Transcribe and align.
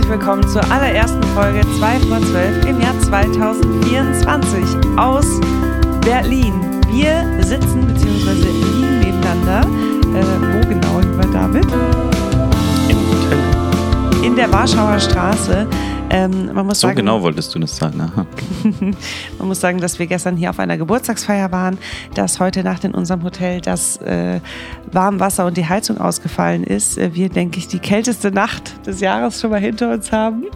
herzlich 0.00 0.18
willkommen 0.18 0.48
zur 0.48 0.62
allerersten 0.72 1.22
Folge 1.34 1.60
2 1.78 2.00
vor 2.08 2.20
12 2.22 2.64
im 2.64 2.80
Jahr 2.80 2.98
2024 3.00 4.64
aus 4.96 5.26
Berlin. 6.00 6.54
Wir 6.88 7.22
sitzen 7.44 7.86
bzw. 7.86 8.32
liegen 8.32 8.98
nebeneinander. 9.00 9.60
Äh, 9.60 10.24
wo 10.54 10.68
genau, 10.68 11.00
lieber 11.00 11.26
David? 11.30 11.66
Im 12.88 12.96
Hotel. 12.96 14.24
In 14.24 14.36
der 14.36 14.50
Warschauer 14.50 14.98
Straße. 14.98 15.66
Ähm, 16.10 16.52
man 16.52 16.66
muss 16.66 16.80
so 16.80 16.88
sagen, 16.88 16.96
genau 16.96 17.22
wolltest 17.22 17.54
du 17.54 17.58
das 17.60 17.76
sagen. 17.76 18.00
Aha. 18.00 18.26
man 19.38 19.48
muss 19.48 19.60
sagen, 19.60 19.78
dass 19.78 19.98
wir 19.98 20.06
gestern 20.06 20.36
hier 20.36 20.50
auf 20.50 20.58
einer 20.58 20.76
Geburtstagsfeier 20.76 21.52
waren, 21.52 21.78
dass 22.14 22.40
heute 22.40 22.64
Nacht 22.64 22.84
in 22.84 22.94
unserem 22.94 23.22
Hotel 23.22 23.60
das 23.60 23.96
äh, 23.98 24.40
Warmwasser 24.90 25.46
und 25.46 25.56
die 25.56 25.66
Heizung 25.66 25.98
ausgefallen 25.98 26.64
ist. 26.64 26.98
Äh, 26.98 27.14
wir, 27.14 27.28
denke 27.28 27.58
ich, 27.58 27.68
die 27.68 27.78
kälteste 27.78 28.32
Nacht 28.32 28.86
des 28.86 29.00
Jahres 29.00 29.40
schon 29.40 29.50
mal 29.50 29.60
hinter 29.60 29.92
uns 29.92 30.10
haben 30.10 30.46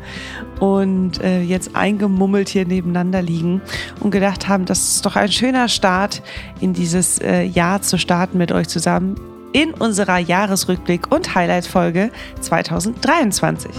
und 0.58 1.22
äh, 1.22 1.42
jetzt 1.42 1.76
eingemummelt 1.76 2.48
hier 2.48 2.66
nebeneinander 2.66 3.22
liegen 3.22 3.62
und 4.00 4.10
gedacht 4.10 4.48
haben, 4.48 4.64
das 4.64 4.96
ist 4.96 5.06
doch 5.06 5.14
ein 5.14 5.30
schöner 5.30 5.68
Start 5.68 6.22
in 6.60 6.72
dieses 6.72 7.18
äh, 7.20 7.42
Jahr 7.42 7.80
zu 7.80 7.96
starten 7.96 8.38
mit 8.38 8.50
euch 8.50 8.68
zusammen 8.68 9.14
in 9.52 9.72
unserer 9.72 10.18
Jahresrückblick 10.18 11.12
und 11.12 11.34
Highlight-Folge 11.34 12.10
2023. 12.40 13.70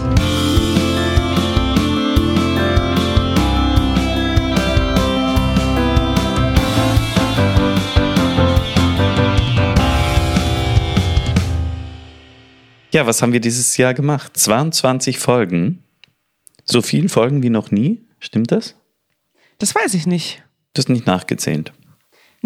Ja, 12.96 13.04
was 13.06 13.20
haben 13.20 13.34
wir 13.34 13.40
dieses 13.40 13.76
Jahr 13.76 13.92
gemacht? 13.92 14.38
22 14.38 15.18
Folgen. 15.18 15.82
So 16.64 16.80
viele 16.80 17.10
Folgen 17.10 17.42
wie 17.42 17.50
noch 17.50 17.70
nie. 17.70 18.06
Stimmt 18.20 18.50
das? 18.50 18.74
Das 19.58 19.74
weiß 19.74 19.92
ich 19.92 20.06
nicht. 20.06 20.42
Du 20.72 20.80
hast 20.80 20.88
nicht 20.88 21.04
nachgezählt. 21.04 21.74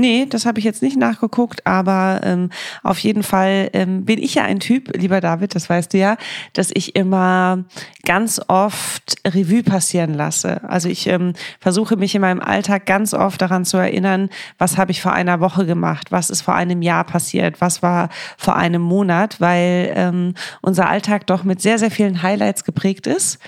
Nee, 0.01 0.25
das 0.25 0.47
habe 0.47 0.59
ich 0.59 0.65
jetzt 0.65 0.81
nicht 0.81 0.97
nachgeguckt, 0.97 1.67
aber 1.67 2.23
ähm, 2.25 2.49
auf 2.83 2.99
jeden 3.01 3.23
Fall 3.23 3.69
ähm, 3.75 4.07
bin 4.07 4.19
ich 4.19 4.35
ja 4.35 4.45
ein 4.45 4.59
Typ, 4.59 4.97
lieber 4.97 5.21
David, 5.21 5.55
das 5.55 5.69
weißt 5.69 5.93
du 5.93 5.99
ja, 5.99 6.17
dass 6.55 6.71
ich 6.73 6.97
immer 6.97 7.65
ganz 8.07 8.41
oft 8.49 9.17
Revue 9.27 9.63
passieren 9.63 10.15
lasse. 10.15 10.65
Also 10.67 10.89
ich 10.89 11.07
ähm, 11.07 11.35
versuche 11.61 11.97
mich 11.97 12.15
in 12.15 12.23
meinem 12.23 12.41
Alltag 12.41 12.87
ganz 12.87 13.13
oft 13.13 13.43
daran 13.43 13.67
zu 13.67 13.77
erinnern, 13.77 14.31
was 14.57 14.79
habe 14.79 14.91
ich 14.91 15.03
vor 15.03 15.13
einer 15.13 15.41
Woche 15.41 15.67
gemacht, 15.67 16.11
was 16.11 16.31
ist 16.31 16.41
vor 16.41 16.55
einem 16.55 16.81
Jahr 16.81 17.05
passiert, 17.05 17.61
was 17.61 17.83
war 17.83 18.09
vor 18.39 18.57
einem 18.57 18.81
Monat, 18.81 19.39
weil 19.39 19.93
ähm, 19.97 20.33
unser 20.63 20.89
Alltag 20.89 21.27
doch 21.27 21.45
mit 21.45 21.61
sehr, 21.61 21.79
sehr 21.79 21.91
vielen 21.91 22.23
Highlights 22.23 22.65
geprägt 22.65 23.07
ist 23.07 23.39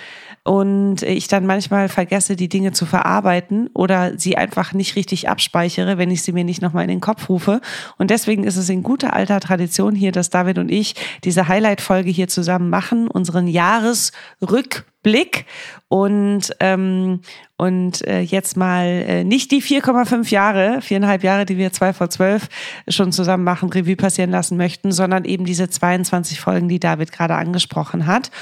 und 0.45 1.03
ich 1.03 1.29
dann 1.29 1.47
manchmal 1.47 1.89
vergesse, 1.89 2.35
die 2.35 2.49
Dinge 2.49 2.73
zu 2.73 2.85
verarbeiten 2.85 3.71
oder 3.75 4.19
sie 4.19 4.37
einfach 4.37 4.73
nicht 4.73 4.97
richtig 4.97 5.29
abspeichere, 5.29 5.99
wenn 5.99 6.11
ich 6.11 6.23
sie 6.23 6.33
mir 6.33 6.43
nicht 6.43 6.63
nochmal 6.63 6.83
in 6.83 6.91
den 6.91 7.01
Kopf 7.01 7.29
rufe. 7.29 7.61
Und 7.97 8.11
deswegen 8.11 8.43
ist 8.43 8.57
es 8.57 8.69
in 8.69 8.83
guter 8.83 9.15
alter 9.15 9.39
Tradition 9.39 9.95
hier, 9.95 10.11
dass 10.11 10.31
David 10.31 10.59
und 10.59 10.69
ich 10.69 10.97
diese 11.23 11.47
Highlight-Folge 11.47 12.11
hier 12.11 12.27
zusammen 12.27 12.71
machen, 12.71 13.07
unseren 13.07 13.47
Jahresrückblick 13.47 15.47
und 15.87 16.51
ähm, 16.59 17.21
und 17.57 18.05
äh, 18.09 18.23
jetzt 18.23 18.57
mal 18.57 18.87
äh, 18.87 19.23
nicht 19.23 19.53
die 19.53 19.63
4,5 19.63 20.29
Jahre, 20.31 20.81
viereinhalb 20.81 21.23
Jahre, 21.23 21.45
die 21.45 21.57
wir 21.57 21.73
zwei 21.73 21.93
vor 21.93 22.11
zwölf 22.11 22.49
schon 22.89 23.13
zusammen 23.13 23.45
machen, 23.45 23.69
Revue 23.69 23.95
passieren 23.95 24.31
lassen 24.31 24.57
möchten, 24.57 24.91
sondern 24.91 25.25
eben 25.25 25.45
diese 25.45 25.71
22 25.71 26.41
Folgen, 26.41 26.69
die 26.69 26.81
David 26.81 27.13
gerade 27.13 27.37
angesprochen 27.37 28.09
hat. 28.09 28.33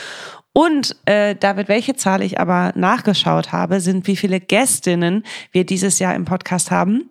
Und 0.52 0.96
äh, 1.04 1.36
David, 1.36 1.68
welche 1.68 1.94
Zahl 1.94 2.22
ich 2.22 2.40
aber 2.40 2.72
nachgeschaut 2.74 3.52
habe, 3.52 3.80
sind, 3.80 4.06
wie 4.06 4.16
viele 4.16 4.40
Gästinnen 4.40 5.24
wir 5.52 5.64
dieses 5.64 5.98
Jahr 5.98 6.14
im 6.14 6.24
Podcast 6.24 6.70
haben. 6.70 7.08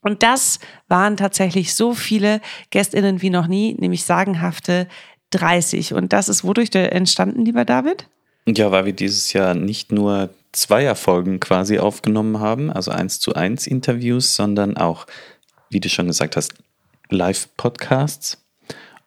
Und 0.00 0.22
das 0.22 0.60
waren 0.88 1.16
tatsächlich 1.16 1.74
so 1.74 1.94
viele 1.94 2.40
Gästinnen 2.70 3.22
wie 3.22 3.30
noch 3.30 3.46
nie, 3.46 3.74
nämlich 3.78 4.04
sagenhafte 4.04 4.86
30. 5.30 5.94
Und 5.94 6.12
das 6.12 6.28
ist 6.28 6.44
wodurch 6.44 6.74
entstanden, 6.74 7.44
lieber 7.44 7.64
David? 7.64 8.06
Ja, 8.46 8.70
weil 8.70 8.84
wir 8.84 8.92
dieses 8.92 9.32
Jahr 9.32 9.54
nicht 9.54 9.92
nur 9.92 10.30
Zweierfolgen 10.52 11.40
quasi 11.40 11.78
aufgenommen 11.78 12.38
haben, 12.38 12.70
also 12.70 12.90
eins 12.90 13.18
zu 13.18 13.34
eins 13.34 13.66
Interviews, 13.66 14.36
sondern 14.36 14.76
auch, 14.76 15.06
wie 15.70 15.80
du 15.80 15.88
schon 15.88 16.06
gesagt 16.06 16.36
hast, 16.36 16.54
Live-Podcasts 17.08 18.43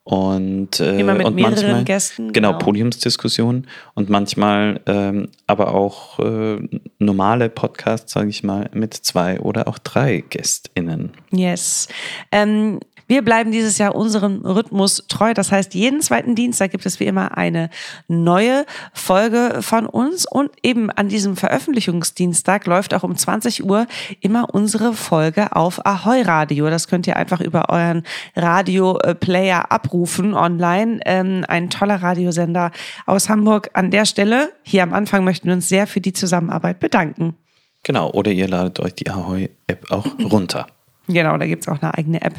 und, 0.07 0.79
äh, 0.79 1.01
Immer 1.01 1.15
mit 1.15 1.27
und 1.27 1.35
mehreren 1.35 1.53
manchmal, 1.55 1.83
Gästen. 1.83 2.31
Genau, 2.31 2.51
genau. 2.53 2.59
Podiumsdiskussionen 2.59 3.67
und 3.93 4.09
manchmal 4.09 4.79
ähm, 4.85 5.27
aber 5.47 5.73
auch 5.73 6.17
äh, 6.19 6.59
normale 6.97 7.49
Podcasts, 7.49 8.13
sage 8.13 8.29
ich 8.29 8.41
mal, 8.41 8.69
mit 8.73 8.93
zwei 8.93 9.41
oder 9.41 9.67
auch 9.67 9.77
drei 9.77 10.23
GästInnen. 10.29 11.11
Yes. 11.31 11.89
Ähm, 12.31 12.79
wir 13.07 13.21
bleiben 13.23 13.51
dieses 13.51 13.77
Jahr 13.77 13.95
unserem 13.95 14.45
Rhythmus 14.45 15.05
treu. 15.07 15.33
Das 15.33 15.51
heißt, 15.51 15.73
jeden 15.73 16.01
zweiten 16.01 16.35
Dienstag 16.35 16.71
gibt 16.71 16.85
es 16.85 16.99
wie 16.99 17.05
immer 17.05 17.37
eine 17.37 17.69
neue 18.07 18.65
Folge 18.93 19.59
von 19.61 19.85
uns. 19.85 20.25
Und 20.25 20.51
eben 20.63 20.91
an 20.91 21.09
diesem 21.09 21.35
Veröffentlichungsdienstag 21.37 22.65
läuft 22.65 22.93
auch 22.93 23.03
um 23.03 23.15
20 23.15 23.63
Uhr 23.63 23.87
immer 24.19 24.53
unsere 24.53 24.93
Folge 24.93 25.55
auf 25.55 25.85
Ahoi 25.85 26.21
Radio. 26.21 26.69
Das 26.69 26.87
könnt 26.87 27.07
ihr 27.07 27.15
einfach 27.15 27.41
über 27.41 27.69
euren 27.69 28.03
Radio-Player 28.35 29.71
abrufen 29.71 30.33
online. 30.33 30.99
Ähm, 31.05 31.45
ein 31.47 31.69
toller 31.69 32.01
Radiosender 32.01 32.71
aus 33.05 33.29
Hamburg. 33.29 33.69
An 33.73 33.91
der 33.91 34.05
Stelle, 34.05 34.51
hier 34.63 34.83
am 34.83 34.93
Anfang 34.93 35.23
möchten 35.23 35.47
wir 35.47 35.53
uns 35.53 35.69
sehr 35.69 35.87
für 35.87 36.01
die 36.01 36.13
Zusammenarbeit 36.13 36.79
bedanken. 36.79 37.35
Genau, 37.83 38.11
oder 38.11 38.31
ihr 38.31 38.47
ladet 38.47 38.79
euch 38.81 38.95
die 38.95 39.09
Ahoi-App 39.09 39.91
auch 39.91 40.05
runter. 40.31 40.67
Genau, 41.07 41.37
da 41.37 41.45
gibt 41.45 41.63
es 41.63 41.67
auch 41.69 41.81
eine 41.81 41.97
eigene 41.97 42.21
App. 42.21 42.35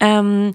Ähm, 0.00 0.54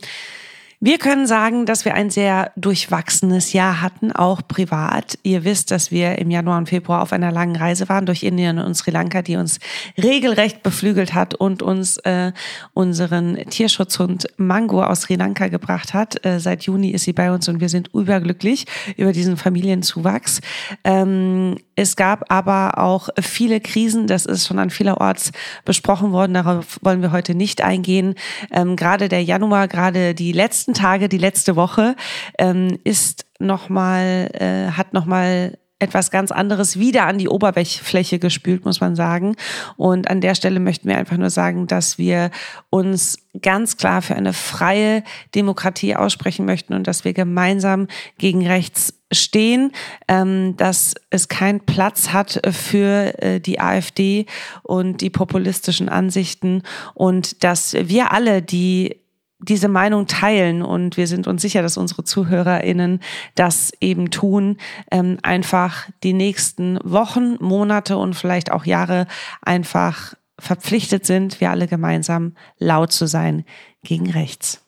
wir 0.82 0.98
können 1.00 1.26
sagen, 1.26 1.66
dass 1.66 1.86
wir 1.86 1.96
ein 1.96 2.10
sehr 2.10 2.52
durchwachsenes 2.58 3.54
Jahr 3.54 3.82
hatten, 3.82 4.12
auch 4.12 4.42
privat. 4.48 5.18
Ihr 5.24 5.46
wisst, 5.46 5.72
dass 5.72 5.90
wir 5.90 6.20
im 6.20 6.30
Januar 6.30 6.58
und 6.58 6.70
Februar 6.70 7.02
auf 7.02 7.14
einer 7.14 7.32
langen 7.32 7.56
Reise 7.56 7.88
waren 7.88 8.06
durch 8.06 8.24
Indien 8.24 8.60
und 8.60 8.76
Sri 8.76 8.92
Lanka, 8.92 9.22
die 9.22 9.38
uns 9.38 9.60
regelrecht 9.98 10.64
beflügelt 10.64 11.14
hat 11.14 11.34
und 11.34 11.64
uns 11.64 11.98
äh, 12.00 12.34
unseren 12.74 13.36
Tierschutzhund 13.50 14.28
Mango 14.38 14.84
aus 14.84 15.02
Sri 15.02 15.16
Lanka 15.16 15.48
gebracht 15.48 15.94
hat. 15.94 16.24
Äh, 16.26 16.40
seit 16.40 16.64
Juni 16.64 16.92
ist 16.92 17.06
sie 17.06 17.14
bei 17.14 17.32
uns 17.32 17.48
und 17.48 17.62
wir 17.62 17.70
sind 17.70 17.90
überglücklich 17.94 18.66
über 18.98 19.14
diesen 19.14 19.38
Familienzuwachs. 19.38 20.42
Ähm, 20.84 21.56
es 21.76 21.96
gab 21.96 22.32
aber 22.32 22.78
auch 22.78 23.10
viele 23.20 23.60
Krisen, 23.60 24.08
das 24.08 24.26
ist 24.26 24.48
schon 24.48 24.60
an 24.60 24.70
vielerorts 24.70 25.32
besprochen 25.66 26.12
worden, 26.12 26.34
darauf 26.34 26.80
wollen 26.82 27.02
wir 27.02 27.12
heute 27.12 27.36
nicht 27.36 27.62
eingehen. 27.62 28.16
Ähm, 28.52 28.76
gerade 28.76 29.10
der 29.10 29.24
Januar, 29.24 29.68
gerade 29.68 30.16
die 30.16 30.32
letzten 30.32 30.74
Tage, 30.74 31.10
die 31.10 31.18
letzte 31.18 31.56
Woche, 31.56 31.96
ähm, 32.38 32.80
ist 32.84 33.26
nochmal, 33.40 34.30
äh, 34.34 34.72
hat 34.72 34.94
nochmal 34.94 35.58
etwas 35.78 36.10
ganz 36.10 36.32
anderes 36.32 36.80
wieder 36.80 37.06
an 37.06 37.18
die 37.18 37.28
Oberfläche 37.28 38.18
gespült, 38.18 38.64
muss 38.64 38.80
man 38.80 38.96
sagen. 38.96 39.36
Und 39.76 40.10
an 40.10 40.22
der 40.22 40.34
Stelle 40.34 40.62
möchten 40.62 40.88
wir 40.88 40.98
einfach 40.98 41.18
nur 41.18 41.30
sagen, 41.30 41.68
dass 41.68 41.98
wir 41.98 42.32
uns 42.70 43.20
ganz 43.42 43.76
klar 43.76 44.02
für 44.02 44.16
eine 44.16 44.32
freie 44.32 45.04
Demokratie 45.36 45.96
aussprechen 45.96 46.46
möchten 46.46 46.74
und 46.74 46.88
dass 46.88 47.04
wir 47.04 47.14
gemeinsam 47.14 47.88
gegen 48.18 48.48
rechts 48.48 48.95
stehen, 49.16 49.72
ähm, 50.08 50.56
dass 50.58 50.94
es 51.10 51.28
keinen 51.28 51.62
Platz 51.62 52.10
hat 52.10 52.40
für 52.52 53.22
äh, 53.22 53.40
die 53.40 53.60
AfD 53.60 54.26
und 54.64 55.02
die 55.02 55.10
populistischen 55.10 55.90
Ansichten 55.90 56.62
und 56.94 57.44
dass 57.44 57.74
wir 57.74 58.12
alle, 58.12 58.42
die 58.42 59.02
diese 59.40 59.68
Meinung 59.68 60.08
teilen 60.08 60.62
und 60.62 60.98
wir 60.98 61.08
sind 61.08 61.28
uns 61.28 61.42
sicher, 61.42 61.62
dass 61.62 61.78
unsere 61.78 62.04
ZuhörerInnen 62.04 63.02
das 63.36 63.72
eben 63.82 64.10
tun, 64.10 64.58
ähm, 64.92 65.18
einfach 65.24 65.90
die 66.04 66.14
nächsten 66.14 66.80
Wochen, 66.84 67.36
Monate 67.40 67.98
und 67.98 68.16
vielleicht 68.16 68.52
auch 68.52 68.66
Jahre 68.66 69.08
einfach 69.42 70.16
verpflichtet 70.40 71.06
sind, 71.06 71.40
wir 71.40 71.52
alle 71.52 71.68
gemeinsam 71.68 72.34
laut 72.58 72.92
zu 72.92 73.08
sein 73.08 73.46
gegen 73.84 74.10
rechts. 74.10 74.65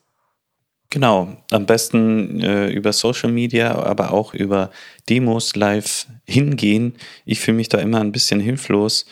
Genau, 0.90 1.36
am 1.50 1.66
besten 1.66 2.40
äh, 2.40 2.70
über 2.70 2.94
Social 2.94 3.30
Media, 3.30 3.74
aber 3.74 4.12
auch 4.12 4.32
über 4.32 4.70
Demos 5.10 5.54
live 5.54 6.06
hingehen. 6.26 6.94
Ich 7.26 7.40
fühle 7.40 7.58
mich 7.58 7.68
da 7.68 7.78
immer 7.78 8.00
ein 8.00 8.12
bisschen 8.12 8.40
hilflos, 8.40 9.04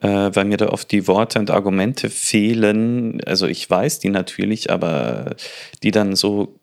äh, 0.00 0.08
weil 0.08 0.44
mir 0.44 0.58
da 0.58 0.68
oft 0.68 0.92
die 0.92 1.08
Worte 1.08 1.40
und 1.40 1.50
Argumente 1.50 2.08
fehlen. 2.08 3.20
Also 3.26 3.48
ich 3.48 3.68
weiß 3.68 3.98
die 3.98 4.10
natürlich, 4.10 4.70
aber 4.70 5.34
die 5.82 5.90
dann 5.90 6.14
so 6.14 6.60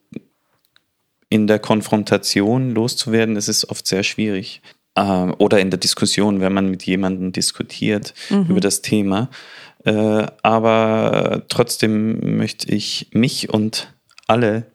in 1.30 1.48
der 1.48 1.60
Konfrontation 1.60 2.72
loszuwerden, 2.72 3.36
das 3.36 3.50
ist 3.50 3.70
oft 3.70 3.86
sehr 3.86 4.04
schwierig. 4.04 4.62
Äh, 4.96 5.02
oder 5.02 5.60
in 5.60 5.70
der 5.70 5.80
Diskussion, 5.80 6.40
wenn 6.40 6.54
man 6.54 6.70
mit 6.70 6.84
jemandem 6.84 7.34
diskutiert 7.34 8.14
mhm. 8.30 8.46
über 8.48 8.62
das 8.62 8.82
Thema. 8.82 9.30
Äh, 9.84 10.28
aber 10.44 11.44
trotzdem 11.50 12.38
möchte 12.38 12.74
ich 12.74 13.10
mich 13.12 13.50
und 13.50 13.94
alle 14.32 14.66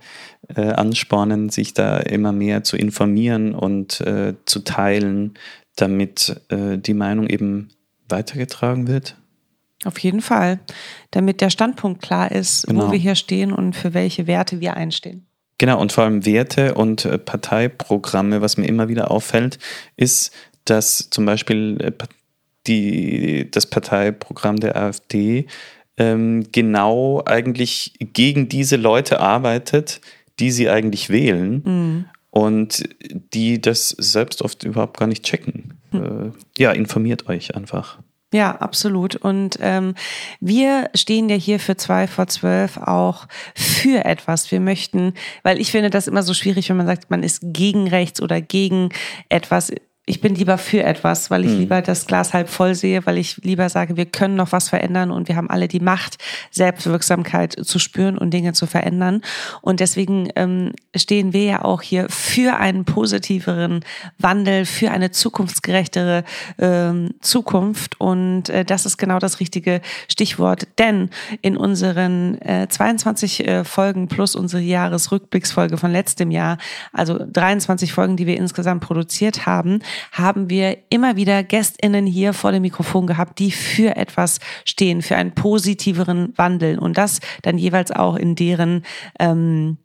äh, 0.55 0.61
anspornen, 0.61 1.49
sich 1.49 1.75
da 1.75 1.99
immer 1.99 2.33
mehr 2.33 2.63
zu 2.63 2.77
informieren 2.77 3.55
und 3.55 4.01
äh, 4.03 4.35
zu 4.45 4.61
teilen, 4.61 5.35
damit 5.75 6.41
äh, 6.49 6.79
die 6.79 6.95
Meinung 6.95 7.27
eben 7.27 7.71
weitergetragen 8.09 8.87
wird. 8.87 9.17
Auf 9.85 9.99
jeden 9.99 10.21
Fall, 10.21 10.61
damit 11.11 11.41
der 11.41 11.51
Standpunkt 11.51 12.03
klar 12.03 12.31
ist, 12.33 12.67
genau. 12.67 12.89
wo 12.89 12.93
wir 12.93 12.99
hier 12.99 13.15
stehen 13.15 13.53
und 13.53 13.75
für 13.75 13.95
welche 13.95 14.27
Werte 14.27 14.61
wir 14.61 14.75
einstehen. 14.75 15.27
Genau, 15.59 15.81
und 15.81 15.93
vor 15.93 16.05
allem 16.05 16.27
Werte 16.27 16.75
und 16.75 17.05
äh, 17.05 17.19
Parteiprogramme, 17.19 18.41
was 18.41 18.57
mir 18.57 18.67
immer 18.67 18.89
wieder 18.89 19.11
auffällt, 19.11 19.59
ist, 19.97 20.33
dass 20.65 21.09
zum 21.11 21.25
Beispiel 21.25 21.79
äh, 21.81 21.93
die, 22.67 23.51
das 23.51 23.67
Parteiprogramm 23.67 24.57
der 24.57 24.77
AfD 24.77 25.47
ähm, 25.97 26.47
genau 26.53 27.23
eigentlich 27.25 27.95
gegen 27.99 28.49
diese 28.49 28.77
Leute 28.77 29.21
arbeitet, 29.21 30.01
die 30.39 30.51
sie 30.51 30.69
eigentlich 30.69 31.09
wählen 31.11 31.63
mhm. 31.65 32.05
und 32.31 32.89
die 33.33 33.61
das 33.61 33.91
selbst 33.91 34.43
oft 34.43 34.65
überhaupt 34.65 34.99
gar 34.99 35.07
nicht 35.07 35.25
checken. 35.25 35.75
Mhm. 35.93 36.33
Äh, 36.57 36.63
ja, 36.63 36.73
informiert 36.73 37.29
euch 37.29 37.55
einfach. 37.55 37.99
Ja, 38.33 38.57
absolut. 38.57 39.15
Und 39.17 39.59
ähm, 39.63 39.95
wir 40.41 40.91
stehen 40.95 41.29
ja 41.29 41.37
hier 41.37 41.61
für 41.61 41.77
zwei 41.77 42.07
vor 42.09 42.27
zwölf 42.27 42.77
auch 42.77 43.29
für 43.55 44.05
etwas. 44.05 44.51
Wir 44.51 44.61
möchten, 44.61 45.15
weil 45.45 45.61
ich 45.61 45.71
finde 45.71 45.91
das 45.91 46.09
immer 46.09 46.25
so 46.25 46.35
schwierig, 46.35 46.69
wenn 46.69 46.77
man 46.77 46.87
sagt, 46.87 47.09
man 47.09 47.23
ist 47.23 47.41
gegen 47.43 47.89
rechts 47.89 48.21
oder 48.21 48.41
gegen 48.41 48.91
etwas 49.29 49.73
ich 50.09 50.21
bin 50.21 50.37
lieber 50.37 50.57
für 50.57 50.85
etwas, 50.85 51.33
weil 51.33 51.45
ich 51.45 51.51
mhm. 51.51 51.59
lieber 51.59 51.83
das 51.83 52.07
Glas 52.07 52.33
halb 52.33 52.49
voll 52.49 52.77
sehe, 52.77 53.05
weil 53.07 53.19
ich 53.19 53.39
lieber 53.39 53.69
sage, 53.69 53.97
wir 53.97 54.07
können 54.07 54.37
noch 54.37 54.53
was 54.53 54.69
verändern 54.69 55.11
und 55.11 55.27
wir 55.27 55.35
haben 55.35 55.51
alle 55.51 55.67
die 55.67 55.81
Macht, 55.81 56.19
Selbstwirksamkeit 56.53 57.57
zu 57.67 57.81
spüren 57.81 58.17
und 58.17 58.31
Dinge 58.31 58.53
zu 58.53 58.67
verändern. 58.67 59.23
Und 59.63 59.81
deswegen 59.81 60.29
ähm, 60.37 60.73
stehen 60.95 61.33
wir 61.33 61.43
ja 61.43 61.65
auch 61.65 61.83
hier 61.83 62.07
für 62.09 62.57
einen 62.57 62.85
positiveren 62.85 63.85
Wandel, 64.17 64.65
für 64.65 64.93
eine 64.93 65.11
zukunftsgerechtere 65.11 66.23
ähm, 66.59 67.15
Zukunft. 67.21 68.01
Und 68.01 68.49
äh, 68.49 68.65
das 68.65 68.87
ist 68.87 68.99
genau 68.99 69.19
das 69.19 69.41
richtige 69.41 69.81
Stichwort. 70.09 70.69
Denn 70.79 71.11
in 71.43 71.57
unseren 71.57 72.41
äh, 72.43 72.69
22 72.69 73.49
äh, 73.49 73.65
Folgen 73.65 74.07
plus 74.07 74.37
unsere 74.37 74.63
Jahresrückblicksfolge 74.63 75.79
von 75.79 75.91
letztem 75.91 76.31
Jahr, 76.31 76.59
also 76.93 77.19
23 77.19 77.93
Folgen, 77.93 78.17
die 78.17 78.29
wir 78.29 78.37
insgesamt 78.37 78.83
produziert 78.83 79.47
haben, 79.47 79.81
haben 80.13 80.51
wir 80.51 80.79
immer 80.91 81.17
wieder 81.17 81.43
GästInnen 81.43 82.07
hier 82.07 82.33
vor 82.33 82.53
dem 82.53 82.63
Mikrofon 82.63 83.07
gehabt, 83.07 83.39
die 83.39 83.51
für 83.51 83.97
etwas 83.97 84.41
stehen, 84.65 85.03
für 85.03 85.17
einen 85.17 85.33
positiveren 85.33 86.33
Wandel. 86.37 86.79
Und 86.79 86.99
das 86.99 87.21
dann 87.43 87.59
jeweils 87.59 87.91
auch 87.91 88.17
in 88.17 88.35
deren 88.35 88.85
ähm, 89.19 89.79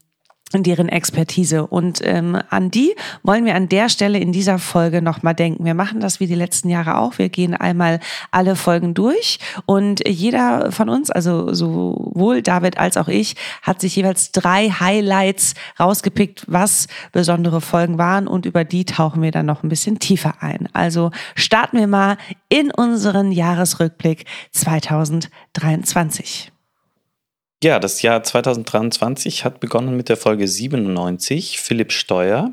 deren 0.54 0.90
Expertise. 0.90 1.68
Und 1.68 2.02
ähm, 2.04 2.38
an 2.50 2.72
die 2.72 2.96
wollen 3.24 3.46
wir 3.46 3.56
an 3.56 3.70
der 3.70 3.90
Stelle 3.90 4.20
in 4.20 4.32
dieser 4.32 4.60
Folge 4.60 5.02
nochmal 5.02 5.34
denken. 5.34 5.66
Wir 5.66 5.74
machen 5.74 6.00
das 6.00 6.20
wie 6.20 6.28
die 6.28 6.36
letzten 6.36 6.70
Jahre 6.70 6.98
auch. 6.98 7.18
Wir 7.18 7.30
gehen 7.30 7.56
einmal 7.56 8.00
alle 8.32 8.56
Folgen 8.56 8.94
durch 8.94 9.40
und 9.66 10.08
jeder 10.08 10.72
von 10.72 10.90
uns, 10.90 11.10
also 11.10 11.54
sowohl 11.54 12.42
David 12.42 12.78
als 12.78 12.98
auch 12.98 13.08
ich, 13.08 13.36
hat 13.62 13.82
sich 13.82 13.96
jeweils 13.96 14.32
drei 14.32 14.70
Highlights 14.70 15.54
rausgepickt, 15.80 16.46
was 16.48 16.88
besondere 17.12 17.62
Folgen 17.62 17.98
waren 17.98 18.28
und 18.28 18.46
über 18.46 18.64
die 18.64 18.86
tauchen 18.86 19.22
wir 19.22 19.32
dann 19.32 19.46
noch 19.46 19.64
ein 19.64 19.70
bisschen 19.70 20.00
tiefer 20.00 20.36
ein. 20.42 20.68
Also 20.74 21.12
starten 21.36 21.80
wir 21.80 21.88
mal 21.88 22.18
in 22.50 22.72
unseren 22.72 23.32
Jahresrückblick 23.32 24.26
2023. 24.52 26.51
Ja, 27.64 27.78
das 27.78 28.02
Jahr 28.02 28.24
2023 28.24 29.46
hat 29.46 29.60
begonnen 29.60 29.96
mit 29.96 30.10
der 30.10 30.18
Folge 30.18 30.48
97, 30.48 31.60
Philipp 31.60 31.92
Steuer. 31.92 32.52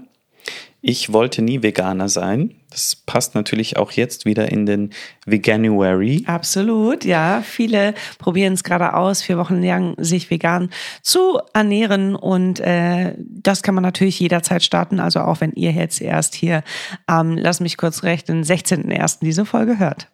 Ich 0.82 1.14
wollte 1.14 1.40
nie 1.40 1.62
Veganer 1.62 2.10
sein. 2.10 2.54
Das 2.70 2.94
passt 2.94 3.34
natürlich 3.34 3.78
auch 3.78 3.90
jetzt 3.92 4.26
wieder 4.26 4.52
in 4.52 4.66
den 4.66 4.90
Veganuary. 5.24 6.24
Absolut, 6.26 7.06
ja. 7.06 7.42
Viele 7.42 7.94
probieren 8.18 8.52
es 8.52 8.62
gerade 8.62 8.94
aus, 8.94 9.22
vier 9.22 9.38
Wochen 9.38 9.62
lang 9.62 9.94
sich 9.96 10.30
vegan 10.30 10.68
zu 11.02 11.40
ernähren. 11.54 12.14
Und 12.14 12.60
äh, 12.60 13.14
das 13.18 13.62
kann 13.62 13.74
man 13.74 13.82
natürlich 13.82 14.20
jederzeit 14.20 14.62
starten. 14.62 15.00
Also 15.00 15.20
auch 15.20 15.40
wenn 15.40 15.52
ihr 15.52 15.72
jetzt 15.72 16.02
erst 16.02 16.34
hier, 16.34 16.62
ähm, 17.10 17.38
lass 17.38 17.60
mich 17.60 17.78
kurz 17.78 18.02
rechnen, 18.02 18.44
16.01. 18.44 19.20
diese 19.22 19.46
Folge 19.46 19.78
hört. 19.78 20.08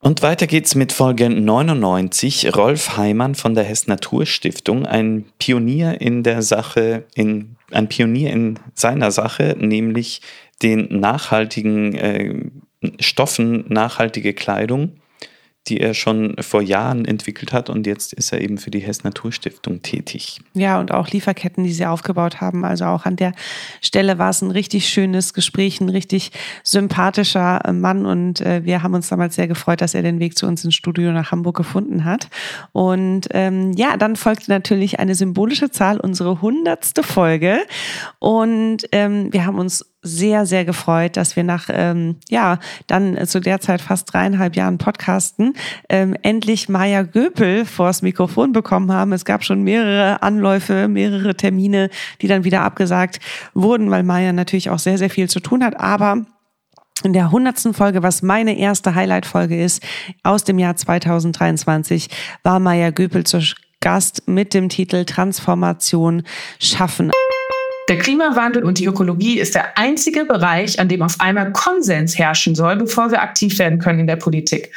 Und 0.00 0.22
weiter 0.22 0.46
geht's 0.46 0.74
mit 0.74 0.92
Folge 0.92 1.30
99. 1.30 2.54
Rolf 2.54 2.96
Heimann 2.96 3.34
von 3.34 3.54
der 3.54 3.64
Hess 3.64 3.86
Naturstiftung, 3.86 4.86
ein 4.86 5.24
Pionier 5.38 6.00
in 6.00 6.22
der 6.22 6.42
Sache, 6.42 7.04
in, 7.14 7.56
ein 7.70 7.88
Pionier 7.88 8.30
in 8.30 8.58
seiner 8.74 9.10
Sache, 9.10 9.56
nämlich 9.58 10.20
den 10.62 11.00
nachhaltigen 11.00 11.94
äh, 11.94 12.34
Stoffen, 13.00 13.64
nachhaltige 13.68 14.34
Kleidung 14.34 15.00
die 15.68 15.80
er 15.80 15.94
schon 15.94 16.36
vor 16.40 16.62
Jahren 16.62 17.04
entwickelt 17.04 17.52
hat 17.52 17.70
und 17.70 17.86
jetzt 17.86 18.12
ist 18.12 18.32
er 18.32 18.40
eben 18.40 18.58
für 18.58 18.70
die 18.70 18.78
Hess 18.78 19.04
Naturstiftung 19.04 19.82
tätig. 19.82 20.40
Ja, 20.54 20.78
und 20.78 20.92
auch 20.92 21.08
Lieferketten, 21.08 21.64
die 21.64 21.72
sie 21.72 21.86
aufgebaut 21.86 22.40
haben. 22.40 22.64
Also 22.64 22.84
auch 22.84 23.04
an 23.04 23.16
der 23.16 23.32
Stelle 23.80 24.18
war 24.18 24.30
es 24.30 24.42
ein 24.42 24.50
richtig 24.50 24.88
schönes 24.88 25.34
Gespräch, 25.34 25.80
ein 25.80 25.88
richtig 25.88 26.30
sympathischer 26.62 27.62
äh, 27.64 27.72
Mann 27.72 28.06
und 28.06 28.40
äh, 28.40 28.64
wir 28.64 28.82
haben 28.82 28.94
uns 28.94 29.08
damals 29.08 29.34
sehr 29.34 29.48
gefreut, 29.48 29.80
dass 29.80 29.94
er 29.94 30.02
den 30.02 30.20
Weg 30.20 30.38
zu 30.38 30.46
uns 30.46 30.64
ins 30.64 30.74
Studio 30.74 31.12
nach 31.12 31.32
Hamburg 31.32 31.56
gefunden 31.56 32.04
hat. 32.04 32.28
Und 32.72 33.28
ähm, 33.32 33.72
ja, 33.72 33.96
dann 33.96 34.16
folgte 34.16 34.50
natürlich 34.50 35.00
eine 35.00 35.14
symbolische 35.14 35.70
Zahl, 35.70 35.98
unsere 35.98 36.40
hundertste 36.42 37.02
Folge 37.02 37.58
und 38.18 38.86
ähm, 38.92 39.32
wir 39.32 39.46
haben 39.46 39.58
uns 39.58 39.84
sehr, 40.06 40.46
sehr 40.46 40.64
gefreut, 40.64 41.16
dass 41.16 41.36
wir 41.36 41.44
nach, 41.44 41.68
ähm, 41.70 42.16
ja, 42.28 42.58
dann 42.86 43.26
zu 43.26 43.40
der 43.40 43.60
Zeit 43.60 43.80
fast 43.80 44.12
dreieinhalb 44.12 44.56
Jahren 44.56 44.78
Podcasten 44.78 45.54
ähm, 45.88 46.16
endlich 46.22 46.68
Maya 46.68 47.02
Göpel 47.02 47.64
vors 47.64 48.02
Mikrofon 48.02 48.52
bekommen 48.52 48.92
haben. 48.92 49.12
Es 49.12 49.24
gab 49.24 49.44
schon 49.44 49.62
mehrere 49.62 50.22
Anläufe, 50.22 50.88
mehrere 50.88 51.34
Termine, 51.34 51.90
die 52.22 52.28
dann 52.28 52.44
wieder 52.44 52.62
abgesagt 52.62 53.20
wurden, 53.54 53.90
weil 53.90 54.02
Maya 54.02 54.32
natürlich 54.32 54.70
auch 54.70 54.78
sehr, 54.78 54.98
sehr 54.98 55.10
viel 55.10 55.28
zu 55.28 55.40
tun 55.40 55.64
hat. 55.64 55.78
Aber 55.78 56.24
in 57.02 57.12
der 57.12 57.30
hundertsten 57.30 57.74
Folge, 57.74 58.02
was 58.02 58.22
meine 58.22 58.56
erste 58.56 58.94
Highlight-Folge 58.94 59.62
ist, 59.62 59.82
aus 60.22 60.44
dem 60.44 60.58
Jahr 60.58 60.76
2023, 60.76 62.08
war 62.42 62.58
Maya 62.58 62.90
Göpel 62.90 63.24
zu 63.24 63.40
Gast 63.80 64.26
mit 64.26 64.54
dem 64.54 64.68
Titel 64.68 65.04
Transformation 65.04 66.22
schaffen. 66.58 67.12
Der 67.88 67.98
Klimawandel 67.98 68.64
und 68.64 68.78
die 68.78 68.86
Ökologie 68.86 69.38
ist 69.38 69.54
der 69.54 69.78
einzige 69.78 70.24
Bereich, 70.24 70.80
an 70.80 70.88
dem 70.88 71.02
auf 71.02 71.20
einmal 71.20 71.52
Konsens 71.52 72.18
herrschen 72.18 72.56
soll, 72.56 72.76
bevor 72.76 73.12
wir 73.12 73.22
aktiv 73.22 73.58
werden 73.60 73.78
können 73.78 74.00
in 74.00 74.06
der 74.08 74.16
Politik. 74.16 74.72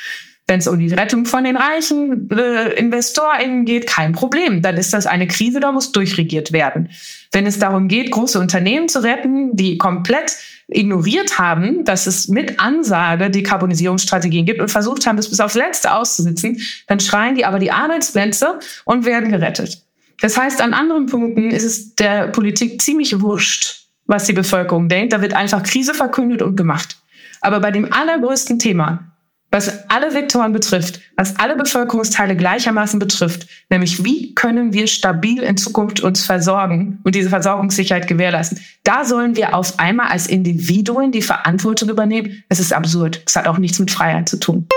Wenn 0.45 0.59
es 0.59 0.67
um 0.67 0.79
die 0.79 0.93
Rettung 0.93 1.25
von 1.25 1.43
den 1.43 1.55
reichen 1.55 2.29
äh, 2.31 2.73
InvestorInnen 2.73 3.65
geht, 3.65 3.87
kein 3.87 4.13
Problem. 4.13 4.61
Dann 4.61 4.77
ist 4.77 4.93
das 4.93 5.05
eine 5.05 5.27
Krise, 5.27 5.59
da 5.59 5.71
muss 5.71 5.91
durchregiert 5.91 6.51
werden. 6.51 6.89
Wenn 7.31 7.45
es 7.45 7.59
darum 7.59 7.87
geht, 7.87 8.11
große 8.11 8.39
Unternehmen 8.39 8.89
zu 8.89 9.03
retten, 9.03 9.55
die 9.55 9.77
komplett 9.77 10.37
ignoriert 10.67 11.37
haben, 11.37 11.85
dass 11.85 12.07
es 12.07 12.27
mit 12.27 12.59
Ansage 12.59 13.29
Dekarbonisierungsstrategien 13.29 14.45
gibt 14.45 14.59
und 14.59 14.69
versucht 14.69 15.05
haben, 15.07 15.17
das 15.17 15.29
bis 15.29 15.39
aufs 15.39 15.55
Letzte 15.55 15.93
auszusitzen, 15.93 16.59
dann 16.87 16.99
schreien 16.99 17.35
die 17.35 17.45
aber 17.45 17.59
die 17.59 17.71
Arbeitsplätze 17.71 18.59
und 18.85 19.05
werden 19.05 19.31
gerettet. 19.31 19.83
Das 20.21 20.37
heißt, 20.37 20.61
an 20.61 20.73
anderen 20.73 21.05
Punkten 21.05 21.51
ist 21.51 21.63
es 21.63 21.95
der 21.95 22.27
Politik 22.27 22.81
ziemlich 22.81 23.21
wurscht, 23.21 23.87
was 24.05 24.25
die 24.25 24.33
Bevölkerung 24.33 24.89
denkt. 24.89 25.13
Da 25.13 25.21
wird 25.21 25.33
einfach 25.33 25.63
Krise 25.63 25.93
verkündet 25.93 26.41
und 26.41 26.55
gemacht. 26.55 26.97
Aber 27.41 27.59
bei 27.59 27.71
dem 27.71 27.91
allergrößten 27.91 28.59
Thema, 28.59 29.09
was 29.51 29.89
alle 29.89 30.13
Vektoren 30.13 30.53
betrifft, 30.53 30.99
was 31.15 31.37
alle 31.39 31.55
Bevölkerungsteile 31.55 32.35
gleichermaßen 32.35 32.99
betrifft, 32.99 33.47
nämlich 33.69 34.03
wie 34.03 34.35
können 34.35 34.73
wir 34.73 34.87
stabil 34.87 35.41
in 35.41 35.57
Zukunft 35.57 36.01
uns 36.01 36.23
versorgen 36.23 36.99
und 37.03 37.15
diese 37.15 37.29
Versorgungssicherheit 37.29 38.07
gewährleisten, 38.07 38.59
da 38.83 39.05
sollen 39.05 39.35
wir 39.35 39.55
auf 39.55 39.79
einmal 39.79 40.09
als 40.09 40.27
Individuen 40.27 41.11
die 41.11 41.21
Verantwortung 41.21 41.89
übernehmen. 41.89 42.43
Es 42.49 42.59
ist 42.59 42.73
absurd. 42.73 43.23
Es 43.25 43.35
hat 43.35 43.47
auch 43.47 43.57
nichts 43.57 43.79
mit 43.79 43.89
Freiheit 43.89 44.29
zu 44.29 44.37
tun. 44.37 44.67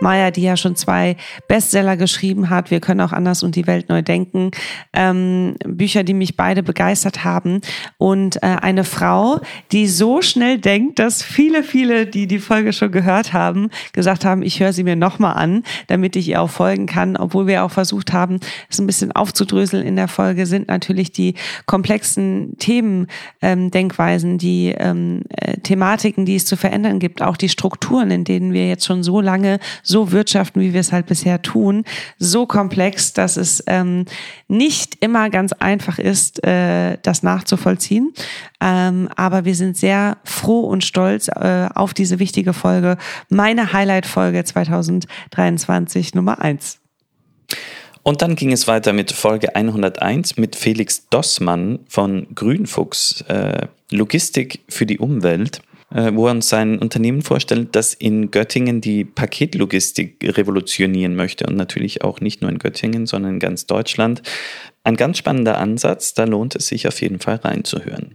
Maya, 0.00 0.30
die 0.30 0.42
ja 0.42 0.56
schon 0.56 0.76
zwei 0.76 1.16
Bestseller 1.48 1.96
geschrieben 1.96 2.50
hat. 2.50 2.70
Wir 2.70 2.80
können 2.80 3.00
auch 3.00 3.12
anders 3.12 3.42
und 3.42 3.56
die 3.56 3.66
Welt 3.66 3.88
neu 3.88 4.02
denken. 4.02 4.50
Ähm, 4.92 5.56
Bücher, 5.66 6.04
die 6.04 6.14
mich 6.14 6.36
beide 6.36 6.62
begeistert 6.62 7.24
haben. 7.24 7.60
Und 7.98 8.42
äh, 8.42 8.46
eine 8.46 8.84
Frau, 8.84 9.40
die 9.72 9.86
so 9.86 10.22
schnell 10.22 10.58
denkt, 10.58 10.98
dass 10.98 11.22
viele, 11.22 11.62
viele, 11.62 12.06
die 12.06 12.26
die 12.26 12.38
Folge 12.38 12.72
schon 12.72 12.92
gehört 12.92 13.32
haben, 13.32 13.70
gesagt 13.92 14.24
haben, 14.24 14.42
ich 14.42 14.60
höre 14.60 14.72
sie 14.72 14.84
mir 14.84 14.96
nochmal 14.96 15.36
an, 15.36 15.62
damit 15.88 16.16
ich 16.16 16.28
ihr 16.28 16.40
auch 16.40 16.50
folgen 16.50 16.86
kann. 16.86 17.16
Obwohl 17.16 17.46
wir 17.46 17.64
auch 17.64 17.70
versucht 17.70 18.12
haben, 18.12 18.40
es 18.68 18.78
ein 18.78 18.86
bisschen 18.86 19.12
aufzudröseln 19.12 19.86
in 19.86 19.96
der 19.96 20.08
Folge, 20.08 20.46
sind 20.46 20.68
natürlich 20.68 21.12
die 21.12 21.34
komplexen 21.66 22.56
Themen, 22.58 23.06
ähm, 23.42 23.70
Denkweisen, 23.70 24.38
die 24.38 24.74
ähm, 24.76 25.22
äh, 25.36 25.58
Thematiken, 25.58 26.24
die 26.24 26.36
es 26.36 26.46
zu 26.46 26.56
verändern 26.56 26.98
gibt, 26.98 27.22
auch 27.22 27.36
die 27.36 27.48
Strukturen, 27.48 28.10
in 28.10 28.24
denen 28.24 28.52
wir 28.52 28.68
jetzt 28.68 28.86
schon 28.86 29.02
so 29.02 29.20
lange 29.20 29.58
so 29.90 30.12
wirtschaften, 30.12 30.60
wie 30.60 30.72
wir 30.72 30.80
es 30.80 30.92
halt 30.92 31.06
bisher 31.06 31.42
tun, 31.42 31.84
so 32.18 32.46
komplex, 32.46 33.12
dass 33.12 33.36
es 33.36 33.62
ähm, 33.66 34.06
nicht 34.48 34.96
immer 35.00 35.28
ganz 35.28 35.52
einfach 35.52 35.98
ist, 35.98 36.42
äh, 36.46 36.96
das 37.02 37.22
nachzuvollziehen. 37.22 38.12
Ähm, 38.60 39.08
aber 39.16 39.44
wir 39.44 39.54
sind 39.54 39.76
sehr 39.76 40.16
froh 40.24 40.60
und 40.60 40.84
stolz 40.84 41.28
äh, 41.28 41.68
auf 41.74 41.92
diese 41.92 42.18
wichtige 42.18 42.52
Folge, 42.52 42.96
meine 43.28 43.72
Highlight-Folge 43.72 44.44
2023 44.44 46.14
Nummer 46.14 46.40
eins. 46.40 46.78
Und 48.02 48.22
dann 48.22 48.34
ging 48.34 48.52
es 48.52 48.66
weiter 48.66 48.92
mit 48.92 49.12
Folge 49.12 49.54
101 49.54 50.36
mit 50.36 50.56
Felix 50.56 51.08
Dossmann 51.10 51.80
von 51.88 52.28
Grünfuchs, 52.34 53.22
äh, 53.28 53.66
Logistik 53.90 54.60
für 54.68 54.86
die 54.86 54.98
Umwelt, 54.98 55.60
wo 55.90 56.26
er 56.26 56.32
uns 56.32 56.48
sein 56.48 56.78
Unternehmen 56.78 57.22
vorstellt, 57.22 57.70
das 57.72 57.94
in 57.94 58.30
Göttingen 58.30 58.80
die 58.80 59.04
Paketlogistik 59.04 60.16
revolutionieren 60.22 61.16
möchte 61.16 61.46
und 61.46 61.56
natürlich 61.56 62.02
auch 62.04 62.20
nicht 62.20 62.42
nur 62.42 62.50
in 62.50 62.58
Göttingen, 62.58 63.06
sondern 63.06 63.34
in 63.34 63.40
ganz 63.40 63.66
Deutschland. 63.66 64.22
Ein 64.84 64.96
ganz 64.96 65.18
spannender 65.18 65.58
Ansatz, 65.58 66.14
da 66.14 66.24
lohnt 66.24 66.54
es 66.54 66.68
sich 66.68 66.86
auf 66.86 67.00
jeden 67.00 67.18
Fall 67.18 67.36
reinzuhören. 67.36 68.12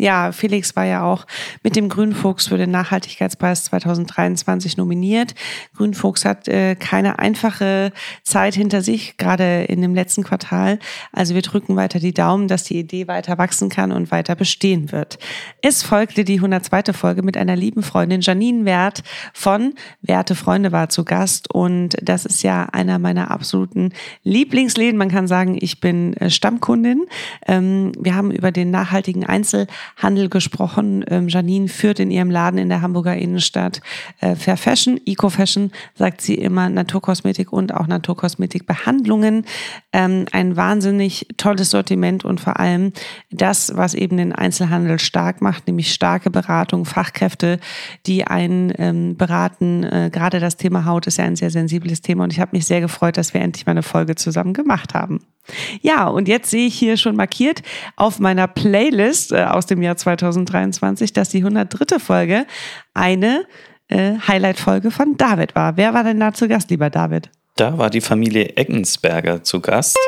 Ja, 0.00 0.32
Felix 0.32 0.74
war 0.76 0.86
ja 0.86 1.02
auch 1.02 1.26
mit 1.62 1.76
dem 1.76 1.90
Grünfuchs 1.90 2.46
für 2.46 2.56
den 2.56 2.70
Nachhaltigkeitspreis 2.70 3.64
2023 3.64 4.78
nominiert. 4.78 5.34
Grünfuchs 5.76 6.24
hat 6.24 6.48
äh, 6.48 6.74
keine 6.74 7.18
einfache 7.18 7.92
Zeit 8.22 8.54
hinter 8.54 8.80
sich, 8.80 9.18
gerade 9.18 9.64
in 9.64 9.82
dem 9.82 9.94
letzten 9.94 10.24
Quartal. 10.24 10.78
Also 11.12 11.34
wir 11.34 11.42
drücken 11.42 11.76
weiter 11.76 11.98
die 11.98 12.14
Daumen, 12.14 12.48
dass 12.48 12.64
die 12.64 12.78
Idee 12.78 13.08
weiter 13.08 13.36
wachsen 13.36 13.68
kann 13.68 13.92
und 13.92 14.10
weiter 14.10 14.36
bestehen 14.36 14.90
wird. 14.90 15.18
Es 15.60 15.82
folgte 15.82 16.24
die 16.24 16.36
102. 16.36 16.94
Folge 16.94 17.22
mit 17.22 17.36
einer 17.36 17.54
lieben 17.54 17.82
Freundin, 17.82 18.22
Janine 18.22 18.64
Wert 18.64 19.02
von 19.34 19.74
Werte 20.00 20.34
Freunde 20.34 20.72
war 20.72 20.88
zu 20.88 21.04
Gast. 21.04 21.52
Und 21.52 21.94
das 22.00 22.24
ist 22.24 22.42
ja 22.42 22.64
einer 22.72 22.98
meiner 22.98 23.30
absoluten 23.30 23.92
Lieblingsläden. 24.24 24.96
Man 24.96 25.10
kann 25.10 25.28
sagen, 25.28 25.58
ich 25.60 25.78
bin 25.78 26.14
äh, 26.14 26.30
Stammkundin. 26.30 27.04
Ähm, 27.46 27.92
wir 28.00 28.14
haben 28.14 28.30
über 28.30 28.50
den 28.50 28.70
nachhaltigen 28.70 29.26
Einzel 29.26 29.66
Handel 29.96 30.28
gesprochen. 30.28 31.04
Ähm, 31.08 31.28
Janine 31.28 31.68
führt 31.68 32.00
in 32.00 32.10
ihrem 32.10 32.30
Laden 32.30 32.58
in 32.58 32.68
der 32.68 32.82
Hamburger 32.82 33.16
Innenstadt 33.16 33.80
äh, 34.20 34.34
Fair 34.34 34.56
Fashion, 34.56 35.00
Eco 35.06 35.30
Fashion, 35.30 35.70
sagt 35.94 36.20
sie 36.20 36.34
immer, 36.34 36.68
Naturkosmetik 36.68 37.52
und 37.52 37.74
auch 37.74 37.86
Naturkosmetikbehandlungen. 37.86 39.44
Ähm, 39.92 40.26
ein 40.32 40.56
wahnsinnig 40.56 41.26
tolles 41.36 41.70
Sortiment 41.70 42.24
und 42.24 42.40
vor 42.40 42.58
allem 42.58 42.92
das, 43.30 43.72
was 43.76 43.94
eben 43.94 44.16
den 44.16 44.32
Einzelhandel 44.32 44.98
stark 44.98 45.40
macht, 45.40 45.66
nämlich 45.66 45.92
starke 45.92 46.30
Beratung, 46.30 46.84
Fachkräfte, 46.84 47.58
die 48.06 48.26
einen 48.26 48.72
ähm, 48.78 49.16
beraten. 49.16 49.84
Äh, 49.84 50.10
gerade 50.12 50.40
das 50.40 50.56
Thema 50.56 50.84
Haut 50.84 51.06
ist 51.06 51.18
ja 51.18 51.24
ein 51.24 51.36
sehr 51.36 51.50
sensibles 51.50 52.00
Thema 52.00 52.24
und 52.24 52.32
ich 52.32 52.40
habe 52.40 52.56
mich 52.56 52.66
sehr 52.66 52.80
gefreut, 52.80 53.16
dass 53.16 53.34
wir 53.34 53.40
endlich 53.40 53.66
mal 53.66 53.72
eine 53.72 53.82
Folge 53.82 54.14
zusammen 54.14 54.54
gemacht 54.54 54.94
haben. 54.94 55.20
Ja, 55.82 56.06
und 56.06 56.28
jetzt 56.28 56.50
sehe 56.50 56.66
ich 56.66 56.78
hier 56.78 56.96
schon 56.96 57.16
markiert 57.16 57.62
auf 57.96 58.18
meiner 58.18 58.46
Playlist 58.46 59.32
äh, 59.32 59.44
aus 59.44 59.66
dem 59.66 59.82
Jahr 59.82 59.96
2023, 59.96 61.12
dass 61.12 61.30
die 61.30 61.38
103. 61.38 61.98
Folge 61.98 62.46
eine 62.94 63.44
äh, 63.88 64.12
Highlight-Folge 64.26 64.90
von 64.90 65.16
David 65.16 65.54
war. 65.54 65.76
Wer 65.76 65.94
war 65.94 66.04
denn 66.04 66.20
da 66.20 66.32
zu 66.32 66.48
Gast, 66.48 66.70
lieber 66.70 66.90
David? 66.90 67.30
Da 67.56 67.76
war 67.76 67.90
die 67.90 68.00
Familie 68.00 68.56
Eggensberger 68.56 69.42
zu 69.42 69.60
Gast. 69.60 69.98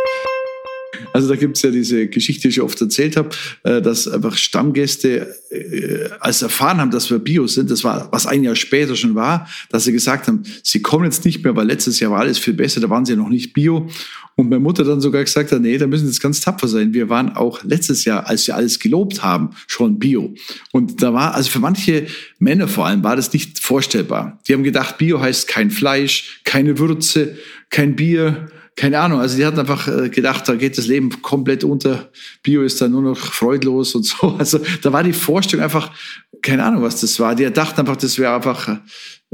Also 1.12 1.28
da 1.28 1.36
gibt 1.36 1.56
es 1.56 1.62
ja 1.62 1.70
diese 1.70 2.06
Geschichte, 2.08 2.42
die 2.42 2.48
ich 2.48 2.60
oft 2.60 2.80
erzählt 2.80 3.16
habe, 3.16 3.30
äh, 3.62 3.80
dass 3.80 4.08
einfach 4.08 4.36
Stammgäste, 4.36 5.34
äh, 5.50 6.08
als 6.20 6.42
erfahren 6.42 6.78
haben, 6.80 6.90
dass 6.90 7.10
wir 7.10 7.18
Bio 7.18 7.46
sind, 7.46 7.70
das 7.70 7.84
war, 7.84 8.08
was 8.12 8.26
ein 8.26 8.42
Jahr 8.42 8.56
später 8.56 8.96
schon 8.96 9.14
war, 9.14 9.48
dass 9.70 9.84
sie 9.84 9.92
gesagt 9.92 10.28
haben, 10.28 10.42
sie 10.62 10.82
kommen 10.82 11.04
jetzt 11.04 11.24
nicht 11.24 11.44
mehr, 11.44 11.56
weil 11.56 11.66
letztes 11.66 12.00
Jahr 12.00 12.10
war 12.10 12.20
alles 12.20 12.38
viel 12.38 12.54
besser, 12.54 12.80
da 12.80 12.90
waren 12.90 13.04
sie 13.04 13.12
ja 13.12 13.18
noch 13.18 13.28
nicht 13.28 13.52
Bio. 13.52 13.88
Und 14.34 14.48
meine 14.48 14.60
Mutter 14.60 14.84
dann 14.84 15.00
sogar 15.00 15.22
gesagt 15.22 15.52
hat, 15.52 15.60
nee, 15.60 15.76
da 15.76 15.86
müssen 15.86 16.06
sie 16.06 16.12
jetzt 16.12 16.22
ganz 16.22 16.40
tapfer 16.40 16.66
sein. 16.66 16.94
Wir 16.94 17.10
waren 17.10 17.36
auch 17.36 17.62
letztes 17.64 18.04
Jahr, 18.06 18.26
als 18.26 18.46
wir 18.46 18.56
alles 18.56 18.78
gelobt 18.78 19.22
haben, 19.22 19.50
schon 19.66 19.98
Bio. 19.98 20.34
Und 20.72 21.02
da 21.02 21.12
war, 21.12 21.34
also 21.34 21.50
für 21.50 21.58
manche 21.58 22.06
Männer 22.38 22.66
vor 22.66 22.86
allem, 22.86 23.04
war 23.04 23.14
das 23.14 23.32
nicht 23.32 23.60
vorstellbar. 23.60 24.40
Die 24.48 24.54
haben 24.54 24.64
gedacht, 24.64 24.96
Bio 24.96 25.20
heißt 25.20 25.48
kein 25.48 25.70
Fleisch, 25.70 26.40
keine 26.44 26.78
Würze, 26.78 27.36
kein 27.68 27.94
Bier, 27.94 28.48
keine 28.76 29.00
Ahnung, 29.00 29.20
also 29.20 29.36
die 29.36 29.44
hatten 29.44 29.58
einfach 29.58 29.86
äh, 29.88 30.08
gedacht, 30.08 30.48
da 30.48 30.54
geht 30.54 30.78
das 30.78 30.86
Leben 30.86 31.22
komplett 31.22 31.62
unter. 31.64 32.10
Bio 32.42 32.62
ist 32.62 32.80
dann 32.80 32.92
nur 32.92 33.02
noch 33.02 33.18
freudlos 33.18 33.94
und 33.94 34.04
so. 34.04 34.36
Also 34.38 34.60
da 34.82 34.92
war 34.92 35.02
die 35.02 35.12
Vorstellung 35.12 35.64
einfach, 35.64 35.92
keine 36.40 36.64
Ahnung, 36.64 36.82
was 36.82 37.00
das 37.00 37.20
war. 37.20 37.34
Die 37.34 37.50
dachten 37.52 37.80
einfach, 37.80 37.96
das 37.96 38.18
wäre 38.18 38.34
einfach 38.34 38.68
äh, 38.68 38.78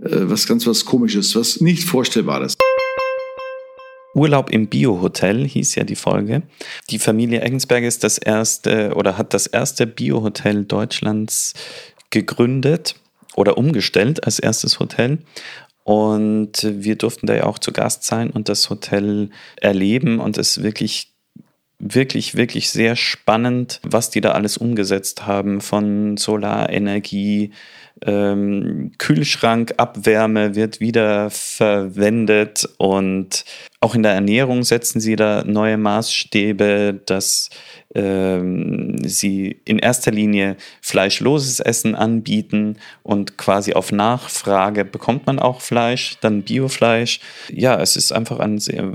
was 0.03 0.47
ganz 0.47 0.67
was 0.67 0.85
Komisches, 0.85 1.35
was 1.37 1.61
nicht 1.61 1.85
Vorstellbares. 1.85 2.57
Urlaub 4.15 4.51
im 4.51 4.67
Bio-Hotel 4.67 5.47
hieß 5.47 5.77
ja 5.77 5.85
die 5.85 5.97
Folge. 5.97 6.43
Die 6.91 6.99
Familie 6.99 7.41
Eggensberg 7.41 7.85
ist 7.85 8.03
das 8.03 8.19
erste 8.19 8.95
oder 8.95 9.17
hat 9.17 9.33
das 9.33 9.47
erste 9.47 9.87
Bio-Hotel 9.87 10.65
Deutschlands 10.65 11.55
gegründet 12.11 12.97
oder 13.37 13.57
umgestellt 13.57 14.25
als 14.25 14.41
erstes 14.41 14.81
Hotel. 14.81 15.19
Und 15.89 16.53
wir 16.63 16.97
durften 16.97 17.27
da 17.27 17.35
ja 17.35 17.45
auch 17.45 17.59
zu 17.59 17.73
Gast 17.73 18.05
sein 18.05 18.29
und 18.29 18.51
das 18.51 18.69
Hotel 18.69 19.31
erleben. 19.57 20.21
Und 20.21 20.37
es 20.37 20.63
wirklich 20.63 21.15
wirklich, 21.79 22.35
wirklich 22.35 22.71
sehr 22.71 22.95
spannend, 22.95 23.81
was 23.83 24.11
die 24.11 24.21
da 24.21 24.33
alles 24.33 24.59
umgesetzt 24.59 25.27
haben 25.27 25.63
von 25.63 26.19
Solarenergie, 26.19 27.53
ähm, 28.05 28.93
Kühlschrankabwärme 28.99 30.55
wird 30.55 30.81
wieder 30.81 31.31
verwendet 31.31 32.69
und 32.79 33.45
auch 33.81 33.95
in 33.95 34.03
der 34.03 34.13
Ernährung 34.13 34.65
setzen 34.65 35.01
sie 35.01 35.17
da 35.17 35.45
neue 35.45 35.77
Maßstäbe, 35.77 37.01
dass 37.07 37.51
ähm, 37.95 38.97
sie 39.05 39.61
in 39.65 39.79
erster 39.79 40.11
Linie 40.11 40.57
fleischloses 40.83 41.61
Essen 41.61 41.95
anbieten 41.95 42.77
und 43.03 43.39
quasi 43.39 43.75
auf 43.75 43.93
Nachfrage 43.93 44.85
bekommt 44.85 45.27
man 45.27 45.39
auch 45.39 45.61
Fleisch, 45.61 46.17
dann 46.21 46.43
Biofleisch. 46.43 47.21
Ja, 47.51 47.81
es 47.81 47.97
ist 47.97 48.13
einfach 48.13 48.41
ein 48.41 48.59
sehr, 48.59 48.93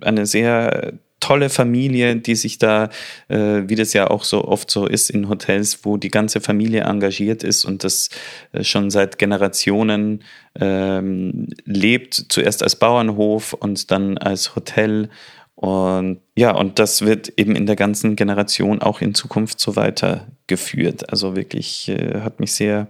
eine 0.00 0.26
sehr 0.26 0.94
tolle 1.26 1.50
Familie, 1.50 2.14
die 2.14 2.36
sich 2.36 2.58
da, 2.58 2.88
äh, 3.28 3.62
wie 3.66 3.74
das 3.74 3.92
ja 3.94 4.08
auch 4.08 4.22
so 4.22 4.44
oft 4.44 4.70
so 4.70 4.86
ist 4.86 5.10
in 5.10 5.28
Hotels, 5.28 5.80
wo 5.82 5.96
die 5.96 6.08
ganze 6.08 6.40
Familie 6.40 6.82
engagiert 6.82 7.42
ist 7.42 7.64
und 7.64 7.82
das 7.82 8.10
äh, 8.52 8.62
schon 8.62 8.90
seit 8.90 9.18
Generationen 9.18 10.22
ähm, 10.54 11.48
lebt, 11.64 12.26
zuerst 12.28 12.62
als 12.62 12.76
Bauernhof 12.76 13.54
und 13.54 13.90
dann 13.90 14.18
als 14.18 14.54
Hotel. 14.54 15.08
Und 15.56 16.20
ja, 16.36 16.54
und 16.54 16.78
das 16.78 17.02
wird 17.02 17.32
eben 17.36 17.56
in 17.56 17.66
der 17.66 17.76
ganzen 17.76 18.14
Generation 18.14 18.80
auch 18.80 19.00
in 19.00 19.14
Zukunft 19.14 19.58
so 19.58 19.74
weitergeführt. 19.74 21.10
Also 21.10 21.34
wirklich 21.34 21.88
äh, 21.88 22.20
hat 22.20 22.38
mich 22.38 22.52
sehr 22.52 22.86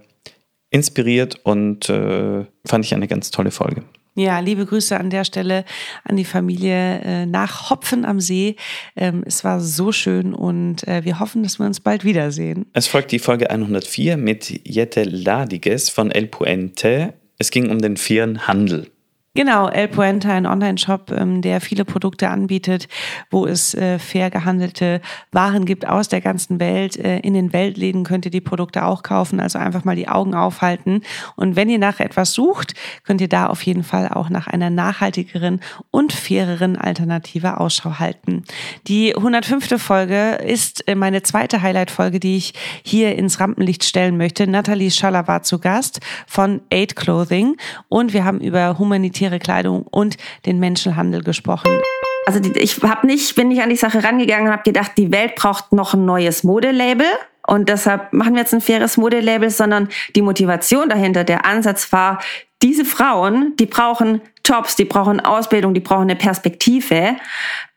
inspiriert 0.69 1.39
und 1.43 1.89
äh, 1.89 2.45
fand 2.65 2.85
ich 2.85 2.93
eine 2.93 3.07
ganz 3.07 3.31
tolle 3.31 3.49
Folge. 3.49 3.83
Ja, 4.17 4.39
liebe 4.39 4.65
Grüße 4.65 4.99
an 4.99 5.11
der 5.11 5.23
Stelle 5.25 5.63
an 6.03 6.17
die 6.17 6.25
Familie 6.25 7.01
äh, 7.01 7.25
nach 7.27 7.69
Hopfen 7.69 8.03
am 8.03 8.19
See. 8.19 8.55
Ähm, 8.95 9.21
es 9.27 9.43
war 9.43 9.61
so 9.61 9.91
schön 9.91 10.33
und 10.33 10.87
äh, 10.87 11.05
wir 11.05 11.19
hoffen, 11.19 11.43
dass 11.43 11.59
wir 11.59 11.67
uns 11.67 11.79
bald 11.79 12.03
wiedersehen. 12.03 12.65
Es 12.73 12.87
folgt 12.87 13.11
die 13.11 13.19
Folge 13.19 13.51
104 13.51 14.17
mit 14.17 14.67
Jette 14.67 15.03
Ladiges 15.03 15.91
von 15.91 16.09
El 16.09 16.25
Puente. 16.25 17.13
Es 17.37 17.51
ging 17.51 17.69
um 17.69 17.79
den 17.79 17.95
fairen 17.95 18.47
Handel. 18.47 18.89
Genau, 19.37 19.67
El 19.67 19.87
Puente, 19.87 20.31
ein 20.31 20.47
Online-Shop, 20.47 21.11
ähm, 21.11 21.43
der 21.43 21.61
viele 21.61 21.85
Produkte 21.85 22.31
anbietet, 22.31 22.87
wo 23.29 23.45
es 23.45 23.75
äh, 23.75 23.99
fair 23.99 24.31
gehandelte 24.31 24.99
Waren 25.31 25.65
gibt 25.65 25.87
aus 25.87 26.07
der 26.07 26.21
ganzen 26.21 26.59
Welt. 26.59 26.97
Äh, 26.97 27.19
in 27.19 27.35
den 27.35 27.53
Weltläden 27.53 28.03
könnt 28.03 28.25
ihr 28.25 28.31
die 28.31 28.41
Produkte 28.41 28.83
auch 28.83 29.03
kaufen, 29.03 29.39
also 29.39 29.59
einfach 29.59 29.85
mal 29.85 29.95
die 29.95 30.07
Augen 30.07 30.33
aufhalten. 30.33 31.01
Und 31.35 31.55
wenn 31.55 31.69
ihr 31.69 31.77
nach 31.77 31.99
etwas 31.99 32.33
sucht, 32.33 32.73
könnt 33.03 33.21
ihr 33.21 33.29
da 33.29 33.45
auf 33.45 33.61
jeden 33.61 33.83
Fall 33.83 34.09
auch 34.09 34.31
nach 34.31 34.47
einer 34.47 34.71
nachhaltigeren 34.71 35.61
und 35.91 36.13
faireren 36.13 36.75
Alternative 36.75 37.59
Ausschau 37.59 37.99
halten. 37.99 38.43
Die 38.87 39.15
105. 39.15 39.79
Folge 39.79 40.39
ist 40.43 40.87
äh, 40.87 40.95
meine 40.95 41.21
zweite 41.21 41.61
Highlight-Folge, 41.61 42.19
die 42.19 42.37
ich 42.37 42.55
hier 42.81 43.15
ins 43.15 43.39
Rampenlicht 43.39 43.83
stellen 43.83 44.17
möchte. 44.17 44.47
Nathalie 44.47 44.89
Schaller 44.89 45.27
war 45.27 45.43
zu 45.43 45.59
Gast 45.59 45.99
von 46.25 46.61
Aid 46.71 46.95
Clothing 46.95 47.55
und 47.87 48.13
wir 48.13 48.25
haben 48.25 48.39
über 48.39 48.79
humanitäre 48.79 49.26
prekäre 49.27 49.39
Kleidung 49.39 49.85
und 49.89 50.17
den 50.45 50.59
Menschenhandel 50.59 51.23
gesprochen. 51.23 51.79
Also 52.25 52.41
ich 52.55 52.81
habe 52.83 53.07
nicht, 53.07 53.35
bin 53.35 53.49
nicht 53.49 53.61
an 53.61 53.69
die 53.69 53.75
Sache 53.75 54.03
rangegangen 54.03 54.47
und 54.47 54.51
habe 54.51 54.63
gedacht, 54.63 54.93
die 54.97 55.11
Welt 55.11 55.35
braucht 55.35 55.71
noch 55.71 55.93
ein 55.93 56.05
neues 56.05 56.43
Modelabel 56.43 57.05
und 57.47 57.69
deshalb 57.69 58.11
machen 58.11 58.33
wir 58.33 58.41
jetzt 58.41 58.53
ein 58.53 58.61
faires 58.61 58.97
Modelabel, 58.97 59.49
sondern 59.49 59.87
die 60.15 60.21
Motivation 60.21 60.89
dahinter, 60.89 61.23
der 61.23 61.45
Ansatz 61.45 61.91
war, 61.93 62.19
diese 62.61 62.83
Frauen, 62.83 63.53
die 63.57 63.67
brauchen 63.67 64.21
Jobs, 64.43 64.75
die 64.75 64.85
brauchen 64.85 65.19
Ausbildung, 65.19 65.73
die 65.73 65.79
brauchen 65.79 66.03
eine 66.03 66.15
Perspektive 66.15 67.15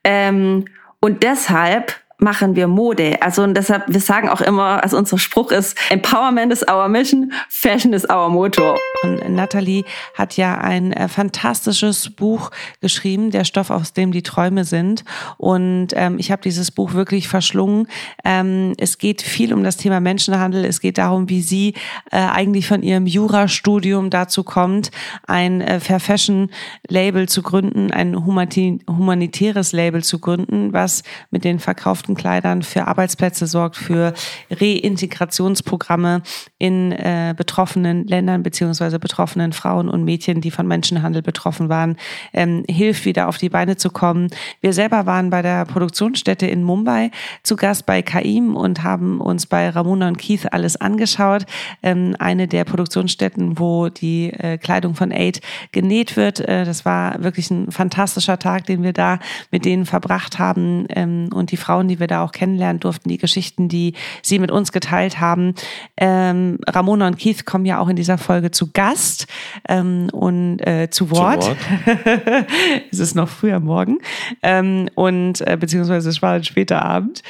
ähm, 0.02 0.64
und 1.00 1.22
deshalb 1.22 1.94
machen 2.20 2.56
wir 2.56 2.68
Mode. 2.68 3.20
Also 3.20 3.42
und 3.42 3.54
deshalb, 3.54 3.84
wir 3.88 4.00
sagen 4.00 4.28
auch 4.28 4.40
immer, 4.40 4.82
also 4.82 4.96
unser 4.96 5.18
Spruch 5.18 5.50
ist, 5.50 5.76
Empowerment 5.90 6.52
is 6.52 6.66
our 6.68 6.88
mission, 6.88 7.32
Fashion 7.48 7.92
is 7.92 8.08
our 8.08 8.28
motor. 8.28 8.78
Und 9.02 9.34
Natalie 9.34 9.84
hat 10.14 10.36
ja 10.36 10.58
ein 10.58 10.92
äh, 10.92 11.08
fantastisches 11.08 12.10
Buch 12.10 12.50
geschrieben, 12.80 13.30
Der 13.30 13.44
Stoff, 13.44 13.70
aus 13.70 13.92
dem 13.92 14.12
die 14.12 14.22
Träume 14.22 14.64
sind. 14.64 15.04
Und 15.38 15.88
ähm, 15.94 16.18
ich 16.18 16.30
habe 16.30 16.42
dieses 16.42 16.70
Buch 16.70 16.92
wirklich 16.92 17.28
verschlungen. 17.28 17.88
Ähm, 18.24 18.74
es 18.78 18.98
geht 18.98 19.22
viel 19.22 19.54
um 19.54 19.64
das 19.64 19.76
Thema 19.76 20.00
Menschenhandel. 20.00 20.64
Es 20.64 20.80
geht 20.80 20.98
darum, 20.98 21.28
wie 21.28 21.42
sie 21.42 21.74
äh, 22.10 22.18
eigentlich 22.18 22.68
von 22.68 22.82
ihrem 22.82 23.06
Jurastudium 23.06 24.10
dazu 24.10 24.44
kommt, 24.44 24.90
ein 25.26 25.60
äh, 25.60 25.80
Fair 25.80 26.00
Fashion 26.00 26.50
Label 26.88 27.28
zu 27.28 27.42
gründen, 27.42 27.90
ein 27.90 28.16
humanitäres 28.16 29.72
Label 29.72 30.04
zu 30.04 30.18
gründen, 30.18 30.72
was 30.72 31.02
mit 31.30 31.44
den 31.44 31.58
verkauften 31.58 32.09
Kleidern 32.14 32.62
für 32.62 32.86
Arbeitsplätze 32.86 33.46
sorgt, 33.46 33.76
für 33.76 34.12
Reintegrationsprogramme 34.50 36.22
in 36.58 36.92
äh, 36.92 37.34
betroffenen 37.36 38.06
Ländern 38.06 38.42
beziehungsweise 38.42 38.98
betroffenen 38.98 39.52
Frauen 39.52 39.88
und 39.88 40.04
Mädchen, 40.04 40.40
die 40.40 40.50
von 40.50 40.66
Menschenhandel 40.66 41.22
betroffen 41.22 41.68
waren, 41.68 41.96
ähm, 42.32 42.64
hilft, 42.68 43.04
wieder 43.04 43.28
auf 43.28 43.38
die 43.38 43.48
Beine 43.48 43.76
zu 43.76 43.90
kommen. 43.90 44.28
Wir 44.60 44.72
selber 44.72 45.06
waren 45.06 45.30
bei 45.30 45.42
der 45.42 45.64
Produktionsstätte 45.64 46.46
in 46.46 46.62
Mumbai 46.62 47.10
zu 47.42 47.56
Gast 47.56 47.86
bei 47.86 48.02
Kaim 48.02 48.56
und 48.56 48.82
haben 48.82 49.20
uns 49.20 49.46
bei 49.46 49.68
Ramona 49.70 50.08
und 50.08 50.18
Keith 50.18 50.52
alles 50.52 50.76
angeschaut. 50.76 51.46
Ähm, 51.82 52.16
eine 52.18 52.48
der 52.48 52.64
Produktionsstätten, 52.64 53.58
wo 53.58 53.88
die 53.88 54.32
äh, 54.32 54.58
Kleidung 54.58 54.94
von 54.94 55.12
Aid 55.12 55.40
genäht 55.72 56.16
wird. 56.16 56.40
Äh, 56.40 56.64
das 56.64 56.84
war 56.84 57.22
wirklich 57.22 57.50
ein 57.50 57.70
fantastischer 57.70 58.38
Tag, 58.38 58.66
den 58.66 58.82
wir 58.82 58.92
da 58.92 59.18
mit 59.50 59.64
denen 59.64 59.86
verbracht 59.86 60.38
haben 60.38 60.86
ähm, 60.90 61.30
und 61.32 61.52
die 61.52 61.56
Frauen, 61.56 61.88
die 61.88 61.99
wir 62.00 62.06
da 62.06 62.24
auch 62.24 62.32
kennenlernen 62.32 62.80
durften, 62.80 63.08
die 63.08 63.18
Geschichten, 63.18 63.68
die 63.68 63.94
sie 64.22 64.38
mit 64.38 64.50
uns 64.50 64.72
geteilt 64.72 65.20
haben. 65.20 65.54
Ähm, 65.96 66.58
Ramona 66.66 67.06
und 67.06 67.18
Keith 67.18 67.44
kommen 67.44 67.66
ja 67.66 67.78
auch 67.78 67.88
in 67.88 67.96
dieser 67.96 68.18
Folge 68.18 68.50
zu 68.50 68.72
Gast 68.72 69.26
ähm, 69.68 70.08
und 70.12 70.60
äh, 70.66 70.88
zu 70.90 71.10
Wort. 71.10 71.44
Zu 71.44 71.50
Wort. 71.50 72.46
es 72.90 72.98
ist 72.98 73.14
noch 73.14 73.28
früher 73.28 73.60
Morgen 73.60 73.98
ähm, 74.42 74.88
und 74.94 75.40
äh, 75.42 75.56
beziehungsweise 75.58 76.08
es 76.08 76.22
war 76.22 76.32
ein 76.32 76.44
später 76.44 76.82
Abend 76.82 77.22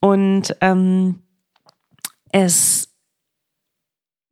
und 0.00 0.56
ähm, 0.60 1.20
es 2.32 2.88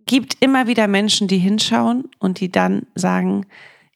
gibt 0.06 0.36
immer 0.40 0.66
wieder 0.66 0.88
Menschen, 0.88 1.28
die 1.28 1.38
hinschauen 1.38 2.10
und 2.18 2.40
die 2.40 2.50
dann 2.50 2.86
sagen, 2.94 3.46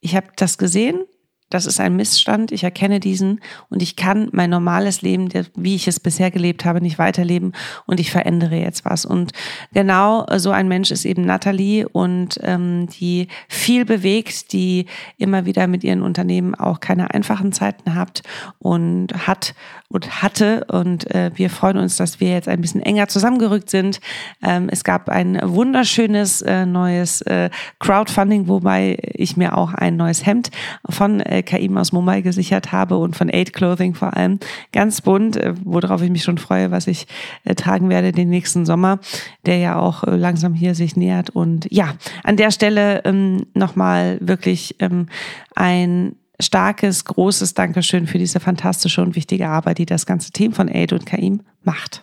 ich 0.01 0.15
habe 0.15 0.29
das 0.37 0.59
gesehen, 0.59 1.05
das 1.51 1.67
ist 1.67 1.79
ein 1.79 1.95
Missstand, 1.95 2.51
ich 2.51 2.65
erkenne 2.65 2.99
diesen 2.99 3.41
und 3.71 3.81
ich 3.83 3.95
kann 3.95 4.29
mein 4.33 4.51
normales 4.51 5.03
Leben, 5.03 5.29
wie 5.55 5.77
ich 5.77 5.87
es 5.87 6.01
bisher 6.01 6.31
gelebt 6.31 6.65
habe, 6.65 6.81
nicht 6.81 6.99
weiterleben 6.99 7.53
und 7.87 8.01
ich 8.01 8.11
verändere 8.11 8.57
jetzt 8.57 8.85
was. 8.85 9.05
Und 9.05 9.33
genau 9.73 10.27
so 10.37 10.51
ein 10.51 10.67
Mensch 10.67 10.91
ist 10.91 11.05
eben 11.05 11.25
Nathalie 11.25 11.89
und 11.89 12.41
ähm, 12.43 12.89
die 12.99 13.29
viel 13.49 13.85
bewegt, 13.85 14.53
die 14.53 14.87
immer 15.19 15.47
wieder 15.47 15.69
mit 15.69 15.85
ihren 15.85 16.03
Unternehmen 16.03 16.55
auch 16.55 16.81
keine 16.81 17.15
einfachen 17.15 17.53
Zeiten 17.53 17.95
hat 17.95 18.23
und 18.59 19.27
hat 19.27 19.55
und 19.89 20.23
hatte. 20.23 20.65
Und 20.69 21.11
äh, 21.15 21.31
wir 21.35 21.51
freuen 21.51 21.79
uns, 21.79 21.97
dass 21.97 22.21
wir 22.21 22.31
jetzt 22.31 22.49
ein 22.49 22.61
bisschen 22.61 22.83
enger 22.83 23.09
zusammengerückt 23.09 23.71
sind. 23.71 24.01
Ähm, 24.43 24.69
es 24.71 24.85
gab 24.85 25.09
ein 25.09 25.39
wunderschönes 25.43 26.43
äh, 26.43 26.67
neues 26.67 27.21
äh, 27.23 27.51
Crowdfunding, 27.79 28.49
wobei 28.49 28.99
ich 29.15 29.37
mir 29.37 29.57
auch 29.57 29.75
ein 29.75 29.97
neues 29.97 30.25
Hemd 30.27 30.51
von 30.89 31.21
äh, 31.21 31.43
KI 31.43 31.71
aus 31.77 31.93
Mumbai 31.93 32.21
gesichert 32.23 32.73
habe 32.73 32.97
und 32.97 33.17
von 33.17 33.29
Aid 33.29 33.53
Clothing 33.53 33.95
vor 33.95 34.17
allem. 34.17 34.39
Ganz 34.73 35.01
bunt, 35.01 35.37
äh, 35.37 35.55
worauf 35.65 36.03
ich 36.03 36.11
mich 36.11 36.23
schon 36.23 36.39
freue, 36.39 36.71
was 36.71 36.87
ich 36.87 37.07
äh, 37.45 37.55
tragen 37.55 37.89
werde 37.89 38.13
den 38.13 38.29
nächsten 38.29 38.67
Sommer, 38.67 38.99
der 39.45 39.59
ja 39.59 39.79
auch 39.79 40.05
äh, 40.05 40.17
langsam 40.17 40.55
hier 40.55 40.75
sich 40.75 40.97
nähert. 40.97 41.31
Und 41.31 41.67
ja, 41.71 41.95
an 42.25 42.37
der 42.37 42.51
Stelle 42.51 43.05
ähm, 43.05 43.47
nochmal 43.55 44.19
wirklich 44.21 44.77
ähm, 44.81 45.07
ein 45.55 46.17
starkes, 46.41 47.05
großes 47.05 47.55
Dankeschön 47.55 48.07
für 48.07 48.19
diese 48.19 48.41
fantastische 48.41 49.03
und 49.03 49.17
wichtige 49.17 49.49
Arbeit, 49.49 49.79
die 49.79 49.87
das 49.87 50.07
ganze 50.07 50.31
Team 50.31 50.53
von 50.53 50.69
Aid 50.69 50.93
und 50.93 51.07
Kaim 51.07 51.43
macht. 51.63 52.03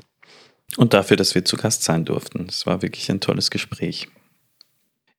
Und 0.77 0.93
dafür, 0.93 1.17
dass 1.17 1.35
wir 1.35 1.45
zu 1.45 1.57
Gast 1.57 1.83
sein 1.83 2.05
durften. 2.05 2.47
Es 2.49 2.65
war 2.65 2.81
wirklich 2.81 3.09
ein 3.11 3.19
tolles 3.19 3.51
Gespräch. 3.51 4.07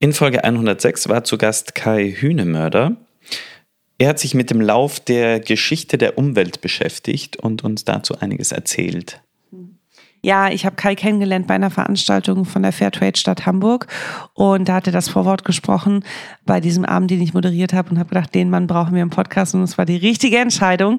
In 0.00 0.12
Folge 0.12 0.44
106 0.44 1.08
war 1.08 1.24
zu 1.24 1.38
Gast 1.38 1.74
Kai 1.74 2.10
Hühnemörder. 2.10 2.96
Er 3.98 4.08
hat 4.08 4.18
sich 4.18 4.34
mit 4.34 4.50
dem 4.50 4.60
Lauf 4.60 4.98
der 4.98 5.38
Geschichte 5.38 5.98
der 5.98 6.18
Umwelt 6.18 6.60
beschäftigt 6.60 7.36
und 7.36 7.62
uns 7.62 7.84
dazu 7.84 8.18
einiges 8.18 8.50
erzählt. 8.50 9.22
Ja, 10.24 10.48
ich 10.48 10.64
habe 10.64 10.74
Kai 10.74 10.94
kennengelernt 10.94 11.46
bei 11.46 11.54
einer 11.54 11.68
Veranstaltung 11.68 12.46
von 12.46 12.62
der 12.62 12.72
Fairtrade 12.72 13.18
Stadt 13.18 13.44
Hamburg 13.44 13.88
und 14.32 14.70
da 14.70 14.76
hat 14.76 14.87
er 14.87 14.92
das 14.94 15.10
Vorwort 15.10 15.44
gesprochen 15.44 16.02
bei 16.46 16.60
diesem 16.60 16.87
Abend, 16.87 17.10
den 17.10 17.20
ich 17.20 17.34
moderiert 17.34 17.74
habe 17.74 17.90
und 17.90 17.98
habe 17.98 18.08
gedacht, 18.08 18.34
den 18.34 18.48
Mann 18.48 18.66
brauchen 18.66 18.94
wir 18.94 19.02
im 19.02 19.10
Podcast 19.10 19.54
und 19.54 19.62
es 19.62 19.76
war 19.76 19.84
die 19.84 19.98
richtige 19.98 20.38
Entscheidung. 20.38 20.96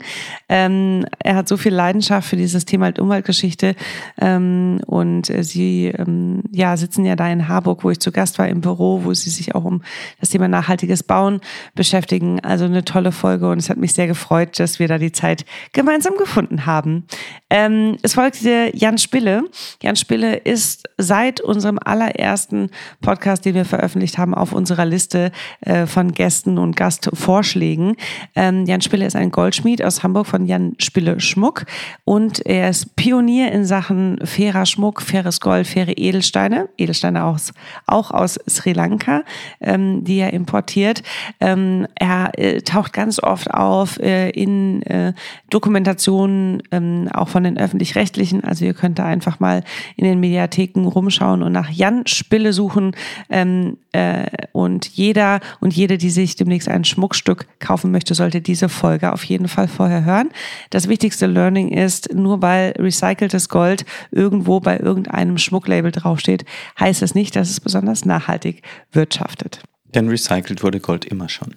Ähm, 0.48 1.08
er 1.18 1.38
hat 1.38 1.48
so 1.48 1.58
viel 1.58 1.74
Leidenschaft 1.74 2.30
für 2.30 2.36
dieses 2.36 2.66
Thema 2.66 2.92
Umweltgeschichte 3.00 3.74
ähm, 4.22 4.80
und 4.86 5.32
äh, 5.32 5.44
sie 5.44 5.88
ähm, 5.88 6.44
ja 6.52 6.78
sitzen 6.78 7.04
ja 7.04 7.16
da 7.16 7.28
in 7.28 7.48
Harburg, 7.48 7.84
wo 7.84 7.90
ich 7.90 8.00
zu 8.00 8.12
Gast 8.12 8.38
war 8.38 8.48
im 8.48 8.62
Büro, 8.62 9.06
wo 9.06 9.14
sie 9.16 9.32
sich 9.32 9.56
auch 9.56 9.64
um 9.64 9.82
das 10.20 10.30
Thema 10.30 10.48
nachhaltiges 10.48 11.02
Bauen 11.02 11.42
beschäftigen. 11.74 12.42
Also 12.42 12.66
eine 12.66 12.86
tolle 12.86 13.12
Folge 13.12 13.50
und 13.50 13.58
es 13.58 13.72
hat 13.72 13.78
mich 13.78 13.94
sehr 13.94 14.06
gefreut, 14.06 14.60
dass 14.60 14.78
wir 14.78 14.88
da 14.88 15.00
die 15.00 15.12
Zeit 15.12 15.46
gemeinsam 15.74 16.14
gefunden 16.16 16.68
haben. 16.68 17.08
Ähm, 17.50 17.98
es 18.04 18.14
folgte 18.14 18.70
Jan 18.76 19.00
Spitz 19.00 19.15
Spille. 19.16 19.46
Jan 19.82 19.96
Spille 19.96 20.36
ist 20.36 20.90
seit 20.98 21.40
unserem 21.40 21.80
allerersten 21.82 22.70
Podcast, 23.00 23.46
den 23.46 23.56
wir 23.56 23.64
veröffentlicht 23.64 24.18
haben, 24.18 24.34
auf 24.34 24.52
unserer 24.52 24.84
Liste 24.84 25.32
äh, 25.62 25.86
von 25.86 26.12
Gästen 26.12 26.58
und 26.58 26.76
Gastvorschlägen. 26.76 27.96
Ähm, 28.36 28.66
Jan 28.66 28.82
Spille 28.82 29.06
ist 29.06 29.16
ein 29.16 29.32
Goldschmied 29.32 29.82
aus 29.82 30.04
Hamburg 30.04 30.28
von 30.28 30.46
Jan 30.46 30.76
Spille 30.80 31.22
Schmuck 31.22 31.66
und 32.04 32.46
er 32.46 32.72
ist 32.72 32.98
Pionier 32.98 33.54
in 33.54 33.64
Sachen 33.64 34.20
fairer 34.22 34.66
Schmuck, 34.66 35.02
faires 35.02 35.40
Gold, 35.40 35.66
faire 35.66 35.98
Edelsteine, 35.98 36.68
Edelsteine 36.78 37.24
aus, 37.24 37.54
auch 37.88 38.12
aus 38.12 38.38
Sri 38.50 38.74
Lanka, 38.74 39.24
ähm, 39.62 40.04
die 40.04 40.18
er 40.18 40.34
importiert. 40.34 41.04
Ähm, 41.40 41.88
er 41.96 42.32
äh, 42.38 42.62
taucht 42.64 42.92
ganz 42.92 43.24
oft 43.24 43.50
auf 43.50 43.98
äh, 44.00 44.30
in 44.32 44.82
äh, 44.82 45.14
Dokumentationen, 45.50 46.64
ähm, 46.74 47.08
auch 47.14 47.30
von 47.30 47.46
den 47.46 47.58
öffentlich-rechtlichen. 47.58 48.44
Also 48.44 48.66
ihr 48.66 48.74
könnt 48.74 49.00
da 49.00 49.05
einfach 49.06 49.40
mal 49.40 49.64
in 49.96 50.06
den 50.06 50.20
Mediatheken 50.20 50.88
rumschauen 50.88 51.44
und 51.44 51.52
nach 51.52 51.70
Jan 51.70 52.06
Spille 52.08 52.54
suchen. 52.54 52.96
Ähm, 53.30 53.78
äh, 53.92 54.26
und 54.52 54.88
jeder 54.88 55.40
und 55.62 55.74
jede, 55.74 55.98
die 55.98 56.10
sich 56.10 56.36
demnächst 56.36 56.68
ein 56.68 56.84
Schmuckstück 56.84 57.48
kaufen 57.60 57.92
möchte, 57.92 58.14
sollte 58.14 58.42
diese 58.42 58.70
Folge 58.70 59.14
auf 59.14 59.24
jeden 59.24 59.48
Fall 59.48 59.68
vorher 59.68 60.04
hören. 60.04 60.30
Das 60.70 60.88
wichtigste 60.88 61.28
Learning 61.28 61.70
ist, 61.70 62.14
nur 62.14 62.42
weil 62.42 62.74
recyceltes 62.78 63.50
Gold 63.50 63.86
irgendwo 64.12 64.60
bei 64.60 64.80
irgendeinem 64.80 65.38
Schmucklabel 65.38 65.92
draufsteht, 65.92 66.46
heißt 66.80 67.02
es 67.02 67.16
nicht, 67.16 67.36
dass 67.36 67.50
es 67.50 67.60
besonders 67.60 68.06
nachhaltig 68.06 68.62
wirtschaftet. 68.92 69.62
Denn 69.94 70.10
recycelt 70.10 70.64
wurde 70.64 70.80
Gold 70.80 71.06
immer 71.06 71.30
schon. 71.30 71.54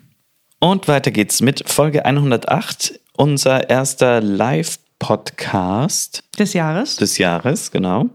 Und 0.60 0.88
weiter 0.88 1.10
geht's 1.10 1.40
mit 1.40 1.68
Folge 1.68 2.04
108, 2.04 3.00
unser 3.16 3.70
erster 3.70 4.20
Live 4.20 4.78
Podcast 4.98 6.24
des 6.38 6.52
Jahres. 6.54 6.96
Des 6.96 7.18
Jahres, 7.18 7.70
genau. 7.70 8.06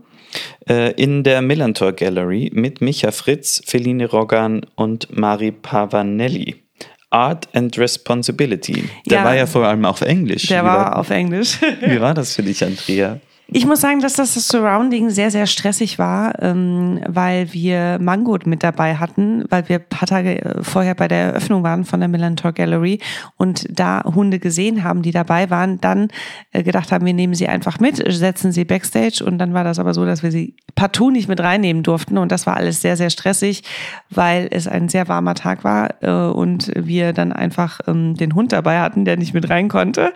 Äh, 0.67 0.91
in 0.93 1.23
der 1.23 1.41
Millantor 1.41 1.93
Gallery 1.93 2.51
mit 2.53 2.81
Micha 2.81 3.11
Fritz, 3.11 3.61
Feline 3.65 4.09
Rogan 4.09 4.65
und 4.75 5.15
Mari 5.15 5.51
Pavanelli. 5.51 6.63
Art 7.09 7.47
and 7.53 7.77
Responsibility. 7.77 8.89
Der 9.05 9.19
ja, 9.19 9.23
war 9.23 9.35
ja 9.35 9.45
vor 9.45 9.67
allem 9.67 9.85
auf 9.85 10.01
Englisch. 10.01 10.47
Der 10.47 10.63
war, 10.63 10.77
war 10.77 10.97
auf 10.97 11.11
Englisch. 11.11 11.59
wie 11.81 12.01
war 12.01 12.15
das 12.15 12.35
für 12.35 12.41
dich, 12.41 12.63
Andrea? 12.63 13.19
Ich 13.55 13.67
muss 13.67 13.81
sagen, 13.81 13.99
dass 13.99 14.13
das, 14.13 14.33
Surrounding 14.33 15.11
sehr, 15.11 15.29
sehr 15.29 15.45
stressig 15.45 15.99
war, 15.99 16.41
ähm, 16.41 16.99
weil 17.07 17.53
wir 17.53 17.99
Mango 18.01 18.35
mit 18.45 18.63
dabei 18.63 18.95
hatten, 18.95 19.43
weil 19.49 19.69
wir 19.69 19.77
paar 19.77 20.07
Tage 20.07 20.43
äh, 20.43 20.63
vorher 20.63 20.95
bei 20.95 21.07
der 21.07 21.19
Eröffnung 21.19 21.61
waren 21.61 21.85
von 21.85 21.99
der 21.99 22.09
Millantor 22.09 22.51
Gallery 22.51 22.99
und 23.37 23.67
da 23.69 24.03
Hunde 24.03 24.39
gesehen 24.39 24.83
haben, 24.83 25.03
die 25.03 25.11
dabei 25.11 25.51
waren, 25.51 25.79
dann 25.79 26.07
äh, 26.51 26.63
gedacht 26.63 26.91
haben, 26.91 27.05
wir 27.05 27.13
nehmen 27.13 27.35
sie 27.35 27.47
einfach 27.47 27.79
mit, 27.79 28.03
setzen 28.11 28.51
sie 28.51 28.65
backstage 28.65 29.23
und 29.23 29.37
dann 29.37 29.53
war 29.53 29.63
das 29.63 29.77
aber 29.77 29.93
so, 29.93 30.03
dass 30.03 30.23
wir 30.23 30.31
sie 30.31 30.55
partout 30.73 31.11
nicht 31.11 31.27
mit 31.27 31.39
reinnehmen 31.39 31.83
durften 31.83 32.17
und 32.17 32.31
das 32.31 32.47
war 32.47 32.57
alles 32.57 32.81
sehr, 32.81 32.97
sehr 32.97 33.11
stressig, 33.11 33.61
weil 34.09 34.47
es 34.49 34.67
ein 34.67 34.89
sehr 34.89 35.07
warmer 35.07 35.35
Tag 35.35 35.63
war 35.63 36.01
äh, 36.01 36.31
und 36.33 36.71
wir 36.75 37.13
dann 37.13 37.31
einfach 37.31 37.81
ähm, 37.85 38.15
den 38.15 38.33
Hund 38.33 38.51
dabei 38.51 38.79
hatten, 38.79 39.05
der 39.05 39.17
nicht 39.17 39.35
mit 39.35 39.47
rein 39.51 39.67
konnte. 39.67 40.11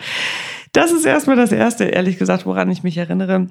Das 0.71 0.91
ist 0.91 1.06
erstmal 1.06 1.36
das 1.36 1.51
Erste, 1.51 1.86
ehrlich 1.86 2.17
gesagt, 2.17 2.45
woran 2.45 2.69
ich 2.71 2.84
mich 2.84 2.97
erinnere. 2.97 3.47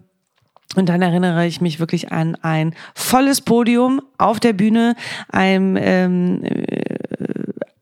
Und 0.74 0.88
dann 0.88 1.00
erinnere 1.00 1.46
ich 1.46 1.60
mich 1.60 1.78
wirklich 1.78 2.12
an 2.12 2.36
ein 2.42 2.74
volles 2.94 3.40
Podium 3.40 4.02
auf 4.18 4.40
der 4.40 4.52
Bühne, 4.52 4.96
ein 5.30 5.78
ähm, 5.80 6.42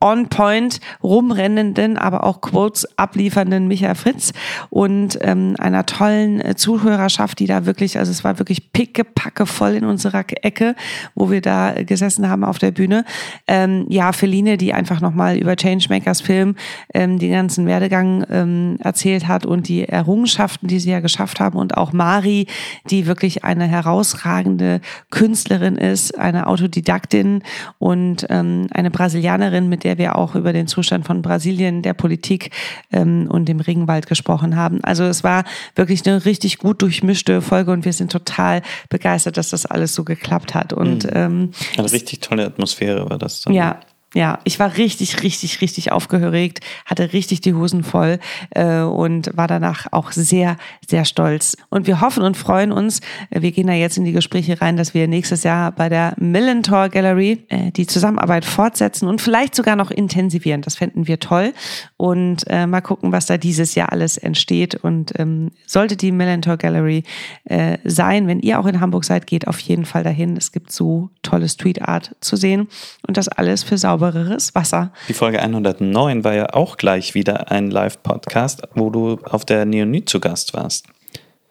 on 0.05 0.29
point 0.29 0.81
rumrennenden, 1.03 1.97
aber 1.97 2.25
auch 2.25 2.43
Quotes 2.43 2.87
abliefernden 2.99 3.67
Michael 3.67 3.95
Fritz 3.95 4.33
und 4.69 5.19
ähm, 5.23 5.57
einer 5.59 5.87
tollen 5.87 6.41
äh, 6.43 6.55
Zuhörerschaft, 6.55 7.39
die 7.39 7.47
da 7.47 7.65
wirklich, 7.65 7.99
also 7.99 8.13
es 8.13 8.23
war 8.23 8.39
wirklich 8.39 8.71
pickepacke 8.73 9.47
voll 9.47 9.73
in 9.73 9.85
unserer 9.85 10.25
Ecke, 10.43 10.77
wo 11.15 11.31
wir 11.31 11.41
da 11.41 11.73
gesessen 11.83 12.29
haben 12.29 12.45
auf 12.45 12.59
der 12.59 12.71
Bühne. 12.71 13.07
Ähm, 13.49 13.87
ja, 13.89 14.13
Feline, 14.13 14.59
die 14.59 14.75
einfach 14.75 15.01
nochmal 15.01 15.39
über 15.39 15.57
Changemakers 15.57 16.21
Film 16.21 16.57
ähm, 16.93 17.19
den 17.19 17.33
ganzen 17.33 17.67
Werdegang 17.67 18.27
ähm, 18.31 18.77
erzählt 18.81 19.27
hat 19.27 19.47
und 19.47 19.69
die 19.69 19.89
Errungenschaften, 19.89 20.69
die 20.69 20.81
sie 20.81 20.91
ja 20.91 21.01
geschafft 21.01 21.41
haben 21.41 21.59
und 21.59 21.79
auch 21.79 21.95
Mari, 21.95 22.47
die 22.91 23.07
wirklich 23.07 23.43
eine 23.45 23.67
herausragende 23.67 24.83
Künstlerin 25.11 25.77
ist, 25.77 26.19
eine 26.19 26.47
Autodidaktin 26.47 27.43
und 27.79 28.27
ähm, 28.29 28.67
eine 28.71 28.91
Brasilianerin, 28.91 29.71
mit 29.71 29.83
der 29.85 29.94
wir 29.99 30.17
auch 30.17 30.35
über 30.35 30.53
den 30.53 30.67
Zustand 30.67 31.07
von 31.07 31.23
Brasilien, 31.23 31.83
der 31.83 31.95
Politik 31.95 32.51
ähm, 32.93 33.27
und 33.29 33.47
dem 33.47 33.61
Regenwald 33.61 34.07
gesprochen 34.07 34.57
haben. 34.57 34.83
Also 34.83 35.05
es 35.05 35.25
war 35.25 35.45
wirklich 35.75 36.07
eine 36.07 36.25
richtig 36.25 36.59
gut 36.59 36.83
durchmischte 36.83 37.43
Folge 37.43 37.73
und 37.73 37.85
wir 37.85 37.93
sind 37.93 38.13
total 38.13 38.63
begeistert, 38.89 39.37
dass 39.37 39.51
das 39.51 39.67
alles 39.67 39.95
so 39.95 40.05
geklappt 40.05 40.55
hat. 40.55 40.73
Und 40.73 41.05
mhm. 41.05 41.11
ähm, 41.15 41.51
eine 41.77 41.93
richtig 41.93 42.21
tolle 42.21 42.47
Atmosphäre 42.47 43.09
war 43.09 43.19
das. 43.19 43.43
Dann. 43.43 43.55
Ja, 43.55 43.81
ja, 44.15 44.39
ich 44.45 44.61
war 44.61 44.77
richtig, 44.77 45.23
richtig, 45.23 45.61
richtig 45.61 45.91
aufgeregt, 45.91 46.61
hatte 46.87 47.13
richtig 47.13 47.41
die 47.41 47.53
Hosen 47.53 47.83
voll 47.83 48.21
äh, 48.51 48.81
und 48.81 49.37
war 49.37 49.49
danach 49.49 49.87
auch 49.91 50.13
sehr, 50.13 50.57
sehr 50.89 51.05
stolz. 51.05 51.57
Und 51.69 51.89
wir 51.89 52.01
hoffen 52.01 52.23
und 52.23 52.37
freuen 52.37 52.71
uns, 52.71 53.01
äh, 53.31 53.43
wir 53.43 53.51
gehen 53.51 53.67
da 53.67 53.73
jetzt 53.73 53.99
in 53.99 54.05
die 54.05 54.13
Gespräche 54.13 54.61
rein, 54.61 54.77
dass 54.77 54.95
wir 54.95 55.09
nächstes 55.09 55.43
Jahr 55.43 55.73
bei 55.73 55.89
der 55.89 56.15
Millentor 56.17 56.91
Gallery 56.91 57.45
äh, 57.49 57.73
die 57.73 57.87
Zusammenarbeit 57.87 58.45
fortsetzen 58.45 59.09
und 59.09 59.21
vielleicht 59.21 59.57
sogar 59.57 59.75
noch 59.75 59.91
intensivieren. 59.91 60.63
Das 60.63 60.77
fänden 60.77 61.09
wir 61.09 61.19
toll. 61.19 61.53
Und 61.97 62.45
äh, 62.47 62.67
mal 62.69 62.83
gucken, 62.83 63.11
was 63.11 63.27
da 63.27 63.37
dieses 63.37 63.75
Jahr 63.75 63.91
alles 63.91 64.17
entsteht. 64.17 64.77
Und 64.77 65.19
ähm, 65.19 65.51
sollte 65.67 65.97
die 65.97 66.13
Millentor 66.13 66.57
Gallery 66.57 67.03
äh, 67.47 67.79
sein, 67.85 68.29
wenn 68.29 68.39
ihr 68.41 68.61
auch 68.61 68.67
in 68.67 68.81
Hamburg 68.81 69.05
seid, 69.05 69.27
geht 69.27 69.49
auf 69.49 69.59
jeden 69.59 69.85
Fall 69.85 70.05
dahin. 70.05 70.37
Es 70.37 70.53
gibt 70.53 70.71
so 70.71 71.11
tolle 71.23 71.49
Street 71.49 71.83
Art 71.83 72.15
zu 72.21 72.37
sehen 72.37 72.69
und 73.07 73.17
das 73.17 73.29
alles 73.29 73.65
für 73.65 73.77
sauber 73.77 74.04
saubereres 74.05 74.55
Wasser. 74.55 74.93
Die 75.09 75.15
Folge 75.15 75.41
109 75.41 76.25
war 76.25 76.35
ja 76.35 76.47
auch 76.53 76.77
gleich 76.77 77.15
wieder 77.15 77.51
ein 77.51 77.71
Live-Podcast, 77.71 78.63
wo 78.75 78.91
du 78.91 79.19
auf 79.25 79.45
der 79.45 79.65
Neonit 79.65 80.09
zu 80.09 80.21
Gast 80.21 80.55
warst. 80.55 80.87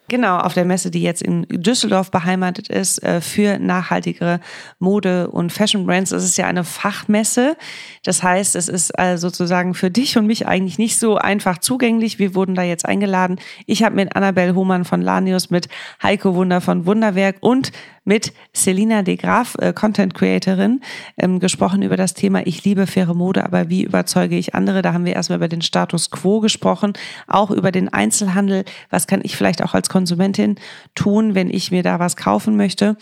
Genau, 0.10 0.38
auf 0.38 0.54
der 0.54 0.66
Messe, 0.66 0.92
die 0.92 1.02
jetzt 1.02 1.22
in 1.22 1.48
Düsseldorf 1.50 2.12
beheimatet 2.12 2.68
ist, 2.68 3.02
äh, 3.02 3.22
für 3.22 3.58
nachhaltigere 3.58 4.42
Mode- 4.78 5.30
und 5.30 5.52
Fashion-Brands. 5.52 6.12
Es 6.12 6.26
ist 6.26 6.38
ja 6.38 6.46
eine 6.46 6.66
Fachmesse. 6.66 7.56
Das 8.04 8.22
heißt, 8.22 8.56
es 8.58 8.68
ist 8.68 8.92
äh, 9.00 9.18
sozusagen 9.18 9.74
für 9.74 9.90
dich 9.90 10.18
und 10.18 10.28
mich 10.28 10.46
eigentlich 10.46 10.78
nicht 10.78 11.00
so 11.00 11.16
einfach 11.16 11.58
zugänglich. 11.58 12.20
Wir 12.20 12.36
wurden 12.36 12.54
da 12.54 12.64
jetzt 12.64 12.86
eingeladen. 12.86 13.40
Ich 13.66 13.82
habe 13.82 13.96
mit 13.96 14.16
Annabelle 14.16 14.54
Hohmann 14.54 14.84
von 14.84 15.02
Lanius, 15.02 15.50
mit 15.50 15.70
Heiko 16.04 16.36
Wunder 16.36 16.60
von 16.60 16.86
Wunderwerk 16.86 17.38
und 17.40 17.72
mit 18.04 18.34
Selina 18.54 19.02
de 19.02 19.16
Graaf, 19.16 19.56
äh, 19.60 19.74
Content 19.74 20.14
Creatorin, 20.14 20.82
ähm, 21.18 21.40
gesprochen 21.40 21.82
über 21.82 21.98
das 21.98 22.14
Thema 22.14 22.46
Ich 22.46 22.64
liebe 22.64 22.88
faire 22.88 23.14
Mode, 23.14 23.44
aber 23.44 23.70
wie 23.70 23.84
überzeuge 23.84 24.38
ich 24.38 24.56
andere? 24.56 24.82
Da 24.82 24.94
haben 24.94 25.06
wir 25.06 25.14
erstmal 25.14 25.38
über 25.38 25.48
den 25.48 25.62
Status 25.62 26.12
quo 26.12 26.40
gesprochen, 26.40 26.94
auch 27.28 27.52
über 27.52 27.72
den 27.72 27.90
Einzelhandel. 27.90 28.66
Was 28.90 29.08
kann 29.08 29.22
ich 29.24 29.36
vielleicht 29.36 29.64
auch 29.64 29.74
als 29.74 29.90
Konsumentin 29.90 30.56
tun, 30.96 31.36
wenn 31.36 31.50
ich 31.50 31.72
mir 31.72 31.84
da 31.84 32.00
was 32.00 32.16
kaufen 32.16 32.56
möchte? 32.56 32.98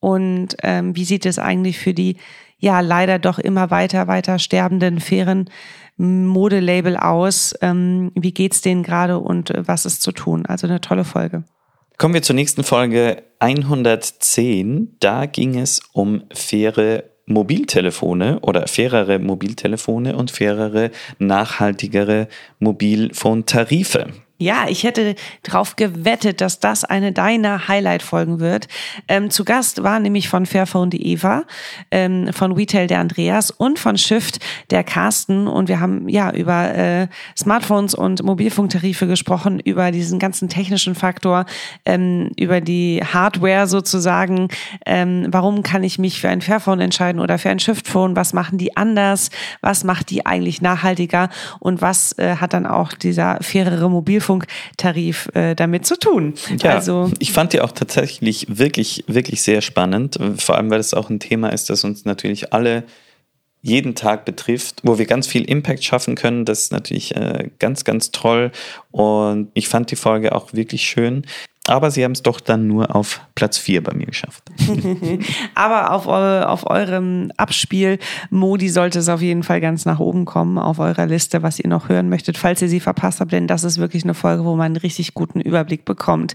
Und 0.00 0.56
ähm, 0.62 0.94
wie 0.96 1.04
sieht 1.04 1.26
es 1.26 1.38
eigentlich 1.38 1.78
für 1.78 1.94
die 1.94 2.16
ja 2.58 2.80
leider 2.80 3.18
doch 3.18 3.38
immer 3.38 3.70
weiter, 3.70 4.06
weiter 4.06 4.38
sterbenden 4.38 5.00
fairen 5.00 5.50
Modelabel 5.96 6.96
aus? 6.96 7.54
Ähm, 7.60 8.12
wie 8.14 8.32
geht's 8.32 8.60
denen 8.60 8.82
gerade 8.82 9.18
und 9.18 9.50
äh, 9.50 9.66
was 9.66 9.86
ist 9.86 10.02
zu 10.02 10.12
tun? 10.12 10.46
Also 10.46 10.66
eine 10.66 10.80
tolle 10.80 11.04
Folge. 11.04 11.44
Kommen 11.98 12.12
wir 12.12 12.20
zur 12.20 12.36
nächsten 12.36 12.62
Folge 12.62 13.22
110. 13.38 14.96
Da 15.00 15.24
ging 15.24 15.58
es 15.58 15.80
um 15.94 16.24
faire 16.30 17.04
Mobiltelefone 17.24 18.40
oder 18.40 18.66
fairere 18.66 19.18
Mobiltelefone 19.18 20.14
und 20.14 20.30
fairere, 20.30 20.90
nachhaltigere 21.18 22.28
Mobilfunkttarife. 22.58 24.08
Ja, 24.38 24.66
ich 24.68 24.84
hätte 24.84 25.14
drauf 25.42 25.76
gewettet, 25.76 26.42
dass 26.42 26.60
das 26.60 26.84
eine 26.84 27.12
deiner 27.12 27.68
Highlight-Folgen 27.68 28.38
wird. 28.38 28.68
Ähm, 29.08 29.30
zu 29.30 29.46
Gast 29.46 29.82
war 29.82 29.98
nämlich 29.98 30.28
von 30.28 30.44
Fairphone 30.44 30.90
die 30.90 31.06
Eva, 31.12 31.44
ähm, 31.90 32.30
von 32.34 32.52
Retail 32.52 32.86
der 32.86 33.00
Andreas 33.00 33.50
und 33.50 33.78
von 33.78 33.96
Shift 33.96 34.40
der 34.70 34.84
Carsten. 34.84 35.48
Und 35.48 35.68
wir 35.68 35.80
haben 35.80 36.06
ja 36.10 36.30
über 36.32 36.74
äh, 36.74 37.08
Smartphones 37.34 37.94
und 37.94 38.22
Mobilfunktarife 38.22 39.06
gesprochen, 39.06 39.58
über 39.58 39.90
diesen 39.90 40.18
ganzen 40.18 40.50
technischen 40.50 40.94
Faktor, 40.94 41.46
ähm, 41.86 42.30
über 42.38 42.60
die 42.60 43.02
Hardware 43.02 43.66
sozusagen. 43.66 44.48
Ähm, 44.84 45.28
warum 45.30 45.62
kann 45.62 45.82
ich 45.82 45.98
mich 45.98 46.20
für 46.20 46.28
ein 46.28 46.42
Fairphone 46.42 46.80
entscheiden 46.80 47.22
oder 47.22 47.38
für 47.38 47.48
ein 47.48 47.58
Shift-Phone? 47.58 48.16
Was 48.16 48.34
machen 48.34 48.58
die 48.58 48.76
anders? 48.76 49.30
Was 49.62 49.82
macht 49.82 50.10
die 50.10 50.26
eigentlich 50.26 50.60
nachhaltiger? 50.60 51.30
Und 51.58 51.80
was 51.80 52.12
äh, 52.18 52.36
hat 52.36 52.52
dann 52.52 52.66
auch 52.66 52.92
dieser 52.92 53.38
fairere 53.40 53.88
Mobilfunk 53.88 54.25
Mobilfunktarif 54.26 55.28
äh, 55.34 55.54
damit 55.54 55.86
zu 55.86 55.98
tun. 55.98 56.34
Ja, 56.62 56.74
also 56.74 57.10
ich 57.18 57.32
fand 57.32 57.52
die 57.52 57.60
auch 57.60 57.72
tatsächlich 57.72 58.46
wirklich, 58.48 59.04
wirklich 59.06 59.42
sehr 59.42 59.60
spannend, 59.60 60.18
vor 60.38 60.56
allem 60.56 60.70
weil 60.70 60.80
es 60.80 60.94
auch 60.94 61.10
ein 61.10 61.20
Thema 61.20 61.50
ist, 61.50 61.70
das 61.70 61.84
uns 61.84 62.04
natürlich 62.04 62.52
alle 62.52 62.84
jeden 63.62 63.94
Tag 63.96 64.24
betrifft, 64.24 64.80
wo 64.84 64.96
wir 64.98 65.06
ganz 65.06 65.26
viel 65.26 65.44
Impact 65.44 65.82
schaffen 65.82 66.14
können. 66.14 66.44
Das 66.44 66.60
ist 66.60 66.72
natürlich 66.72 67.16
äh, 67.16 67.50
ganz, 67.58 67.82
ganz 67.82 68.12
toll. 68.12 68.52
Und 68.92 69.50
ich 69.54 69.68
fand 69.68 69.90
die 69.90 69.96
Folge 69.96 70.36
auch 70.36 70.52
wirklich 70.52 70.82
schön. 70.82 71.26
Aber 71.68 71.90
sie 71.90 72.04
haben 72.04 72.12
es 72.12 72.22
doch 72.22 72.40
dann 72.40 72.68
nur 72.68 72.94
auf 72.94 73.20
Platz 73.34 73.58
4 73.58 73.82
bei 73.82 73.92
mir 73.94 74.06
geschafft. 74.06 74.42
Aber 75.54 75.92
auf, 75.92 76.06
auf 76.06 76.70
eurem 76.70 77.32
Abspiel-Modi 77.36 78.68
sollte 78.68 79.00
es 79.00 79.08
auf 79.08 79.20
jeden 79.20 79.42
Fall 79.42 79.60
ganz 79.60 79.84
nach 79.84 79.98
oben 79.98 80.24
kommen, 80.24 80.58
auf 80.58 80.78
eurer 80.78 81.06
Liste, 81.06 81.42
was 81.42 81.58
ihr 81.58 81.68
noch 81.68 81.88
hören 81.88 82.08
möchtet, 82.08 82.38
falls 82.38 82.62
ihr 82.62 82.68
sie 82.68 82.80
verpasst 82.80 83.20
habt, 83.20 83.32
denn 83.32 83.48
das 83.48 83.64
ist 83.64 83.78
wirklich 83.78 84.04
eine 84.04 84.14
Folge, 84.14 84.44
wo 84.44 84.54
man 84.54 84.66
einen 84.66 84.76
richtig 84.76 85.14
guten 85.14 85.40
Überblick 85.40 85.84
bekommt. 85.84 86.34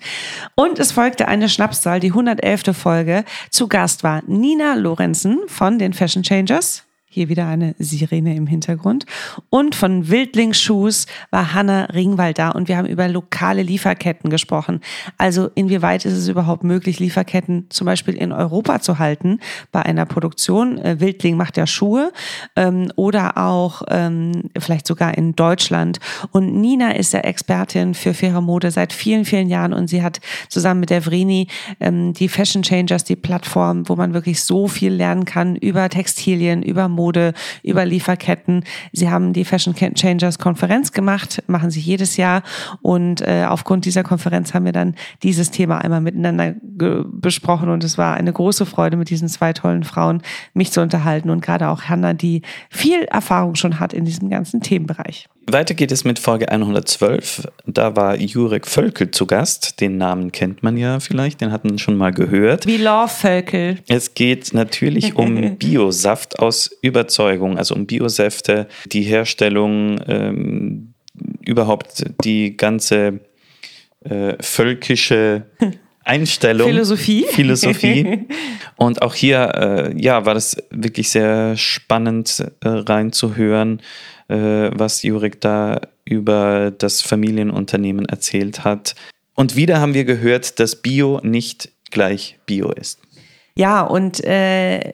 Und 0.56 0.80
es 0.80 0.92
folgte 0.92 1.28
eine 1.28 1.48
Schnapszahl, 1.48 2.00
die 2.00 2.10
111. 2.10 2.76
Folge. 2.76 3.24
Zu 3.50 3.68
Gast 3.68 4.04
war 4.04 4.22
Nina 4.28 4.76
Lorenzen 4.76 5.40
von 5.48 5.80
den 5.80 5.94
Fashion 5.94 6.24
Changers. 6.24 6.84
Hier 7.14 7.28
wieder 7.28 7.46
eine 7.46 7.76
Sirene 7.78 8.38
im 8.38 8.48
Hintergrund. 8.48 9.06
Und 9.50 9.76
von 9.76 10.08
Wildlingsschuhs 10.08 11.08
war 11.30 11.54
Hanna 11.54 11.84
Ringwald 11.88 12.40
da 12.40 12.52
und 12.52 12.70
wir 12.70 12.78
haben 12.78 12.88
über 12.88 13.10
lokale 13.10 13.64
Lieferketten 13.64 14.30
gesprochen. 14.30 14.80
Also 15.18 15.50
inwieweit 15.54 16.06
ist 16.06 16.14
es 16.14 16.30
überhaupt 16.30 16.64
möglich, 16.64 17.02
Lieferketten 17.02 17.66
zum 17.68 17.84
Beispiel 17.84 18.14
in 18.14 18.32
Europa 18.32 18.80
zu 18.80 18.98
halten 18.98 19.42
bei 19.74 19.82
einer 19.82 20.06
Produktion? 20.06 20.78
Äh, 20.78 21.02
Wildling 21.02 21.36
macht 21.36 21.58
ja 21.58 21.68
Schuhe 21.68 22.14
ähm, 22.56 22.94
oder 22.96 23.38
auch 23.38 23.82
ähm, 23.90 24.50
vielleicht 24.58 24.88
sogar 24.88 25.18
in 25.18 25.36
Deutschland. 25.36 26.00
Und 26.32 26.62
Nina 26.62 26.92
ist 26.92 27.12
ja 27.12 27.20
Expertin 27.20 27.94
für 27.94 28.14
faire 28.14 28.40
Mode 28.40 28.72
seit 28.72 28.94
vielen, 28.94 29.26
vielen 29.26 29.50
Jahren 29.50 29.74
und 29.74 29.88
sie 29.88 30.02
hat 30.02 30.22
zusammen 30.48 30.80
mit 30.80 30.90
der 30.90 31.02
Vreni 31.06 31.48
ähm, 31.82 32.14
die 32.14 32.30
Fashion 32.30 32.64
Changers, 32.64 33.04
die 33.04 33.18
Plattform, 33.18 33.90
wo 33.90 33.98
man 33.98 34.14
wirklich 34.14 34.42
so 34.42 34.70
viel 34.70 34.94
lernen 34.94 35.26
kann 35.26 35.58
über 35.58 35.90
Textilien, 35.90 36.64
über 36.64 36.88
Mode, 37.02 37.34
über 37.64 37.84
Lieferketten. 37.84 38.64
Sie 38.92 39.10
haben 39.10 39.34
die 39.34 39.44
Fashion 39.44 39.74
Changers 39.74 40.38
Konferenz 40.38 40.92
gemacht, 40.92 41.42
machen 41.48 41.72
sie 41.72 41.80
jedes 41.80 42.16
Jahr. 42.18 42.44
Und 42.84 43.22
äh, 43.22 43.46
aufgrund 43.48 43.86
dieser 43.86 44.04
Konferenz 44.04 44.54
haben 44.54 44.66
wir 44.66 44.72
dann 44.72 44.94
dieses 45.24 45.50
Thema 45.50 45.80
einmal 45.80 46.02
miteinander 46.02 46.54
besprochen. 46.62 47.70
Und 47.70 47.84
es 47.84 47.98
war 47.98 48.14
eine 48.14 48.32
große 48.32 48.68
Freude, 48.68 48.98
mit 48.98 49.10
diesen 49.10 49.30
zwei 49.30 49.52
tollen 49.54 49.84
Frauen 49.84 50.22
mich 50.54 50.72
zu 50.72 50.82
unterhalten. 50.82 51.32
Und 51.32 51.42
gerade 51.42 51.70
auch 51.70 51.84
Hanna, 51.84 52.14
die 52.14 52.44
viel 52.70 53.04
Erfahrung 53.06 53.56
schon 53.56 53.80
hat 53.80 53.94
in 53.94 54.06
diesem 54.06 54.30
ganzen 54.30 54.62
Themenbereich. 54.62 55.28
Weiter 55.48 55.74
geht 55.74 55.92
es 55.92 56.04
mit 56.04 56.20
Folge 56.20 56.50
112. 56.50 57.48
Da 57.66 57.96
war 57.96 58.16
Jurek 58.16 58.68
Völkel 58.68 59.12
zu 59.12 59.26
Gast. 59.26 59.82
Den 59.82 59.98
Namen 59.98 60.32
kennt 60.32 60.62
man 60.62 60.78
ja 60.78 61.00
vielleicht, 61.00 61.42
den 61.42 61.52
hat 61.52 61.66
man 61.66 61.80
schon 61.80 61.98
mal 61.98 62.12
gehört. 62.12 62.68
Wie 62.68 62.78
Love 62.78 63.10
Völkel. 63.10 63.80
Es 63.88 64.14
geht 64.14 64.54
natürlich 64.54 65.16
um 65.16 65.56
Biosaft 65.58 66.40
aus 66.40 66.70
Überzeugung, 66.82 67.58
also 67.58 67.76
um 67.76 67.88
Biosäfte, 67.88 68.68
die 68.86 69.02
Herstellung, 69.02 70.00
ähm, 70.08 70.94
überhaupt 71.44 72.06
die 72.24 72.56
ganze 72.56 73.20
äh, 74.04 74.36
völkische 74.40 75.44
Einstellung. 76.04 76.70
Philosophie. 76.70 77.26
Philosophie. 77.32 78.28
Und 78.76 79.02
auch 79.02 79.16
hier, 79.16 79.92
äh, 79.96 80.02
ja, 80.02 80.26
war 80.26 80.34
das 80.34 80.58
wirklich 80.70 81.10
sehr 81.10 81.58
spannend 81.58 82.44
äh, 82.62 82.68
reinzuhören 82.68 83.82
was 84.36 85.04
Jurik 85.04 85.42
da 85.42 85.82
über 86.06 86.72
das 86.72 87.02
Familienunternehmen 87.02 88.06
erzählt 88.06 88.64
hat. 88.64 88.96
Und 89.36 89.56
wieder 89.56 89.80
haben 89.80 89.94
wir 89.94 90.06
gehört, 90.06 90.60
dass 90.60 90.82
Bio 90.82 91.20
nicht 91.24 91.72
gleich 91.90 92.40
Bio 92.46 92.72
ist. 92.72 93.00
Ja, 93.56 93.82
und 93.82 94.24
äh, 94.24 94.94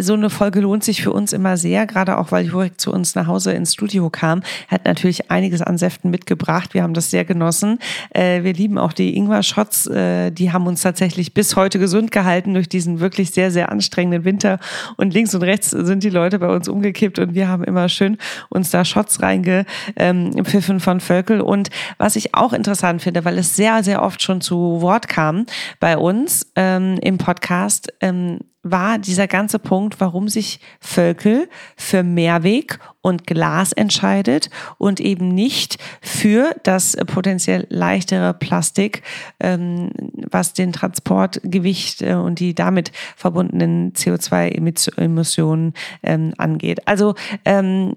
so 0.00 0.14
eine 0.14 0.30
Folge 0.30 0.60
lohnt 0.60 0.84
sich 0.84 1.02
für 1.02 1.12
uns 1.12 1.32
immer 1.32 1.56
sehr, 1.56 1.84
gerade 1.86 2.18
auch 2.18 2.30
weil 2.30 2.46
Jurek 2.46 2.80
zu 2.80 2.92
uns 2.92 3.16
nach 3.16 3.26
Hause 3.26 3.52
ins 3.52 3.72
Studio 3.72 4.08
kam. 4.10 4.42
Hat 4.68 4.84
natürlich 4.84 5.30
einiges 5.30 5.60
an 5.60 5.76
Säften 5.76 6.10
mitgebracht. 6.10 6.72
Wir 6.72 6.84
haben 6.84 6.94
das 6.94 7.10
sehr 7.10 7.24
genossen. 7.24 7.80
Äh, 8.10 8.44
wir 8.44 8.52
lieben 8.52 8.78
auch 8.78 8.92
die 8.92 9.16
Ingwer-Shots. 9.16 9.88
Äh, 9.88 10.30
die 10.30 10.52
haben 10.52 10.68
uns 10.68 10.82
tatsächlich 10.82 11.34
bis 11.34 11.56
heute 11.56 11.80
gesund 11.80 12.12
gehalten 12.12 12.54
durch 12.54 12.68
diesen 12.68 13.00
wirklich 13.00 13.32
sehr, 13.32 13.50
sehr 13.50 13.72
anstrengenden 13.72 14.24
Winter. 14.24 14.60
Und 14.96 15.14
links 15.14 15.34
und 15.34 15.42
rechts 15.42 15.70
sind 15.70 16.04
die 16.04 16.10
Leute 16.10 16.38
bei 16.38 16.48
uns 16.48 16.68
umgekippt 16.68 17.18
und 17.18 17.34
wir 17.34 17.48
haben 17.48 17.64
immer 17.64 17.88
schön 17.88 18.18
uns 18.50 18.70
da 18.70 18.84
Shots 18.84 19.20
reingepfiffen 19.20 20.78
von 20.78 21.00
Völkel. 21.00 21.40
Und 21.40 21.70
was 21.98 22.14
ich 22.14 22.36
auch 22.36 22.52
interessant 22.52 23.02
finde, 23.02 23.24
weil 23.24 23.36
es 23.36 23.56
sehr, 23.56 23.82
sehr 23.82 24.02
oft 24.02 24.22
schon 24.22 24.40
zu 24.40 24.80
Wort 24.80 25.08
kam 25.08 25.46
bei 25.80 25.98
uns 25.98 26.52
ähm, 26.54 26.98
im 27.02 27.18
Podcast, 27.18 27.92
ähm, 28.00 28.38
war 28.62 28.98
dieser 28.98 29.26
ganze 29.28 29.58
Punkt, 29.58 30.00
warum 30.00 30.28
sich 30.28 30.60
Völkel 30.80 31.48
für 31.76 32.02
Mehrweg 32.02 32.78
und 33.00 33.26
Glas 33.26 33.72
entscheidet 33.72 34.50
und 34.78 35.00
eben 35.00 35.28
nicht 35.28 35.78
für 36.00 36.54
das 36.64 36.96
potenziell 37.06 37.66
leichtere 37.70 38.34
Plastik, 38.34 39.02
ähm, 39.40 39.90
was 40.30 40.52
den 40.54 40.72
Transportgewicht 40.72 42.02
äh, 42.02 42.14
und 42.14 42.40
die 42.40 42.54
damit 42.54 42.92
verbundenen 43.16 43.92
CO2-Emissionen 43.92 45.74
ähm, 46.02 46.34
angeht. 46.36 46.86
Also 46.86 47.14
ähm, 47.44 47.96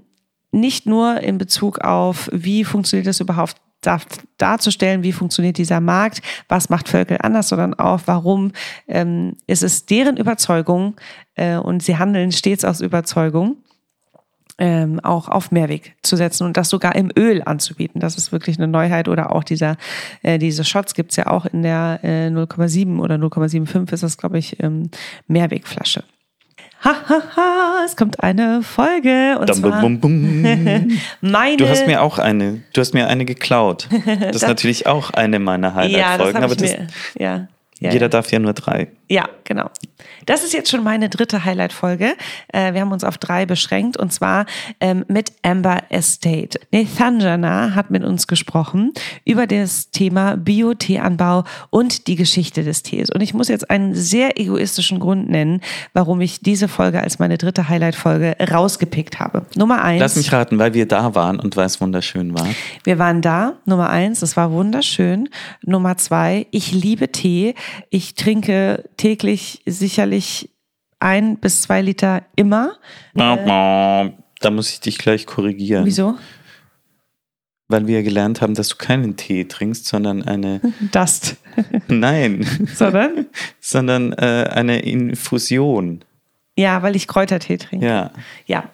nicht 0.52 0.86
nur 0.86 1.22
in 1.22 1.38
Bezug 1.38 1.80
auf, 1.80 2.30
wie 2.32 2.64
funktioniert 2.64 3.08
das 3.08 3.20
überhaupt 3.20 3.56
darzustellen, 4.38 5.04
wie 5.04 5.12
funktioniert 5.12 5.58
dieser 5.58 5.82
Markt, 5.82 6.22
was 6.48 6.70
macht 6.70 6.90
Völkel 6.90 7.18
anders, 7.22 7.50
sondern 7.50 7.74
auch, 7.74 8.02
warum 8.06 8.52
ähm, 8.88 9.36
ist 9.48 9.64
es 9.64 9.86
deren 9.86 10.18
Überzeugung 10.18 10.96
äh, 11.36 11.58
und 11.58 11.84
sie 11.84 11.98
handeln 11.98 12.32
stets 12.32 12.64
aus 12.64 12.82
Überzeugung, 12.82 13.58
ähm, 14.58 15.00
auch 15.00 15.28
auf 15.28 15.52
Mehrweg 15.52 15.96
zu 16.04 16.16
setzen 16.16 16.46
und 16.46 16.56
das 16.56 16.70
sogar 16.70 16.96
im 16.96 17.12
Öl 17.18 17.42
anzubieten. 17.44 18.00
Das 18.00 18.18
ist 18.18 18.32
wirklich 18.32 18.58
eine 18.58 18.68
Neuheit. 18.68 19.08
Oder 19.08 19.32
auch 19.32 19.44
dieser, 19.44 19.76
äh, 20.22 20.38
diese 20.38 20.64
Shots 20.64 20.94
gibt's 20.94 21.16
ja 21.16 21.28
auch 21.28 21.46
in 21.48 21.64
der 21.64 22.00
äh, 22.04 22.28
0,7 22.28 23.00
oder 23.00 23.16
0,75 23.16 23.94
ist 23.94 24.04
das, 24.04 24.18
glaube 24.18 24.38
ich, 24.38 24.62
ähm, 24.62 24.92
Mehrwegflasche 25.28 26.04
ha, 26.84 26.96
ha, 27.08 27.22
ha, 27.36 27.84
es 27.86 27.96
kommt 27.96 28.22
eine 28.22 28.64
Folge. 28.64 29.38
Und 29.40 29.50
Dum, 29.50 29.58
zwar 29.58 29.82
bum, 29.82 30.00
bum. 30.00 30.42
meine. 31.22 31.58
Du 31.58 31.68
hast 31.68 31.86
mir 31.88 32.02
auch 32.02 32.20
eine, 32.20 32.62
du 32.74 32.82
hast 32.82 32.94
mir 32.94 33.08
eine 33.08 33.26
geklaut. 33.26 33.88
Das 34.22 34.38
ist 34.38 34.48
natürlich 34.48 34.88
auch 34.88 35.12
eine 35.12 35.40
meiner 35.40 35.70
ja, 35.70 35.74
das 35.74 35.84
Highlight-Folgen, 35.84 36.44
aber 36.44 36.56
das, 36.56 36.72
mir. 36.72 36.88
Ja, 37.18 37.48
ja, 37.82 37.92
jeder 37.92 38.06
ja. 38.06 38.10
darf 38.10 38.32
ja 38.32 38.40
nur 38.40 38.54
drei. 38.54 38.90
Ja, 39.10 39.28
genau. 39.44 39.70
Das 40.26 40.44
ist 40.44 40.54
jetzt 40.54 40.70
schon 40.70 40.84
meine 40.84 41.10
dritte 41.10 41.44
Highlight-Folge. 41.44 42.14
Äh, 42.54 42.74
wir 42.74 42.82
haben 42.82 42.92
uns 42.92 43.04
auf 43.04 43.18
drei 43.18 43.46
beschränkt 43.46 43.98
und 43.98 44.14
zwar 44.14 44.46
ähm, 44.80 45.04
mit 45.08 45.34
Amber 45.42 45.80
Estate. 45.90 46.60
Nethanjana 46.72 47.74
hat 47.74 47.90
mit 47.90 48.04
uns 48.04 48.28
gesprochen 48.28 48.94
über 49.26 49.48
das 49.48 49.90
Thema 49.90 50.38
Bio-Teeanbau 50.38 51.44
und 51.72 52.08
die 52.08 52.16
Geschichte 52.16 52.64
des 52.64 52.84
Tees. 52.84 53.10
Und 53.10 53.22
ich 53.22 53.34
muss 53.34 53.48
jetzt 53.48 53.70
einen 53.70 53.96
sehr 53.96 54.40
egoistischen 54.40 55.00
Grund 55.00 55.30
nennen, 55.30 55.62
warum 55.94 56.22
ich 56.22 56.42
diese 56.42 56.68
Folge 56.68 57.02
als 57.02 57.18
meine 57.18 57.40
dritte 57.40 57.68
Highlight-Folge 57.68 58.38
rausgepickt 58.52 59.20
habe. 59.20 59.48
Nummer 59.56 59.84
eins. 59.84 60.00
Lass 60.00 60.16
mich 60.16 60.32
raten, 60.32 60.60
weil 60.60 60.76
wir 60.76 60.88
da 60.88 61.16
waren 61.16 61.40
und 61.40 61.58
weil 61.58 61.66
es 61.66 61.82
wunderschön 61.82 62.34
war. 62.36 62.48
Wir 62.84 63.00
waren 63.00 63.24
da, 63.24 63.56
Nummer 63.66 63.90
eins, 63.90 64.22
es 64.22 64.38
war 64.38 64.52
wunderschön. 64.52 65.30
Nummer 65.66 65.98
zwei, 65.98 66.46
ich 66.52 66.72
liebe 66.72 67.12
Tee. 67.12 67.56
Ich 67.90 68.16
trinke 68.16 68.90
täglich 68.98 69.62
sicherlich 69.66 70.50
ein 71.00 71.38
bis 71.38 71.64
zwei 71.64 71.82
Liter 71.82 72.24
immer. 72.36 72.78
Da 74.42 74.50
muss 74.50 74.72
ich 74.72 74.80
dich 74.80 74.98
gleich 74.98 75.26
korrigieren. 75.26 75.86
Wieso? 75.86 76.18
Weil 77.68 77.88
wir 77.88 78.04
gelernt 78.04 78.42
haben, 78.42 78.54
dass 78.54 78.70
du 78.70 78.76
keinen 78.76 79.16
Tee 79.16 79.46
trinkst, 79.46 79.86
sondern 79.86 80.24
eine, 80.24 80.62
Dust. 80.92 81.38
nein, 81.88 82.46
Sondern? 82.74 83.28
sondern 83.60 84.14
äh, 84.14 84.50
eine 84.52 84.80
Infusion. 84.80 86.04
Ja, 86.58 86.84
weil 86.84 86.96
ich 86.96 87.08
Kräutertee 87.08 87.58
trinke. 87.58 87.86
Ja. 87.86 88.12
Ja. 88.46 88.70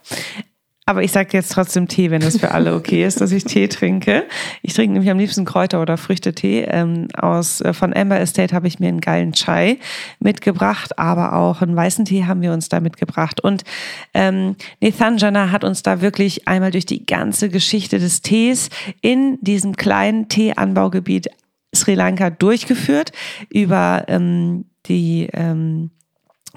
Aber 0.87 1.03
ich 1.03 1.11
sage 1.11 1.31
jetzt 1.33 1.51
trotzdem 1.51 1.89
Tee, 1.89 2.11
wenn 2.11 2.21
das 2.21 2.37
für 2.39 2.51
alle 2.51 2.73
okay 2.73 3.03
ist, 3.03 3.19
dass 3.19 3.33
ich 3.33 3.43
Tee 3.43 3.67
trinke. 3.67 4.23
Ich 4.61 4.73
trinke 4.73 4.93
nämlich 4.93 5.11
am 5.11 5.19
liebsten 5.19 5.43
Kräuter- 5.43 5.81
oder 5.81 5.97
Früchtetee. 5.97 6.61
Ähm, 6.61 7.09
aus, 7.13 7.59
äh, 7.59 7.73
von 7.73 7.93
Amber 7.93 8.21
Estate 8.21 8.55
habe 8.55 8.69
ich 8.69 8.79
mir 8.79 8.87
einen 8.87 9.01
geilen 9.01 9.33
Chai 9.33 9.79
mitgebracht, 10.21 10.97
aber 10.97 11.33
auch 11.33 11.61
einen 11.61 11.75
weißen 11.75 12.05
Tee 12.05 12.23
haben 12.23 12.41
wir 12.41 12.53
uns 12.53 12.69
da 12.69 12.79
mitgebracht. 12.79 13.43
Und 13.43 13.65
ähm, 14.13 14.55
Nethanjana 14.79 15.51
hat 15.51 15.65
uns 15.65 15.83
da 15.83 15.99
wirklich 15.99 16.47
einmal 16.47 16.71
durch 16.71 16.85
die 16.85 17.05
ganze 17.05 17.49
Geschichte 17.49 17.99
des 17.99 18.21
Tees 18.21 18.69
in 19.01 19.39
diesem 19.41 19.75
kleinen 19.75 20.29
Teeanbaugebiet 20.29 21.27
Sri 21.75 21.95
Lanka 21.95 22.29
durchgeführt 22.29 23.11
über 23.49 24.05
ähm, 24.07 24.63
die 24.85 25.27
ähm, 25.33 25.91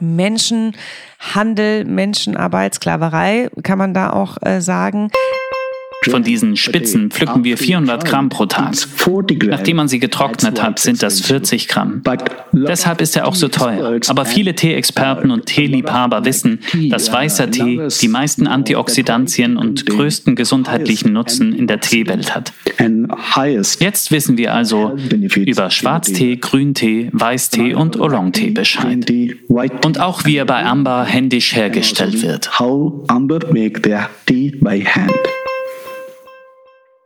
Menschenhandel, 0.01 1.85
Menschenarbeit, 1.85 2.75
Sklaverei, 2.75 3.51
kann 3.63 3.79
man 3.79 3.95
da 3.95 4.11
auch 4.11 4.37
äh, 4.43 4.61
sagen. 4.61 5.11
Von 6.09 6.23
diesen 6.23 6.57
Spitzen 6.57 7.11
pflücken 7.11 7.45
wir 7.45 7.59
400 7.59 8.07
Gramm 8.07 8.31
pro 8.31 8.47
Tag. 8.47 8.75
Nachdem 9.49 9.77
man 9.77 9.89
sie 9.89 9.99
getrocknet 9.99 10.63
hat, 10.63 10.79
sind 10.79 11.03
das 11.03 11.21
40 11.21 11.69
Gramm. 11.69 12.03
Deshalb 12.53 13.03
ist 13.03 13.17
er 13.17 13.29
auch 13.29 13.35
so 13.35 13.49
teuer. 13.49 14.01
Aber 14.09 14.25
viele 14.25 14.55
Teeexperten 14.55 15.31
und 15.31 15.45
Teeliebhaber 15.47 16.25
wissen, 16.25 16.61
dass 16.89 17.13
weißer 17.13 17.51
Tee 17.51 17.89
die 18.01 18.09
meisten 18.09 18.47
Antioxidantien 18.47 19.59
und 19.59 19.85
größten 19.85 20.37
gesundheitlichen 20.37 21.13
Nutzen 21.13 21.53
in 21.53 21.67
der 21.67 21.81
Teewelt 21.81 22.35
hat. 22.35 22.55
Jetzt 23.81 24.11
wissen 24.11 24.39
wir 24.39 24.55
also 24.55 24.97
über 25.37 25.71
Schwarztee, 25.71 26.37
Grüntee, 26.37 27.11
Weißtee 27.13 27.75
und 27.75 28.01
Oolong-Tee 28.01 28.51
Bescheid. 28.51 29.11
Und 29.85 30.01
auch 30.01 30.25
wie 30.25 30.37
er 30.37 30.47
bei 30.47 30.65
Amber 30.65 31.05
händisch 31.05 31.55
hergestellt 31.55 32.23
wird. 32.23 32.59
How 32.59 33.05
Amber 33.09 33.41
make 33.53 33.83
their 33.83 34.09
tea 34.25 34.51
by 34.61 34.83
hand. 34.83 35.13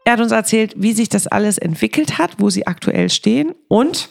Er 0.04 0.14
hat 0.14 0.20
uns 0.20 0.32
erzählt, 0.32 0.74
wie 0.76 0.92
sich 0.92 1.08
das 1.08 1.26
alles 1.26 1.56
entwickelt 1.56 2.18
hat, 2.18 2.32
wo 2.38 2.50
sie 2.50 2.66
aktuell 2.66 3.08
stehen 3.08 3.54
und 3.68 4.10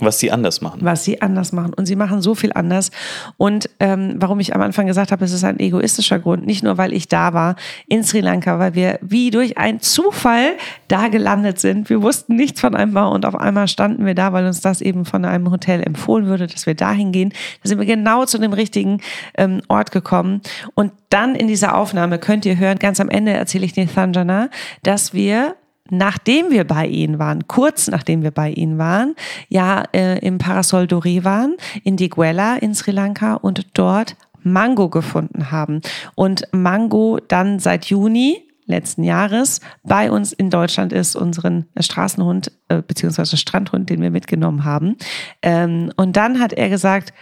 Was 0.00 0.18
sie 0.18 0.30
anders 0.30 0.60
machen. 0.60 0.80
was 0.82 1.04
sie 1.04 1.22
anders 1.22 1.52
machen. 1.52 1.74
Und 1.74 1.86
sie 1.86 1.96
machen 1.96 2.22
so 2.22 2.34
viel 2.34 2.52
anders. 2.52 2.90
Und 3.36 3.68
ähm, 3.80 4.16
warum 4.18 4.40
ich 4.40 4.54
am 4.54 4.62
Anfang 4.62 4.86
gesagt 4.86 5.12
habe, 5.12 5.24
es 5.24 5.32
ist 5.32 5.44
ein 5.44 5.58
egoistischer 5.58 6.18
Grund, 6.18 6.46
nicht 6.46 6.62
nur, 6.62 6.78
weil 6.78 6.92
ich 6.92 7.08
da 7.08 7.32
war 7.34 7.56
in 7.86 8.02
Sri 8.04 8.20
Lanka, 8.20 8.58
weil 8.58 8.74
wir 8.74 8.98
wie 9.02 9.30
durch 9.30 9.58
einen 9.58 9.80
Zufall 9.80 10.52
da 10.88 11.08
gelandet 11.08 11.60
sind. 11.60 11.88
Wir 11.90 12.02
wussten 12.02 12.36
nichts 12.36 12.60
von 12.60 12.74
einem 12.74 12.94
Bau 12.94 13.12
und 13.12 13.26
auf 13.26 13.34
einmal 13.34 13.68
standen 13.68 14.04
wir 14.04 14.14
da, 14.14 14.32
weil 14.32 14.46
uns 14.46 14.60
das 14.60 14.80
eben 14.80 15.04
von 15.04 15.24
einem 15.24 15.50
Hotel 15.50 15.82
empfohlen 15.82 16.26
würde, 16.26 16.46
dass 16.46 16.66
wir 16.66 16.74
da 16.74 16.92
hingehen. 16.92 17.32
Da 17.62 17.68
sind 17.68 17.78
wir 17.78 17.86
genau 17.86 18.24
zu 18.24 18.38
dem 18.38 18.52
richtigen 18.52 19.00
ähm, 19.36 19.62
Ort 19.68 19.92
gekommen. 19.92 20.40
Und 20.74 20.92
dann 21.10 21.34
in 21.34 21.48
dieser 21.48 21.76
Aufnahme 21.76 22.18
könnt 22.18 22.46
ihr 22.46 22.58
hören, 22.58 22.78
ganz 22.78 23.00
am 23.00 23.08
Ende 23.08 23.32
erzähle 23.32 23.64
ich 23.64 23.76
Nethanjana, 23.76 24.48
dass 24.82 25.12
wir 25.12 25.56
nachdem 25.90 26.50
wir 26.50 26.64
bei 26.64 26.86
ihnen 26.86 27.18
waren, 27.18 27.46
kurz 27.46 27.88
nachdem 27.88 28.22
wir 28.22 28.30
bei 28.30 28.50
ihnen 28.50 28.78
waren, 28.78 29.14
ja 29.48 29.84
äh, 29.92 30.18
im 30.18 30.38
Parasol 30.38 30.84
Doré 30.84 31.24
waren, 31.24 31.56
in 31.84 31.96
Diguela 31.96 32.56
in 32.56 32.74
Sri 32.74 32.90
Lanka 32.90 33.34
und 33.34 33.66
dort 33.74 34.16
Mango 34.42 34.88
gefunden 34.88 35.50
haben. 35.50 35.80
Und 36.14 36.44
Mango 36.52 37.18
dann 37.28 37.58
seit 37.58 37.86
Juni 37.86 38.42
letzten 38.66 39.02
Jahres 39.02 39.60
bei 39.82 40.10
uns 40.10 40.32
in 40.32 40.48
Deutschland 40.48 40.92
ist, 40.92 41.16
unseren 41.16 41.66
Straßenhund 41.78 42.52
äh, 42.68 42.80
beziehungsweise 42.80 43.36
Strandhund, 43.36 43.90
den 43.90 44.00
wir 44.00 44.10
mitgenommen 44.10 44.64
haben. 44.64 44.96
Ähm, 45.42 45.92
und 45.96 46.16
dann 46.16 46.40
hat 46.40 46.52
er 46.52 46.70
gesagt, 46.70 47.12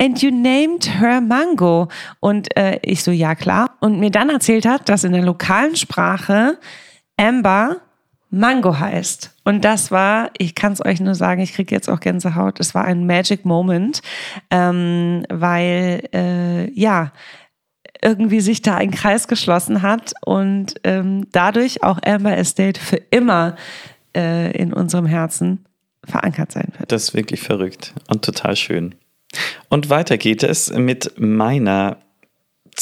And 0.00 0.20
you 0.20 0.30
named 0.32 1.00
her 1.00 1.20
Mango. 1.20 1.86
Und 2.18 2.56
äh, 2.56 2.80
ich 2.82 3.04
so, 3.04 3.12
ja 3.12 3.36
klar. 3.36 3.76
Und 3.78 4.00
mir 4.00 4.10
dann 4.10 4.30
erzählt 4.30 4.66
hat, 4.66 4.88
dass 4.88 5.04
in 5.04 5.12
der 5.12 5.22
lokalen 5.22 5.76
Sprache 5.76 6.58
Amber 7.22 7.80
Mango 8.30 8.78
heißt. 8.78 9.30
Und 9.44 9.64
das 9.64 9.90
war, 9.90 10.30
ich 10.38 10.54
kann 10.54 10.72
es 10.72 10.84
euch 10.84 11.00
nur 11.00 11.14
sagen, 11.14 11.42
ich 11.42 11.52
kriege 11.52 11.74
jetzt 11.74 11.88
auch 11.88 12.00
Gänsehaut, 12.00 12.58
es 12.60 12.74
war 12.74 12.84
ein 12.84 13.06
Magic 13.06 13.44
Moment, 13.44 14.00
ähm, 14.50 15.24
weil 15.28 16.08
äh, 16.14 16.70
ja, 16.72 17.12
irgendwie 18.00 18.40
sich 18.40 18.62
da 18.62 18.76
ein 18.76 18.90
Kreis 18.90 19.28
geschlossen 19.28 19.82
hat 19.82 20.14
und 20.24 20.74
ähm, 20.82 21.26
dadurch 21.30 21.84
auch 21.84 22.00
Amber 22.04 22.36
Estate 22.36 22.80
für 22.80 22.96
immer 22.96 23.54
äh, 24.16 24.50
in 24.56 24.72
unserem 24.72 25.06
Herzen 25.06 25.66
verankert 26.04 26.50
sein 26.50 26.72
wird. 26.78 26.90
Das 26.90 27.04
ist 27.04 27.14
wirklich 27.14 27.42
verrückt 27.42 27.92
und 28.08 28.24
total 28.24 28.56
schön. 28.56 28.94
Und 29.68 29.88
weiter 29.90 30.18
geht 30.18 30.42
es 30.42 30.72
mit 30.72 31.12
meiner 31.18 31.98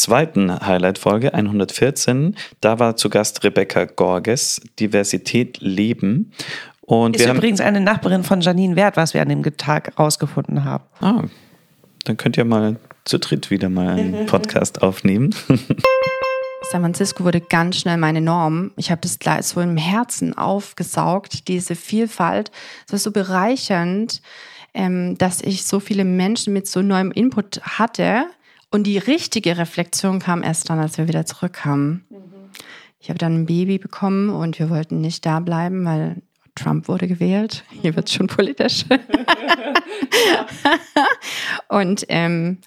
zweiten 0.01 0.51
Highlight-Folge, 0.67 1.35
114. 1.35 2.37
Da 2.61 2.79
war 2.79 2.97
zu 2.97 3.11
Gast 3.11 3.45
Rebecca 3.45 3.85
Gorges, 3.85 4.61
Diversität 4.79 5.59
leben. 5.61 6.33
Und 6.81 7.17
Ist 7.17 7.23
wir 7.23 7.29
haben, 7.29 7.37
übrigens 7.37 7.61
eine 7.61 7.81
Nachbarin 7.81 8.25
von 8.25 8.41
Janine 8.41 8.77
Wert, 8.77 8.97
was 8.97 9.15
wir 9.15 9.23
an 9.23 9.29
dem 9.29 9.43
Tag 9.57 9.99
rausgefunden 9.99 10.65
haben. 10.65 10.85
ah, 11.01 11.25
dann 12.05 12.17
könnt 12.17 12.37
ihr 12.39 12.45
mal 12.45 12.77
zu 13.05 13.19
dritt 13.19 13.51
wieder 13.51 13.69
mal 13.69 13.99
einen 13.99 14.27
Podcast 14.27 14.83
aufnehmen. 14.83 15.35
San 16.71 16.83
Francisco 16.83 17.25
wurde 17.25 17.41
ganz 17.41 17.79
schnell 17.79 17.97
meine 17.97 18.21
Norm. 18.21 18.71
Ich 18.77 18.91
habe 18.91 19.01
das 19.01 19.19
gleich 19.19 19.47
so 19.47 19.61
im 19.61 19.77
Herzen 19.77 20.37
aufgesaugt, 20.37 21.49
diese 21.49 21.75
Vielfalt. 21.75 22.51
Es 22.87 22.93
war 22.93 22.99
so 22.99 23.11
bereichernd, 23.11 24.23
ähm, 24.75 25.19
dass 25.19 25.41
ich 25.41 25.65
so 25.65 25.81
viele 25.81 26.05
Menschen 26.05 26.53
mit 26.53 26.67
so 26.69 26.83
neuem 26.83 27.11
Input 27.11 27.61
hatte. 27.63 28.27
Und 28.71 28.85
die 28.85 28.99
richtige 28.99 29.59
Reflexion 29.59 30.21
kam 30.21 30.43
erst 30.43 30.71
dann, 30.71 30.79
als 30.79 30.97
wir 30.97 31.09
wieder 31.09 31.27
zurückkamen. 31.27 32.05
Mhm. 32.09 32.51
Ich 33.01 33.09
habe 33.09 33.19
dann 33.19 33.35
ein 33.35 33.47
Baby 33.47 33.79
bekommen 33.79 34.31
und 34.31 34.59
wir 34.59 34.71
wollten 34.71 35.01
nicht 35.01 35.25
da 35.25 35.41
bleiben, 35.41 35.85
weil 35.85 36.23
Trump 36.55 36.87
wurde 36.87 37.09
gewählt. 37.09 37.65
Hier 37.81 37.97
wird 37.97 38.09
es 38.09 38.15
schon 38.15 38.27
politisch. 38.27 38.85
und 41.69 42.05
ähm, 42.09 42.59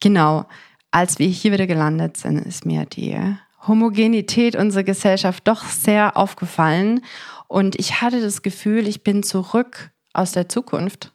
genau, 0.00 0.46
als 0.90 1.18
wir 1.18 1.26
hier 1.26 1.52
wieder 1.52 1.66
gelandet 1.66 2.16
sind, 2.16 2.38
ist 2.38 2.64
mir 2.64 2.86
die 2.86 3.16
Homogenität 3.66 4.56
unserer 4.56 4.84
Gesellschaft 4.84 5.46
doch 5.46 5.64
sehr 5.64 6.16
aufgefallen. 6.16 7.04
Und 7.46 7.78
ich 7.78 8.00
hatte 8.00 8.20
das 8.20 8.42
Gefühl, 8.42 8.88
ich 8.88 9.04
bin 9.04 9.22
zurück 9.22 9.90
aus 10.14 10.32
der 10.32 10.48
Zukunft. 10.48 11.12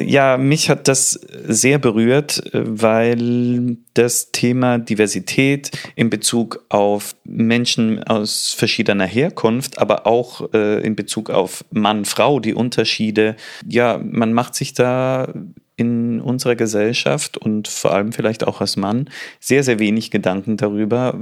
Ja, 0.00 0.36
mich 0.38 0.70
hat 0.70 0.88
das 0.88 1.12
sehr 1.12 1.78
berührt, 1.78 2.42
weil 2.52 3.76
das 3.94 4.32
Thema 4.32 4.78
Diversität 4.78 5.70
in 5.94 6.10
Bezug 6.10 6.64
auf 6.68 7.14
Menschen 7.22 8.02
aus 8.02 8.52
verschiedener 8.52 9.06
Herkunft, 9.06 9.78
aber 9.78 10.06
auch 10.06 10.52
äh, 10.52 10.84
in 10.84 10.96
Bezug 10.96 11.30
auf 11.30 11.64
Mann, 11.70 12.04
Frau, 12.04 12.40
die 12.40 12.54
Unterschiede, 12.54 13.36
ja, 13.68 14.00
man 14.02 14.32
macht 14.32 14.56
sich 14.56 14.74
da 14.74 15.32
in 15.76 16.20
unserer 16.20 16.56
Gesellschaft 16.56 17.36
und 17.36 17.68
vor 17.68 17.92
allem 17.92 18.12
vielleicht 18.12 18.44
auch 18.46 18.60
als 18.60 18.76
Mann 18.76 19.10
sehr, 19.38 19.62
sehr 19.62 19.78
wenig 19.78 20.10
Gedanken 20.10 20.56
darüber, 20.56 21.18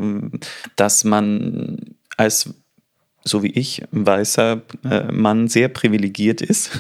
dass 0.77 1.05
man 1.05 1.79
als 2.17 2.55
so 3.25 3.43
wie 3.43 3.53
ich, 3.53 3.83
ein 3.93 4.07
weißer 4.07 4.63
äh, 4.85 5.13
Mann 5.13 5.49
sehr 5.49 5.69
privilegiert 5.69 6.41
ist 6.41 6.73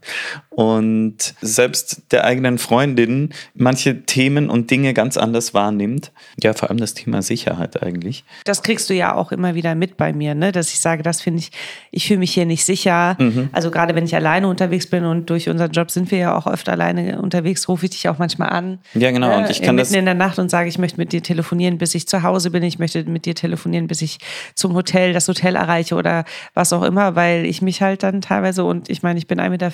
und 0.60 1.16
selbst 1.40 2.02
der 2.10 2.24
eigenen 2.24 2.58
Freundin 2.58 3.30
manche 3.54 4.02
Themen 4.02 4.50
und 4.50 4.70
Dinge 4.70 4.92
ganz 4.92 5.16
anders 5.16 5.54
wahrnimmt. 5.54 6.12
Ja, 6.38 6.52
vor 6.52 6.68
allem 6.68 6.76
das 6.76 6.92
Thema 6.92 7.22
Sicherheit 7.22 7.82
eigentlich. 7.82 8.24
Das 8.44 8.62
kriegst 8.62 8.90
du 8.90 8.94
ja 8.94 9.14
auch 9.14 9.32
immer 9.32 9.54
wieder 9.54 9.74
mit 9.74 9.96
bei 9.96 10.12
mir, 10.12 10.34
ne? 10.34 10.52
dass 10.52 10.70
ich 10.74 10.80
sage, 10.80 11.02
das 11.02 11.22
finde 11.22 11.38
ich, 11.38 11.50
ich 11.92 12.06
fühle 12.06 12.18
mich 12.18 12.34
hier 12.34 12.44
nicht 12.44 12.66
sicher. 12.66 13.16
Mhm. 13.18 13.48
Also 13.52 13.70
gerade 13.70 13.94
wenn 13.94 14.04
ich 14.04 14.14
alleine 14.14 14.48
unterwegs 14.48 14.86
bin 14.86 15.06
und 15.06 15.30
durch 15.30 15.48
unseren 15.48 15.70
Job 15.70 15.90
sind 15.90 16.10
wir 16.10 16.18
ja 16.18 16.36
auch 16.36 16.44
oft 16.44 16.68
alleine 16.68 17.22
unterwegs, 17.22 17.66
rufe 17.66 17.86
ich 17.86 17.92
dich 17.92 18.10
auch 18.10 18.18
manchmal 18.18 18.50
an. 18.50 18.80
Ja, 18.92 19.12
genau. 19.12 19.34
Und 19.38 19.48
ich 19.48 19.62
kann 19.62 19.76
mitten 19.76 19.88
das 19.88 19.98
in 19.98 20.04
der 20.04 20.12
Nacht 20.12 20.38
und 20.38 20.50
sage, 20.50 20.68
ich 20.68 20.76
möchte 20.76 20.98
mit 20.98 21.12
dir 21.12 21.22
telefonieren, 21.22 21.78
bis 21.78 21.94
ich 21.94 22.06
zu 22.06 22.22
Hause 22.22 22.50
bin. 22.50 22.62
Ich 22.64 22.78
möchte 22.78 23.02
mit 23.04 23.24
dir 23.24 23.34
telefonieren, 23.34 23.86
bis 23.86 24.02
ich 24.02 24.18
zum 24.54 24.74
Hotel, 24.74 25.14
das 25.14 25.26
Hotel 25.26 25.56
erreiche 25.56 25.94
oder 25.94 26.26
was 26.52 26.74
auch 26.74 26.82
immer, 26.82 27.16
weil 27.16 27.46
ich 27.46 27.62
mich 27.62 27.80
halt 27.80 28.02
dann 28.02 28.20
teilweise 28.20 28.62
und 28.64 28.90
ich 28.90 29.02
meine, 29.02 29.18
ich 29.18 29.26
bin 29.26 29.40
1,85 29.40 29.48
Meter 29.48 29.70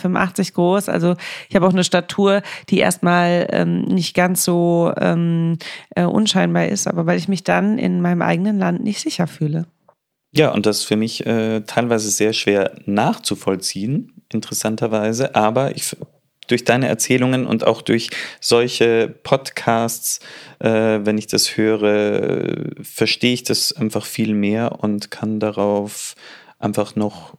groß, 0.53 0.76
also 0.89 1.17
ich 1.49 1.57
habe 1.57 1.67
auch 1.67 1.73
eine 1.73 1.85
Statur, 1.85 2.43
die 2.69 2.79
erstmal 2.79 3.47
ähm, 3.51 3.83
nicht 3.83 4.15
ganz 4.15 4.45
so 4.45 4.93
ähm, 4.99 5.59
äh, 5.95 6.05
unscheinbar 6.05 6.67
ist, 6.69 6.87
aber 6.87 7.07
weil 7.07 7.19
ich 7.19 7.29
mich 7.29 7.45
dann 7.45 7.79
in 7.79 8.01
meinem 8.01 8.23
eigenen 8.23 8.59
Land 8.59 8.83
nicht 8.83 9.01
sicher 9.01 9.27
fühle. 9.27 9.67
Ja, 10.33 10.53
und 10.53 10.67
das 10.67 10.79
ist 10.79 10.85
für 10.85 10.97
mich 10.97 11.25
äh, 11.25 11.63
teilweise 11.63 12.11
sehr 12.11 12.33
schwer 12.33 12.73
nachzuvollziehen, 12.85 14.13
interessanterweise, 14.31 15.35
aber 15.35 15.75
ich 15.75 15.97
durch 16.47 16.65
deine 16.65 16.89
Erzählungen 16.89 17.47
und 17.47 17.67
auch 17.67 17.83
durch 17.83 18.11
solche 18.41 19.09
Podcasts, 19.23 20.21
äh, 20.61 21.01
wenn 21.03 21.19
ich 21.19 21.27
das 21.27 21.57
höre, 21.57 22.71
verstehe 22.83 23.33
ich 23.33 23.43
das 23.43 23.73
einfach 23.73 24.05
viel 24.05 24.35
mehr 24.35 24.83
und 24.83 25.11
kann 25.11 25.41
darauf 25.41 26.15
einfach 26.59 26.97
noch 26.97 27.37